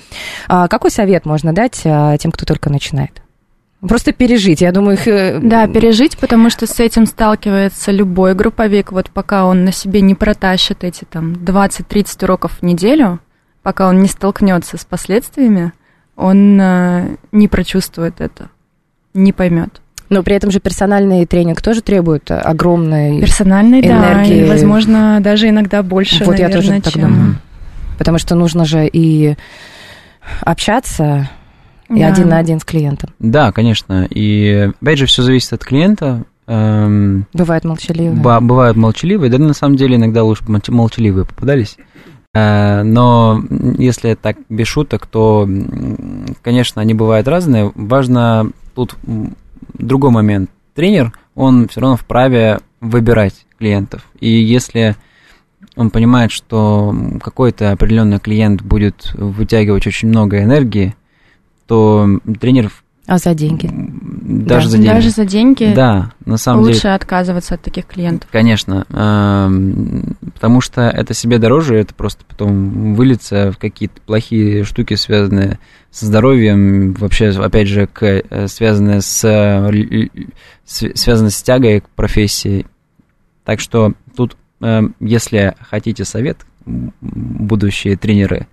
Какой 0.46 0.90
совет 0.90 1.26
можно 1.26 1.52
дать 1.52 1.82
тем, 1.82 2.30
кто 2.30 2.46
только 2.46 2.70
начинает? 2.70 3.20
Просто 3.86 4.12
пережить, 4.12 4.62
я 4.62 4.72
думаю, 4.72 4.96
их... 4.96 5.06
э, 5.06 5.40
Да, 5.40 5.66
пережить, 5.66 6.16
потому 6.16 6.48
что 6.48 6.66
с 6.66 6.80
этим 6.80 7.06
сталкивается 7.06 7.90
любой 7.90 8.34
групповик. 8.34 8.92
Вот 8.92 9.10
пока 9.10 9.44
он 9.44 9.64
на 9.64 9.72
себе 9.72 10.00
не 10.00 10.14
протащит 10.14 10.84
эти 10.84 11.04
там 11.04 11.32
20-30 11.34 12.24
уроков 12.24 12.58
в 12.60 12.62
неделю, 12.62 13.20
пока 13.62 13.88
он 13.88 14.00
не 14.00 14.08
столкнется 14.08 14.78
с 14.78 14.84
последствиями, 14.84 15.72
он 16.16 16.58
э, 16.60 17.16
не 17.32 17.48
прочувствует 17.48 18.20
это, 18.20 18.48
не 19.14 19.32
поймет. 19.32 19.80
Но 20.10 20.22
при 20.22 20.36
этом 20.36 20.50
же 20.50 20.60
персональный 20.60 21.24
тренинг 21.24 21.62
тоже 21.62 21.80
требует 21.80 22.30
огромной... 22.30 23.20
Персональный, 23.20 23.80
да, 23.80 23.88
Энергии. 24.22 24.44
и, 24.44 24.48
возможно, 24.48 25.18
даже 25.22 25.48
иногда 25.48 25.82
больше, 25.82 26.24
Вот 26.24 26.38
я 26.38 26.48
наверное, 26.48 26.76
тоже 26.76 26.82
так 26.82 26.92
чем... 26.92 27.02
думаю. 27.02 27.36
Потому 27.98 28.18
что 28.18 28.34
нужно 28.34 28.64
же 28.64 28.86
и 28.86 29.36
общаться, 30.42 31.28
и 31.88 32.00
Да. 32.00 32.08
один 32.08 32.28
на 32.28 32.38
один 32.38 32.60
с 32.60 32.64
клиентом. 32.64 33.10
Да, 33.18 33.52
конечно. 33.52 34.06
И 34.10 34.70
опять 34.80 34.98
же, 34.98 35.06
все 35.06 35.22
зависит 35.22 35.52
от 35.52 35.64
клиента. 35.64 36.24
Эм, 36.46 37.26
Бывает 37.32 37.64
молчаливо. 37.64 38.14
ба- 38.14 38.40
бывают 38.40 38.76
молчаливые, 38.76 39.30
да 39.30 39.38
на 39.38 39.54
самом 39.54 39.76
деле 39.76 39.96
иногда 39.96 40.22
лучше 40.22 40.44
молчаливые 40.68 41.24
попадались. 41.24 41.76
Э, 42.34 42.82
Но 42.82 43.42
если 43.78 44.14
так 44.14 44.36
без 44.50 44.66
шуток, 44.66 45.06
то, 45.06 45.48
конечно, 46.42 46.82
они 46.82 46.92
бывают 46.94 47.28
разные. 47.28 47.72
Важно 47.74 48.50
тут 48.74 48.96
другой 49.74 50.10
момент. 50.10 50.50
Тренер, 50.74 51.12
он 51.34 51.68
все 51.68 51.80
равно 51.80 51.96
вправе 51.96 52.60
выбирать 52.80 53.46
клиентов. 53.58 54.06
И 54.20 54.28
если 54.28 54.96
он 55.76 55.90
понимает, 55.90 56.30
что 56.30 56.94
какой-то 57.22 57.72
определенный 57.72 58.18
клиент 58.18 58.62
будет 58.62 59.12
вытягивать 59.14 59.86
очень 59.86 60.08
много 60.08 60.42
энергии, 60.42 60.94
то 61.66 62.08
тренер 62.40 62.70
А 63.06 63.18
за 63.18 63.34
деньги? 63.34 63.70
Даже 64.22 64.66
Да. 64.66 64.70
за 64.70 64.76
деньги. 64.78 64.88
Даже 64.94 65.10
за 65.10 65.24
деньги 65.24 65.72
Да, 65.74 66.12
на 66.24 66.36
самом 66.36 66.62
лучше 66.62 66.82
деле. 66.82 66.94
отказываться 66.94 67.54
от 67.54 67.62
таких 67.62 67.86
клиентов. 67.86 68.28
Конечно, 68.32 68.84
эм, 68.90 70.16
потому 70.34 70.60
что 70.60 70.82
это 70.82 71.14
себе 71.14 71.38
дороже, 71.38 71.76
это 71.76 71.94
просто 71.94 72.24
потом 72.26 72.94
выльется 72.94 73.52
в 73.52 73.58
какие-то 73.58 74.00
плохие 74.00 74.64
штуки, 74.64 74.94
связанные 74.94 75.58
со 75.90 76.06
здоровьем, 76.06 76.92
вообще, 76.94 77.28
опять 77.30 77.68
же, 77.68 77.86
к, 77.86 78.02
э, 78.04 78.48
связанные 78.48 79.00
с, 79.00 79.24
э, 79.24 80.08
с- 80.64 80.92
связанные 80.94 81.30
с 81.30 81.42
тягой 81.42 81.80
к 81.80 81.88
профессии. 81.90 82.66
Так 83.44 83.60
что 83.60 83.92
тут, 84.16 84.36
эм, 84.60 84.94
если 85.00 85.54
хотите 85.60 86.04
совет, 86.04 86.38
будущие 87.00 87.96
тренеры, 87.96 88.46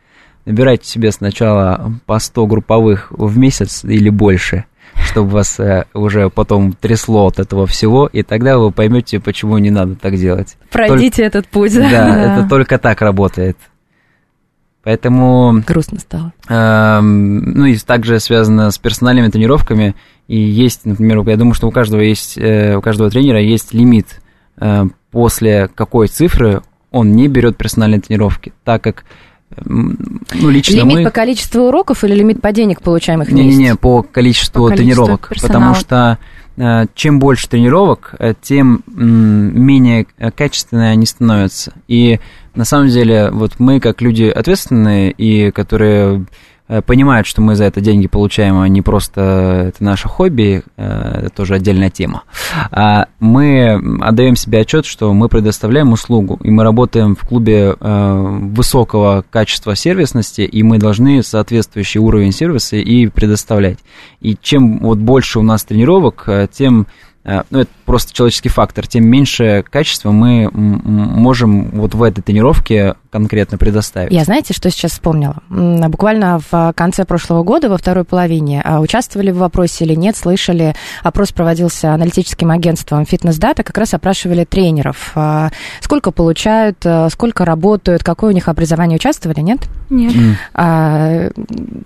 набирайте 0.45 0.87
себе 0.87 1.11
сначала 1.11 1.93
по 2.05 2.19
100 2.19 2.45
групповых 2.47 3.07
в 3.11 3.37
месяц 3.37 3.83
или 3.85 4.09
больше, 4.09 4.65
чтобы 4.95 5.29
вас 5.29 5.59
э, 5.59 5.85
уже 5.93 6.29
потом 6.29 6.73
трясло 6.73 7.27
от 7.27 7.39
этого 7.39 7.65
всего, 7.67 8.07
и 8.07 8.23
тогда 8.23 8.57
вы 8.57 8.71
поймете, 8.71 9.19
почему 9.19 9.57
не 9.57 9.69
надо 9.71 9.95
так 9.95 10.15
делать. 10.15 10.57
Пройдите 10.71 11.23
этот 11.23 11.47
путь. 11.47 11.75
Да, 11.75 11.89
Да. 11.89 12.39
это 12.39 12.49
только 12.49 12.77
так 12.77 13.01
работает. 13.01 13.57
Поэтому, 14.83 15.61
Грустно 15.67 15.99
стало. 15.99 16.33
эм, 16.49 17.39
ну 17.53 17.65
и 17.65 17.77
также 17.77 18.19
связано 18.19 18.71
с 18.71 18.79
персональными 18.79 19.27
тренировками. 19.29 19.95
И 20.27 20.37
есть, 20.37 20.85
например, 20.85 21.21
я 21.27 21.37
думаю, 21.37 21.53
что 21.53 21.67
у 21.67 21.71
каждого 21.71 22.01
есть, 22.01 22.37
э, 22.37 22.75
у 22.77 22.81
каждого 22.81 23.09
тренера 23.11 23.39
есть 23.39 23.73
лимит, 23.73 24.21
э, 24.59 24.85
после 25.11 25.67
какой 25.67 26.07
цифры 26.07 26.61
он 26.89 27.11
не 27.11 27.27
берет 27.27 27.57
персональные 27.57 28.01
тренировки, 28.01 28.53
так 28.63 28.83
как, 28.83 29.03
ну, 29.65 30.49
лично 30.49 30.77
лимит 30.77 30.97
мы... 30.99 31.03
по 31.03 31.11
количеству 31.11 31.63
уроков 31.63 32.03
или 32.03 32.15
лимит 32.15 32.41
по 32.41 32.51
денег, 32.51 32.81
получаемых 32.81 33.27
в 33.27 33.33
месяц? 33.33 33.57
Не-не-не, 33.57 33.75
по 33.75 34.03
количеству 34.03 34.63
По 34.63 34.69
количеству 34.69 34.95
тренировок. 34.95 35.29
персонала. 35.29 35.73
Потому 35.73 35.75
что 35.75 36.17
э, 36.57 36.85
чем 36.95 37.19
больше 37.19 37.49
тренировок, 37.49 38.15
э, 38.19 38.33
тем 38.41 38.83
менее 38.87 40.07
э, 40.17 40.31
качественные 40.31 40.91
они 40.91 41.05
становятся. 41.05 41.73
И 41.87 42.19
на 42.55 42.65
самом 42.65 42.89
деле, 42.89 43.29
вот 43.31 43.59
мы, 43.59 43.79
как 43.79 44.01
люди 44.01 44.23
ответственные 44.23 45.11
и 45.11 45.51
которые 45.51 46.25
понимают, 46.79 47.27
что 47.27 47.41
мы 47.41 47.55
за 47.55 47.65
это 47.65 47.81
деньги 47.81 48.07
получаем, 48.07 48.59
а 48.59 48.67
не 48.69 48.81
просто 48.81 49.65
это 49.69 49.83
наше 49.83 50.07
хобби, 50.07 50.63
э, 50.77 51.23
это 51.25 51.29
тоже 51.29 51.55
отдельная 51.55 51.89
тема. 51.89 52.23
А 52.71 53.07
мы 53.19 53.81
отдаем 54.01 54.35
себе 54.35 54.61
отчет, 54.61 54.85
что 54.85 55.13
мы 55.13 55.27
предоставляем 55.27 55.91
услугу, 55.91 56.39
и 56.43 56.49
мы 56.49 56.63
работаем 56.63 57.15
в 57.15 57.27
клубе 57.27 57.75
э, 57.77 58.37
высокого 58.41 59.25
качества 59.29 59.75
сервисности, 59.75 60.41
и 60.41 60.63
мы 60.63 60.77
должны 60.77 61.21
соответствующий 61.23 61.99
уровень 61.99 62.31
сервиса 62.31 62.77
и 62.77 63.07
предоставлять. 63.07 63.79
И 64.21 64.37
чем 64.41 64.79
вот 64.79 64.99
больше 64.99 65.39
у 65.39 65.43
нас 65.43 65.65
тренировок, 65.65 66.23
э, 66.27 66.47
тем 66.51 66.87
э, 67.23 67.41
ну, 67.49 67.59
это 67.59 67.71
просто 67.91 68.13
человеческий 68.13 68.47
фактор, 68.47 68.87
тем 68.87 69.05
меньше 69.05 69.65
качества 69.69 70.11
мы 70.11 70.49
можем 70.53 71.71
вот 71.71 71.93
в 71.93 72.01
этой 72.03 72.21
тренировке 72.21 72.95
конкретно 73.09 73.57
предоставить. 73.57 74.13
Я 74.13 74.23
знаете, 74.23 74.53
что 74.53 74.71
сейчас 74.71 74.93
вспомнила? 74.93 75.35
Буквально 75.49 76.39
в 76.49 76.71
конце 76.73 77.03
прошлого 77.03 77.43
года, 77.43 77.69
во 77.69 77.77
второй 77.77 78.05
половине, 78.05 78.61
а, 78.63 78.79
участвовали 78.79 79.31
в 79.31 79.39
вопросе 79.39 79.83
или 79.83 79.93
нет, 79.95 80.15
слышали, 80.15 80.73
опрос 81.03 81.33
проводился 81.33 81.93
аналитическим 81.93 82.49
агентством 82.51 83.03
Data, 83.03 83.61
как 83.61 83.77
раз 83.77 83.93
опрашивали 83.93 84.45
тренеров. 84.45 85.11
А, 85.15 85.49
Сколько 85.81 86.11
получают, 86.11 86.77
а, 86.85 87.09
сколько 87.09 87.43
работают, 87.43 88.03
какое 88.03 88.31
у 88.31 88.33
них 88.33 88.47
образование, 88.47 88.95
участвовали, 88.95 89.41
нет? 89.41 89.59
Нет. 89.89 90.13
А, 90.53 91.29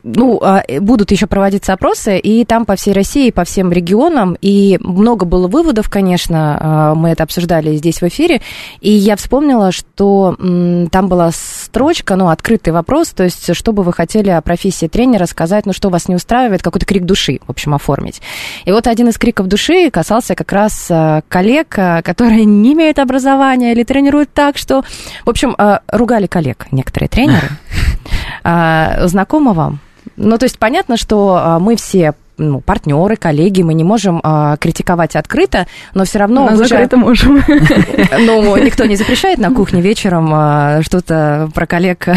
ну, 0.04 0.40
а, 0.44 0.62
будут 0.80 1.10
еще 1.10 1.26
проводиться 1.26 1.74
опросы, 1.74 2.20
и 2.20 2.46
там 2.46 2.66
по 2.66 2.76
всей 2.76 2.94
России, 2.94 3.32
по 3.32 3.44
всем 3.44 3.72
регионам, 3.72 4.38
и 4.40 4.78
много 4.82 5.26
было 5.26 5.48
выводов, 5.48 5.90
конечно, 5.96 6.58
а, 6.60 6.94
мы 6.94 7.12
это 7.12 7.24
обсуждали 7.24 7.74
здесь 7.78 8.02
в 8.02 8.04
эфире, 8.10 8.42
и 8.82 8.92
я 8.92 9.16
вспомнила, 9.16 9.72
что 9.72 10.36
там 10.92 11.08
была 11.08 11.32
строчка, 11.32 12.18
ну, 12.18 12.28
открытый 12.28 12.74
вопрос, 12.74 13.12
то 13.12 13.24
есть, 13.24 13.56
что 13.56 13.72
бы 13.72 13.82
вы 13.82 13.94
хотели 13.94 14.30
о 14.30 14.42
профессии 14.42 14.88
тренера 14.88 15.26
сказать, 15.26 15.66
ну, 15.66 15.72
что 15.72 15.90
вас 15.90 16.10
не 16.10 16.16
устраивает, 16.16 16.62
какой-то 16.62 16.86
крик 16.86 17.06
души, 17.06 17.40
в 17.48 17.50
общем, 17.50 17.74
оформить. 17.74 18.22
И 18.66 18.74
вот 18.74 18.88
один 18.88 19.08
из 19.08 19.18
криков 19.18 19.48
души 19.48 19.90
касался 19.90 20.36
как 20.36 20.52
раз 20.52 20.88
а, 20.92 21.22
коллег, 21.30 21.74
а, 21.78 22.02
которые 22.02 22.44
не 22.44 22.74
имеют 22.74 23.00
образования 23.00 23.72
или 23.72 23.84
тренируют 23.84 24.34
так, 24.34 24.58
что, 24.58 24.84
в 25.24 25.30
общем, 25.30 25.56
ругали 25.88 26.28
коллег 26.28 26.68
некоторые 26.72 27.08
тренеры. 27.08 27.48
Знакомо 29.08 29.54
вам? 29.54 29.80
Ну, 30.18 30.38
то 30.38 30.44
есть 30.44 30.60
понятно, 30.60 30.98
что 30.98 31.58
мы 31.62 31.78
все 31.78 32.16
ну, 32.38 32.62
партнеры, 32.62 33.16
коллеги, 33.16 33.62
мы 33.62 33.74
не 33.74 33.84
можем 33.84 34.20
а, 34.24 34.58
критиковать 34.58 35.16
открыто, 35.16 35.68
но 35.94 36.04
все 36.06 36.20
равно 36.20 36.50
Но 36.50 36.56
вы 36.58 36.64
же- 36.64 36.70
закрыто 36.70 36.98
можем. 36.98 37.42
ну, 38.20 38.56
никто 38.64 38.86
не 38.86 38.96
запрещает 38.96 39.38
на 39.40 39.52
кухне 39.52 39.82
вечером 39.82 40.30
а, 40.34 40.82
что-то 40.84 41.50
про 41.54 41.66
коллег 41.66 42.08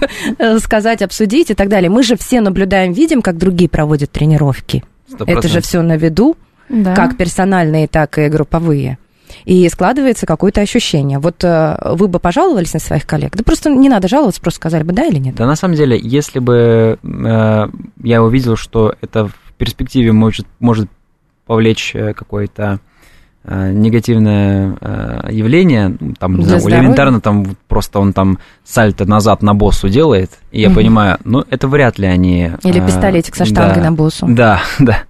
сказать, 0.60 1.02
обсудить 1.02 1.50
и 1.50 1.54
так 1.54 1.68
далее. 1.68 1.90
Мы 1.90 2.02
же 2.02 2.16
все 2.16 2.40
наблюдаем, 2.40 2.92
видим, 2.92 3.22
как 3.22 3.38
другие 3.38 3.68
проводят 3.68 4.10
тренировки. 4.10 4.84
Сто 5.08 5.24
Это 5.26 5.48
же 5.48 5.60
все 5.60 5.82
на 5.82 5.96
виду, 5.96 6.36
Да. 6.68 6.94
как 6.94 7.16
персональные, 7.16 7.88
так 7.88 8.18
и 8.18 8.28
групповые. 8.28 8.98
И 9.46 9.66
складывается 9.70 10.26
какое-то 10.26 10.60
ощущение. 10.60 11.18
Вот 11.18 11.42
э, 11.42 11.76
вы 11.94 12.06
бы 12.08 12.18
пожаловались 12.18 12.74
на 12.74 12.80
своих 12.80 13.06
коллег? 13.06 13.34
Да 13.34 13.42
просто 13.42 13.70
не 13.70 13.88
надо 13.88 14.06
жаловаться, 14.06 14.42
просто 14.42 14.58
сказали 14.58 14.82
бы 14.82 14.92
да 14.92 15.06
или 15.06 15.18
нет. 15.18 15.34
Да, 15.36 15.46
на 15.46 15.56
самом 15.56 15.74
деле, 15.74 15.98
если 16.00 16.38
бы 16.38 16.98
э, 17.02 17.66
я 18.02 18.22
увидел, 18.22 18.56
что 18.56 18.94
это 19.00 19.30
в 19.54 19.58
перспективе 19.58 20.12
может, 20.12 20.46
может 20.60 20.88
повлечь 21.46 21.92
э, 21.94 22.14
какое-то 22.14 22.80
э, 23.44 23.72
негативное 23.72 24.76
э, 24.80 25.28
явление, 25.32 25.96
ну, 25.98 26.14
там, 26.18 26.32
не 26.32 26.38
Для 26.38 26.46
знаю, 26.46 26.60
здоровья? 26.60 26.80
элементарно 26.82 27.20
там 27.20 27.56
просто 27.68 27.98
он 27.98 28.12
там 28.12 28.38
сальто 28.64 29.04
назад 29.04 29.42
на 29.42 29.52
боссу 29.54 29.88
делает, 29.88 30.30
и 30.52 30.60
я 30.60 30.68
Мгм. 30.68 30.76
понимаю, 30.76 31.18
ну, 31.24 31.44
это 31.50 31.66
вряд 31.68 31.98
ли 31.98 32.06
они... 32.06 32.52
Или 32.62 32.80
пистолетик 32.80 33.34
со 33.34 33.44
штангой 33.44 33.82
да, 33.82 33.90
на 33.90 33.92
боссу. 33.92 34.26
Да, 34.28 34.62
да. 34.78 35.02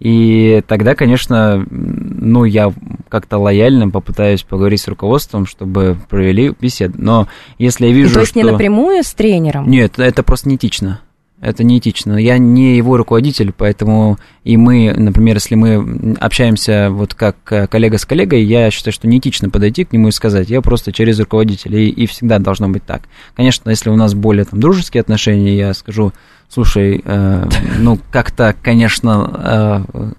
И 0.00 0.62
тогда, 0.66 0.94
конечно, 0.94 1.64
ну, 1.70 2.44
я 2.44 2.72
как-то 3.08 3.38
лояльно 3.38 3.90
попытаюсь 3.90 4.42
поговорить 4.42 4.80
с 4.80 4.88
руководством, 4.88 5.46
чтобы 5.46 5.96
провели 6.08 6.52
беседу. 6.58 6.94
Но 6.98 7.28
если 7.58 7.86
я 7.86 7.92
И 7.92 7.94
вижу, 7.94 8.14
то 8.14 8.20
есть 8.20 8.30
что... 8.32 8.40
не 8.40 8.50
напрямую 8.50 9.02
с 9.04 9.12
тренером? 9.14 9.68
Нет, 9.70 9.98
это 9.98 10.22
просто 10.22 10.48
неэтично. 10.48 11.00
Это 11.44 11.62
неэтично. 11.62 12.16
Я 12.16 12.38
не 12.38 12.76
его 12.76 12.96
руководитель, 12.96 13.52
поэтому 13.52 14.18
и 14.44 14.56
мы, 14.56 14.94
например, 14.96 15.36
если 15.36 15.54
мы 15.54 16.16
общаемся 16.20 16.88
вот 16.90 17.14
как 17.14 17.36
э, 17.50 17.66
коллега 17.66 17.98
с 17.98 18.04
коллегой, 18.04 18.42
я 18.42 18.70
считаю, 18.70 18.92
что 18.92 19.06
неэтично 19.08 19.50
подойти 19.50 19.84
к 19.84 19.92
нему 19.92 20.08
и 20.08 20.12
сказать, 20.12 20.48
я 20.48 20.60
просто 20.60 20.92
через 20.92 21.20
руководителя, 21.20 21.78
и, 21.78 21.88
и 21.88 22.06
всегда 22.06 22.38
должно 22.38 22.68
быть 22.68 22.84
так. 22.84 23.02
Конечно, 23.36 23.70
если 23.70 23.90
у 23.90 23.96
нас 23.96 24.14
более 24.14 24.44
там 24.44 24.60
дружеские 24.60 25.02
отношения, 25.02 25.56
я 25.56 25.74
скажу, 25.74 26.12
слушай, 26.48 27.02
э, 27.04 27.48
ну 27.78 27.98
как-то, 28.10 28.54
конечно, 28.62 29.84
э, 29.94 30.12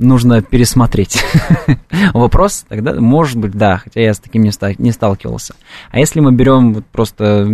нужно 0.00 0.42
пересмотреть 0.42 1.22
вопрос, 2.14 2.64
тогда, 2.68 2.94
может 2.94 3.38
быть, 3.38 3.52
да, 3.52 3.78
хотя 3.78 4.00
я 4.00 4.14
с 4.14 4.18
таким 4.18 4.42
не, 4.42 4.50
ста- 4.50 4.74
не 4.78 4.92
сталкивался. 4.92 5.54
А 5.90 5.98
если 5.98 6.20
мы 6.20 6.32
берем 6.32 6.74
вот 6.74 6.86
просто 6.86 7.46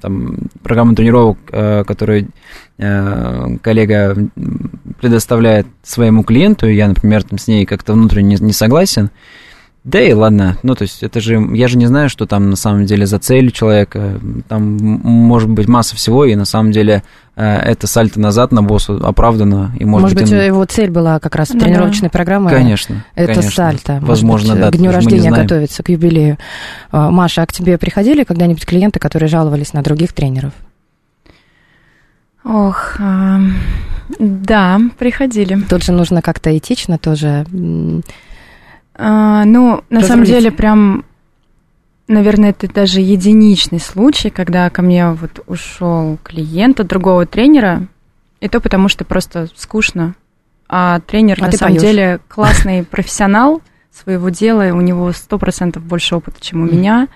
там, 0.00 0.36
программу 0.62 0.94
тренировок, 0.94 1.38
э, 1.52 1.84
которую 1.84 2.28
э, 2.78 3.56
коллега 3.62 4.16
предоставляет 5.00 5.66
своему 5.82 6.24
клиенту, 6.24 6.68
я, 6.68 6.88
например, 6.88 7.22
там, 7.22 7.38
с 7.38 7.46
ней 7.46 7.64
как-то 7.64 7.92
внутренне 7.94 8.36
не, 8.36 8.46
не 8.46 8.52
согласен, 8.52 9.10
да 9.84 10.00
и 10.00 10.12
ладно, 10.12 10.58
ну 10.62 10.76
то 10.76 10.82
есть 10.82 11.02
это 11.02 11.20
же, 11.20 11.44
я 11.54 11.66
же 11.66 11.76
не 11.76 11.86
знаю, 11.86 12.08
что 12.08 12.24
там 12.26 12.50
на 12.50 12.56
самом 12.56 12.86
деле 12.86 13.04
за 13.04 13.18
цель 13.18 13.48
у 13.48 13.50
человека, 13.50 14.20
там 14.48 14.76
может 14.76 15.50
быть 15.50 15.66
масса 15.66 15.96
всего, 15.96 16.24
и 16.24 16.36
на 16.36 16.44
самом 16.44 16.70
деле 16.70 17.02
э, 17.34 17.44
это 17.56 17.88
сальто 17.88 18.20
назад 18.20 18.52
на 18.52 18.62
боссу 18.62 19.04
оправдано, 19.04 19.72
и 19.80 19.84
может, 19.84 20.02
Может, 20.04 20.18
быть, 20.18 20.32
он- 20.32 20.38
его 20.46 20.64
цель 20.66 20.90
была 20.90 21.18
как 21.18 21.34
раз 21.34 21.50
Ну 21.52 21.58
да. 21.58 21.64
тренировочной 21.64 22.10
программы. 22.10 22.50
Конечно. 22.50 23.04
Это 23.16 23.32
конечно. 23.34 23.50
сальто. 23.50 23.92
Может 23.94 24.08
Возможно, 24.08 24.52
быть, 24.52 24.60
да. 24.62 24.70
К 24.70 24.76
дню 24.76 24.92
рождения 24.92 25.30
готовится, 25.32 25.82
к 25.82 25.88
юбилею. 25.88 26.38
А, 26.92 27.10
Маша, 27.10 27.42
а 27.42 27.46
к 27.46 27.52
тебе 27.52 27.76
приходили 27.76 28.22
когда-нибудь 28.22 28.64
клиенты, 28.64 29.00
которые 29.00 29.28
жаловались 29.28 29.72
на 29.72 29.82
других 29.82 30.12
тренеров? 30.12 30.52
Ох, 32.44 32.96
а, 33.00 33.40
да, 34.18 34.80
приходили. 34.98 35.58
Тут 35.68 35.84
же 35.84 35.92
нужно 35.92 36.22
как-то 36.22 36.56
этично 36.56 36.98
тоже. 36.98 37.46
А, 38.94 39.44
ну, 39.44 39.82
на 39.90 40.02
самом 40.02 40.24
деле, 40.24 40.50
прям 40.50 41.04
наверное, 42.08 42.50
это 42.50 42.68
даже 42.68 43.00
единичный 43.00 43.80
случай, 43.80 44.30
когда 44.30 44.70
ко 44.70 44.82
мне 44.82 45.10
вот 45.10 45.42
ушел 45.46 46.18
клиент 46.22 46.80
от 46.80 46.86
другого 46.86 47.26
тренера, 47.26 47.86
и 48.40 48.48
то 48.48 48.60
потому, 48.60 48.88
что 48.88 49.04
просто 49.04 49.48
скучно. 49.54 50.14
А 50.68 51.00
тренер 51.00 51.38
А 51.40 51.46
на 51.46 51.52
самом 51.52 51.74
поёшь. 51.74 51.82
деле 51.82 52.20
классный 52.28 52.84
профессионал 52.84 53.62
своего 53.92 54.30
дела, 54.30 54.74
у 54.74 54.80
него 54.80 55.12
сто 55.12 55.38
процентов 55.38 55.82
больше 55.84 56.16
опыта, 56.16 56.38
чем 56.40 56.62
у 56.62 56.66
меня, 56.66 57.08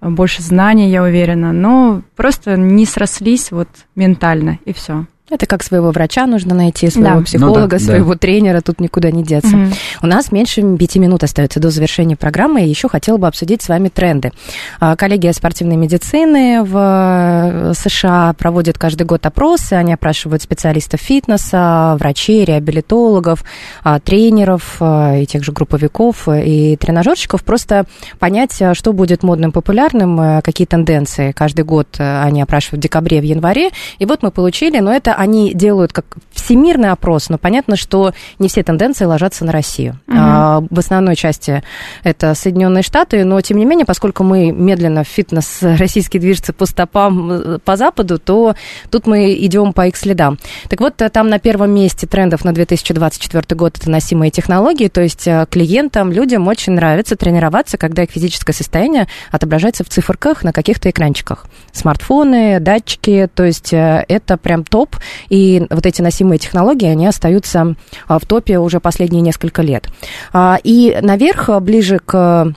больше 0.00 0.42
знаний, 0.42 0.90
я 0.90 1.02
уверена, 1.02 1.52
но 1.52 2.02
просто 2.16 2.56
не 2.56 2.84
срослись 2.84 3.50
вот 3.50 3.68
ментально, 3.94 4.58
и 4.64 4.72
все. 4.72 5.06
Это 5.30 5.46
как 5.46 5.62
своего 5.62 5.90
врача 5.92 6.26
нужно 6.26 6.54
найти, 6.54 6.90
своего 6.90 7.18
Да. 7.20 7.24
психолога, 7.24 7.60
Ну 7.60 7.68
да, 7.68 7.78
да. 7.78 7.84
своего 7.84 8.14
тренера, 8.16 8.60
тут 8.60 8.80
никуда 8.80 9.10
не 9.10 9.22
деться. 9.22 9.56
У 10.02 10.06
нас 10.06 10.32
меньше 10.32 10.62
пяти 10.76 10.98
минут 10.98 11.22
остается 11.22 11.60
до 11.60 11.70
завершения 11.70 12.16
программы, 12.16 12.64
и 12.64 12.68
еще 12.68 12.88
хотела 12.88 13.16
бы 13.16 13.26
обсудить 13.28 13.62
с 13.62 13.68
вами 13.68 13.88
тренды. 13.88 14.32
А, 14.80 14.96
Коллеги 14.96 15.30
спортивной 15.32 15.76
медицины 15.76 16.62
в 16.64 16.76
э, 16.76 17.72
США 17.74 18.34
проводят 18.36 18.76
каждый 18.78 19.04
год 19.04 19.24
опросы, 19.24 19.74
они 19.74 19.92
опрашивают 19.92 20.42
специалистов 20.42 21.00
фитнеса, 21.00 21.96
врачей, 21.98 22.44
реабилитологов, 22.44 23.44
а, 23.84 24.00
тренеров 24.00 24.76
а, 24.80 25.16
и 25.16 25.26
тех 25.26 25.44
же 25.44 25.52
групповиков 25.52 26.28
и 26.28 26.76
тренажерщиков, 26.76 27.44
просто 27.44 27.84
понять, 28.18 28.60
что 28.72 28.92
будет 28.92 29.22
модным, 29.22 29.52
популярным, 29.52 30.20
э, 30.20 30.42
какие 30.42 30.66
тенденции. 30.66 31.32
Каждый 31.32 31.64
год 31.64 31.86
э, 31.98 32.22
они 32.22 32.42
опрашивают 32.42 32.80
в 32.80 32.82
декабре, 32.82 33.20
в 33.20 33.24
январе, 33.24 33.70
и 33.98 34.06
вот 34.06 34.22
мы 34.22 34.30
получили, 34.30 34.80
но 34.80 34.92
это 34.92 35.14
они 35.20 35.52
делают 35.52 35.92
как 35.92 36.06
всемирный 36.32 36.92
опрос, 36.92 37.28
но 37.28 37.36
понятно, 37.36 37.76
что 37.76 38.14
не 38.38 38.48
все 38.48 38.62
тенденции 38.62 39.04
ложатся 39.04 39.44
на 39.44 39.52
Россию. 39.52 40.00
Мгм. 40.06 40.18
А, 40.18 40.64
в 40.70 40.78
основной 40.78 41.14
части 41.14 41.62
это 42.02 42.34
Соединенные 42.34 42.82
Штаты, 42.82 43.22
но 43.24 43.38
тем 43.42 43.58
не 43.58 43.66
менее, 43.66 43.84
поскольку 43.84 44.24
мы 44.24 44.50
медленно 44.50 45.04
фитнес 45.04 45.58
российский 45.60 46.18
движется 46.18 46.54
по 46.54 46.64
стопам 46.64 47.30
э, 47.30 47.58
по 47.62 47.76
Западу, 47.76 48.18
то 48.18 48.54
тут 48.90 49.06
мы 49.06 49.34
идем 49.34 49.74
по 49.74 49.86
их 49.88 49.98
следам. 49.98 50.38
Так 50.70 50.80
вот, 50.80 51.02
э, 51.02 51.10
там 51.10 51.28
на 51.28 51.38
первом 51.38 51.72
месте 51.72 52.06
трендов 52.06 52.42
на 52.46 52.54
2024 52.54 53.44
год 53.58 53.76
это 53.76 53.90
носимые 53.90 54.30
технологии, 54.30 54.88
то 54.88 55.02
есть 55.02 55.28
э, 55.28 55.44
клиентам, 55.50 56.12
людям 56.12 56.48
очень 56.48 56.72
нравится 56.72 57.14
тренироваться, 57.14 57.76
когда 57.76 58.04
их 58.04 58.10
физическое 58.10 58.54
состояние 58.54 59.06
отображается 59.30 59.84
в 59.84 59.90
циферках 59.90 60.44
на 60.44 60.54
каких-то 60.54 60.88
экранчиках. 60.88 61.44
Смартфоны, 61.72 62.58
датчики, 62.58 63.28
то 63.34 63.44
есть 63.44 63.68
это 63.72 64.38
прям 64.38 64.64
топ, 64.64 64.96
и 65.28 65.66
вот 65.70 65.86
эти 65.86 66.02
носимые 66.02 66.38
технологии, 66.38 66.88
они 66.88 67.06
остаются 67.06 67.74
а, 68.06 68.18
в 68.18 68.26
топе 68.26 68.58
уже 68.58 68.80
последние 68.80 69.22
несколько 69.22 69.62
лет. 69.62 69.88
А, 70.32 70.58
И 70.62 70.98
наверх, 71.00 71.50
ближе 71.60 71.98
к 71.98 72.54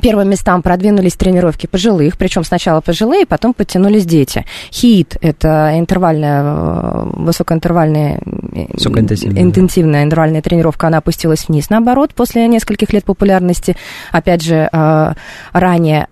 первым 0.00 0.30
местам 0.30 0.62
продвинулись 0.62 1.14
тренировки 1.14 1.66
пожилых, 1.66 2.18
причем 2.18 2.44
сначала 2.44 2.80
пожилые, 2.80 3.26
потом 3.26 3.54
подтянулись 3.54 4.04
дети. 4.04 4.44
Хит– 4.70 5.16
это 5.20 5.72
интервальная, 5.78 6.42
э, 6.44 7.10
высокоинтервальная, 7.14 8.18
э, 8.18 8.66
Высокоинтенсивная, 8.72 9.42
интенсивная 9.42 10.04
интервальная 10.04 10.42
тренировка, 10.42 10.88
она 10.88 10.98
опустилась 10.98 11.48
вниз, 11.48 11.70
наоборот, 11.70 12.14
после 12.14 12.46
нескольких 12.48 12.92
лет 12.92 13.04
популярности, 13.04 13.76
опять 14.12 14.42
же, 14.42 14.68
э, 14.70 15.12
ранее. 15.52 16.06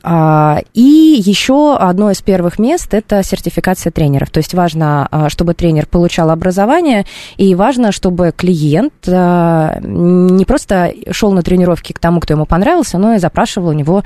И 0.75 1.23
еще 1.25 1.77
одно 1.77 2.11
из 2.11 2.23
первых 2.23 2.59
мест– 2.59 2.89
это 2.95 3.23
сертификация 3.23 3.91
тренеров. 3.91 4.31
То 4.31 4.39
есть 4.39 4.55
важно, 4.55 5.09
чтобы 5.29 5.55
тренер 5.55 5.87
получал 5.87 6.31
образование, 6.31 7.05
и 7.37 7.55
важно, 7.55 7.93
чтобы 7.93 8.33
клиент 8.37 8.93
не 9.07 10.45
просто 10.45 10.93
шел 11.11 11.33
на 11.33 11.43
тренировки 11.43 11.93
к 11.93 11.99
тому, 11.99 12.21
кто 12.21 12.35
ему 12.35 12.47
понравился, 12.47 12.99
но 12.99 13.15
и 13.15 13.19
запрашивал 13.19 13.73
него 13.75 14.03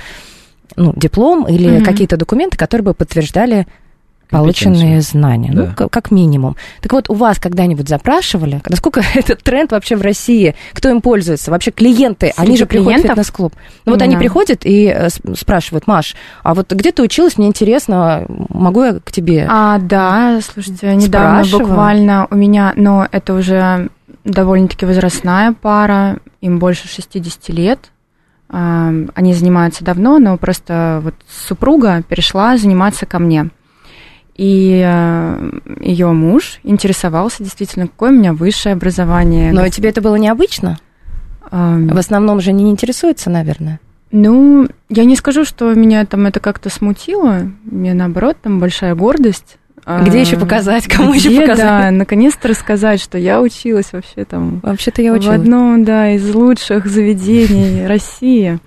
ну, 0.77 0.93
диплом 0.97 1.47
или 1.49 1.77
Мгм. 1.77 1.85
какие-то 1.85 2.16
документы, 2.16 2.57
которые 2.57 2.85
бы 2.85 2.95
подтверждали 2.95 3.66
полученные 4.31 5.01
знания, 5.01 5.51
ну, 5.55 5.62
Да. 5.66 5.73
к- 5.75 5.89
как 5.89 6.11
минимум. 6.11 6.57
Так 6.83 6.93
вот, 6.93 7.09
у 7.09 7.14
вас 7.14 7.39
когда-нибудь 7.39 7.89
запрашивали, 7.89 8.61
насколько 8.69 9.01
этот 9.14 9.43
тренд 9.43 9.73
вообще 9.73 9.97
в 9.97 10.03
России, 10.03 10.55
кто 10.75 10.91
им 10.91 11.01
пользуется? 11.01 11.51
Вообще 11.51 11.71
клиенты, 11.71 12.33
они 12.37 12.49
Среди 12.49 12.59
же 12.59 12.66
приходят 12.66 12.99
в 13.01 13.03
клиентов? 13.03 13.11
фитнес-клуб. 13.25 13.55
Ну 13.87 13.93
вот 13.93 14.03
они 14.03 14.16
приходят 14.19 14.61
и 14.66 14.93
э, 14.95 15.09
спрашивают, 15.35 15.87
Маш, 15.87 16.14
а 16.43 16.55
вот 16.55 16.71
где 16.71 16.93
ты 16.93 17.03
училась, 17.03 17.39
мне 17.39 17.47
интересно, 17.47 18.27
могу 18.51 18.85
я 18.85 19.01
к 19.03 19.11
тебе? 19.11 19.47
А, 19.49 19.79
да, 19.79 20.41
слушайте, 20.43 20.95
недавно 20.95 21.45
Спрашиваю. 21.45 21.66
буквально 21.69 22.27
у 22.31 22.35
меня, 22.37 22.75
но 22.77 23.09
это 23.11 23.33
уже 23.33 23.89
довольно-таки 24.25 24.85
возрастная 24.85 25.55
пара, 25.59 26.19
им 26.43 26.59
больше 26.59 26.87
60 26.87 27.49
лет. 27.49 27.79
Они 28.49 29.35
занимаются 29.35 29.85
давно, 29.85 30.19
но 30.19 30.37
просто 30.39 31.01
вот 31.03 31.15
супруга 31.29 32.03
перешла 32.03 32.57
заниматься 32.57 33.05
ко 33.07 33.19
мне. 33.19 33.51
И 34.37 34.79
ее 35.81 36.13
муж 36.13 36.61
интересовался 36.63 37.43
действительно, 37.43 37.89
какое 37.89 38.11
у 38.11 38.15
меня 38.15 38.33
высшее 38.33 38.73
образование. 38.75 39.53
Но 39.53 39.69
тебе 39.69 39.91
это 39.91 40.01
было 40.01 40.17
необычно? 40.17 40.79
В 41.51 41.99
основном 41.99 42.41
же 42.41 42.53
не 42.53 42.71
интересуется, 42.71 43.31
наверное. 43.31 43.81
Ну, 44.11 44.69
я 44.89 45.05
не 45.05 45.17
скажу, 45.17 45.45
что 45.45 45.75
меня 45.75 46.07
там 46.07 46.25
это 46.27 46.41
как-то 46.41 46.71
смутило. 46.71 47.51
Мне 47.65 47.93
наоборот, 47.93 48.39
там 48.41 48.59
большая 48.59 48.95
гордость. 48.95 49.58
Где 50.03 50.18
А, 50.18 50.20
еще 50.20 50.36
показать, 50.39 50.86
кому 50.86 51.14
еще 51.14 51.28
где, 51.28 51.41
показать? 51.41 51.64
Да, 51.66 51.91
наконец-то 51.91 52.49
рассказать, 52.49 53.01
что 53.01 53.16
я 53.18 53.41
училась 53.41 53.93
вообще 53.93 54.24
там 54.24 54.61
Вообще-то 54.62 55.01
я 55.03 55.12
в 55.12 55.16
училась. 55.16 55.39
одном, 55.41 55.84
да, 55.84 56.11
из 56.11 56.34
лучших 56.34 56.86
заведений 56.86 57.86
России. 57.89 58.59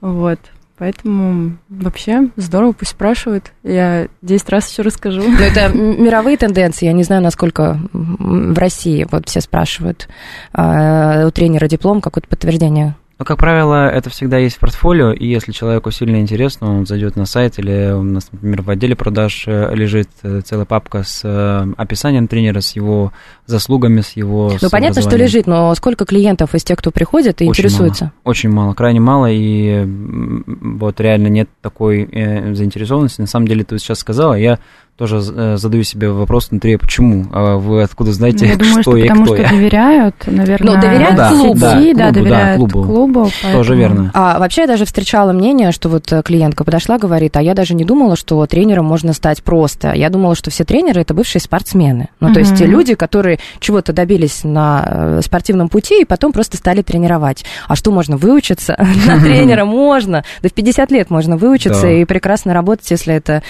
Вот. 0.00 0.38
Поэтому 0.78 1.58
вообще 1.68 2.30
здорово, 2.36 2.72
пусть 2.72 2.92
спрашивают. 2.92 3.52
Я 3.62 4.08
10 4.22 4.48
раз 4.48 4.70
еще 4.70 4.80
расскажу. 4.80 5.22
Но 5.22 5.38
это 5.44 5.60
м- 5.74 6.02
мировые 6.02 6.38
тенденции, 6.38 6.86
я 6.86 6.94
не 6.94 7.02
знаю, 7.02 7.22
насколько 7.22 7.78
в 7.92 8.58
России 8.58 9.06
вот 9.10 9.28
все 9.28 9.42
спрашивают 9.42 10.08
а, 10.54 11.26
у 11.26 11.30
тренера 11.32 11.68
диплом, 11.68 12.00
какое-то 12.00 12.28
подтверждение. 12.28 12.96
Ну, 13.20 13.26
как 13.26 13.36
правило, 13.36 13.86
это 13.86 14.08
всегда 14.08 14.38
есть 14.38 14.56
в 14.56 14.60
портфолио, 14.60 15.12
и 15.12 15.26
если 15.26 15.52
человеку 15.52 15.90
сильно 15.90 16.22
интересно, 16.22 16.78
он 16.78 16.86
зайдет 16.86 17.16
на 17.16 17.26
сайт, 17.26 17.58
или 17.58 17.92
у 17.92 18.02
нас, 18.02 18.26
например, 18.32 18.62
в 18.62 18.70
отделе 18.70 18.96
продаж 18.96 19.44
э, 19.46 19.74
лежит 19.74 20.08
э, 20.22 20.40
целая 20.42 20.64
папка 20.64 21.02
с 21.02 21.20
э, 21.22 21.66
описанием 21.76 22.28
тренера, 22.28 22.62
с 22.62 22.74
его 22.74 23.12
заслугами, 23.44 24.00
с 24.00 24.12
его... 24.12 24.54
Ну, 24.62 24.70
понятно, 24.70 25.02
что 25.02 25.18
лежит, 25.18 25.46
но 25.46 25.74
сколько 25.74 26.06
клиентов 26.06 26.54
из 26.54 26.64
тех, 26.64 26.78
кто 26.78 26.90
приходит 26.90 27.42
и 27.42 27.44
Очень 27.44 27.50
интересуется? 27.50 28.04
Мало, 28.04 28.12
очень 28.24 28.48
мало, 28.48 28.72
крайне 28.72 29.00
мало, 29.00 29.26
и 29.30 29.84
вот 29.84 30.98
реально 30.98 31.26
нет 31.26 31.50
такой 31.60 32.06
заинтересованности. 32.54 33.20
На 33.20 33.26
самом 33.26 33.48
деле, 33.48 33.64
ты 33.64 33.78
сейчас 33.78 33.98
сказала, 33.98 34.32
я 34.32 34.60
тоже 35.00 35.22
э, 35.34 35.56
задаю 35.56 35.82
себе 35.82 36.10
вопрос 36.10 36.50
внутри, 36.50 36.76
почему? 36.76 37.24
А 37.32 37.56
вы 37.56 37.82
откуда 37.82 38.12
знаете, 38.12 38.44
Ну, 38.44 38.50
я 38.52 38.56
думаю, 38.58 38.72
что 38.82 38.82
что 38.82 38.96
я 38.98 39.04
потому 39.06 39.24
кто 39.24 39.34
что 39.34 39.42
я? 39.44 39.48
доверяют, 39.48 40.14
наверное, 40.26 40.74
Ну, 40.74 40.80
доверяют 40.80 41.16
да, 41.16 41.28
клубу. 41.30 41.54
да, 41.58 41.70
да, 41.72 41.76
клубу, 41.80 41.98
да, 41.98 42.10
доверяют 42.10 42.56
клубу. 42.58 42.82
клубу. 42.84 43.24
Тоже 43.24 43.70
поэтому- 43.70 43.74
верно. 43.78 44.10
А 44.12 44.38
вообще 44.38 44.60
я 44.62 44.66
даже 44.66 44.84
встречала 44.84 45.32
мнение, 45.32 45.72
что 45.72 45.88
вот 45.88 46.12
э, 46.12 46.22
клиентка 46.22 46.64
подошла, 46.64 46.98
говорит, 46.98 47.34
а 47.38 47.42
я 47.42 47.54
даже 47.54 47.74
не 47.74 47.84
думала, 47.84 48.14
что 48.14 48.44
тренером 48.46 48.84
можно 48.84 49.14
стать 49.14 49.42
просто. 49.42 49.92
Я 49.94 50.10
думала, 50.10 50.34
что 50.34 50.50
все 50.50 50.64
тренеры 50.64 51.00
это 51.00 51.14
бывшие 51.14 51.40
спортсмены. 51.40 52.10
Ну, 52.20 52.32
то 52.34 52.40
есть 52.40 52.56
те 52.56 52.66
люди, 52.66 52.94
которые 52.94 53.38
чего-то 53.58 53.94
добились 53.94 54.44
на 54.44 54.84
э, 54.86 55.20
спортивном 55.24 55.70
пути 55.70 56.02
и 56.02 56.04
потом 56.04 56.32
просто 56.32 56.58
стали 56.58 56.82
тренировать. 56.82 57.44
А 57.68 57.74
что 57.74 57.90
можно 57.90 58.18
выучиться? 58.18 58.76
На 59.06 59.18
тренера 59.18 59.64
можно. 59.64 60.24
Да 60.42 60.48
в 60.50 60.52
50 60.52 60.90
лет 60.90 61.08
можно 61.08 61.38
выучиться 61.38 61.82
Да. 61.82 61.90
и 61.90 62.04
прекрасно 62.04 62.52
работать, 62.52 62.90
если 62.90 63.14
это 63.14 63.42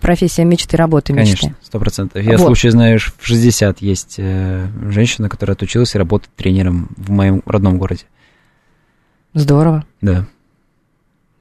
профессия 0.00 0.44
мечты, 0.56 0.76
работы 0.76 1.12
мечты. 1.12 1.36
Конечно, 1.38 1.58
сто 1.62 1.78
процентов. 1.78 2.22
Я 2.22 2.36
Вот. 2.36 2.46
случай 2.46 2.70
знаю, 2.70 2.98
в 2.98 3.26
60 3.26 3.80
есть 3.80 4.14
э, 4.18 4.66
женщина, 4.88 5.28
которая 5.28 5.54
отучилась 5.54 5.94
и 5.94 5.98
работает 5.98 6.34
тренером 6.34 6.88
в 6.96 7.10
моем 7.10 7.42
родном 7.46 7.78
городе. 7.78 8.04
Здорово. 9.34 9.84
Да. 10.00 10.26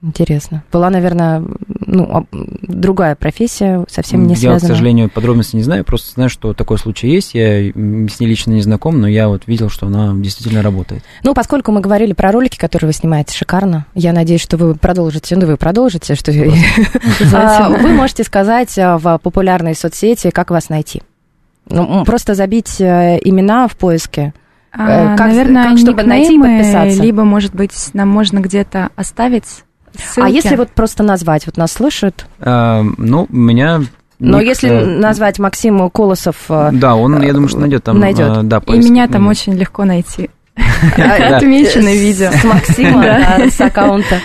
Интересно. 0.05 0.63
Была, 0.71 0.91
наверное, 0.91 1.43
ну, 1.67 2.27
другая 2.31 3.15
профессия, 3.15 3.83
совсем 3.89 4.27
не 4.27 4.35
я, 4.35 4.39
связанная. 4.39 4.59
к 4.59 4.73
сожалению, 4.73 5.09
подробности 5.09 5.55
не 5.55 5.63
знаю, 5.63 5.83
просто 5.83 6.11
знаю, 6.11 6.29
что 6.29 6.53
такой 6.53 6.77
случай 6.77 7.07
есть. 7.07 7.33
Я 7.33 7.71
с 7.71 8.19
ней 8.19 8.27
лично 8.27 8.51
не 8.51 8.61
знаком, 8.61 9.01
но 9.01 9.07
я 9.07 9.27
вот 9.27 9.47
видел, 9.47 9.69
что 9.69 9.87
она 9.87 10.13
действительно 10.13 10.61
работает. 10.61 11.03
Ну, 11.23 11.33
поскольку 11.33 11.71
мы 11.71 11.81
говорили 11.81 12.13
про 12.13 12.31
ролики, 12.31 12.57
которые 12.57 12.87
вы 12.89 12.93
снимаете 12.93 13.35
шикарно, 13.35 13.87
я 13.95 14.13
надеюсь, 14.13 14.41
что 14.41 14.57
вы 14.57 14.75
продолжите, 14.75 15.35
ну, 15.35 15.47
вы 15.47 15.57
продолжите, 15.57 16.13
что 16.13 16.31
А, 17.33 17.69
вы 17.69 17.89
можете 17.89 18.23
сказать 18.23 18.77
а, 18.77 18.97
в 18.97 19.17
популярной 19.17 19.73
соцсети, 19.75 20.29
как 20.29 20.51
вас 20.51 20.69
найти. 20.69 21.01
Ну, 21.67 22.05
просто 22.05 22.35
забить 22.35 22.79
э, 22.79 23.17
имена 23.23 23.67
в 23.67 23.75
поиске. 23.75 24.33
А, 24.71 25.13
Э, 25.13 25.17
как- 25.17 25.27
наверное, 25.29 25.69
как, 25.69 25.77
чтобы 25.79 26.03
найти 26.03 26.35
и 26.35 26.39
подписаться? 26.39 27.01
либо, 27.01 27.23
может 27.23 27.55
быть, 27.55 27.71
нам 27.93 28.09
можно 28.09 28.39
где-то 28.39 28.89
оставить 28.95 29.63
ссылки. 29.99 30.27
А 30.27 30.29
если 30.29 30.55
вот 30.55 30.69
просто 30.69 31.03
назвать, 31.03 31.45
вот 31.45 31.57
нас 31.57 31.73
слышат, 31.73 32.25
А, 32.39 32.83
ну, 32.97 33.27
у 33.29 33.35
меня... 33.35 33.81
но 34.19 34.39
ник, 34.39 34.47
если 34.47 34.69
э, 34.69 34.85
назвать 34.85 35.39
Максиму 35.39 35.89
Колосов, 35.89 36.35
э, 36.49 36.69
Да, 36.73 36.95
он, 36.95 37.21
я 37.21 37.33
думаю, 37.33 37.49
что 37.49 37.59
найдет 37.59 37.83
там. 37.83 37.99
найдет. 37.99 38.37
э, 38.37 38.41
да, 38.43 38.57
И 38.57 38.59
поиск 38.61 38.89
меня 38.89 39.07
там 39.07 39.27
очень 39.27 39.53
легко 39.53 39.85
найти. 39.85 40.29
Да. 40.97 41.37
Отмечено 41.37 41.93
видео. 41.93 42.31
с 42.31 42.43
Максима, 42.43 43.01
да, 43.03 43.49
с 43.49 43.59
аккаунта. 43.59 44.19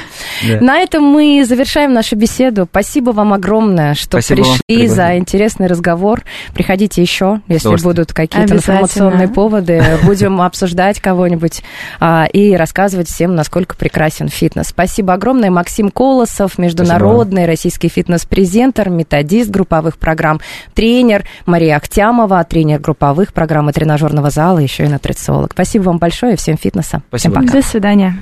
Да. 0.46 0.60
На 0.60 0.78
этом 0.78 1.04
мы 1.04 1.44
завершаем 1.44 1.92
нашу 1.92 2.16
беседу. 2.16 2.66
Спасибо 2.70 3.10
вам 3.10 3.32
огромное, 3.32 3.94
что 3.94 4.20
Спасибо 4.20 4.42
вам, 4.42 4.58
пришли 4.66 4.86
что 4.86 4.94
за 4.96 5.18
интересный 5.18 5.66
разговор. 5.66 6.22
Приходите 6.54 7.02
еще, 7.02 7.40
если 7.48 7.76
будут 7.82 8.12
какие-то 8.12 8.54
информационные 8.54 9.28
поводы. 9.28 9.82
Будем 10.04 10.40
обсуждать 10.40 11.00
кого-нибудь 11.00 11.62
а, 12.00 12.26
и 12.32 12.54
рассказывать 12.54 13.08
всем, 13.08 13.34
насколько 13.34 13.76
прекрасен 13.76 14.28
фитнес. 14.28 14.68
Спасибо 14.68 15.14
огромное. 15.14 15.50
Максим 15.50 15.90
Колосов, 15.90 16.58
международный 16.58 17.46
российский 17.46 17.88
фитнес-презентер, 17.88 18.90
методист 18.90 19.50
групповых 19.50 19.98
программ, 19.98 20.40
тренер 20.74 21.24
Мария 21.46 21.76
Ахтямова, 21.76 22.42
тренер 22.44 22.80
групповых 22.80 23.32
программ 23.32 23.70
и 23.70 23.72
тренажерного 23.72 24.30
зала, 24.30 24.58
еще 24.58 24.84
и 24.84 24.88
нутрициолог. 24.88 25.52
Спасибо 25.52 25.84
вам 25.84 25.98
большое, 25.98 26.36
всем 26.36 26.56
фитнеса. 26.56 27.02
Спасибо. 27.08 27.34
Всем 27.34 27.46
пока. 27.46 27.60
До 27.60 27.66
свидания. 27.66 28.16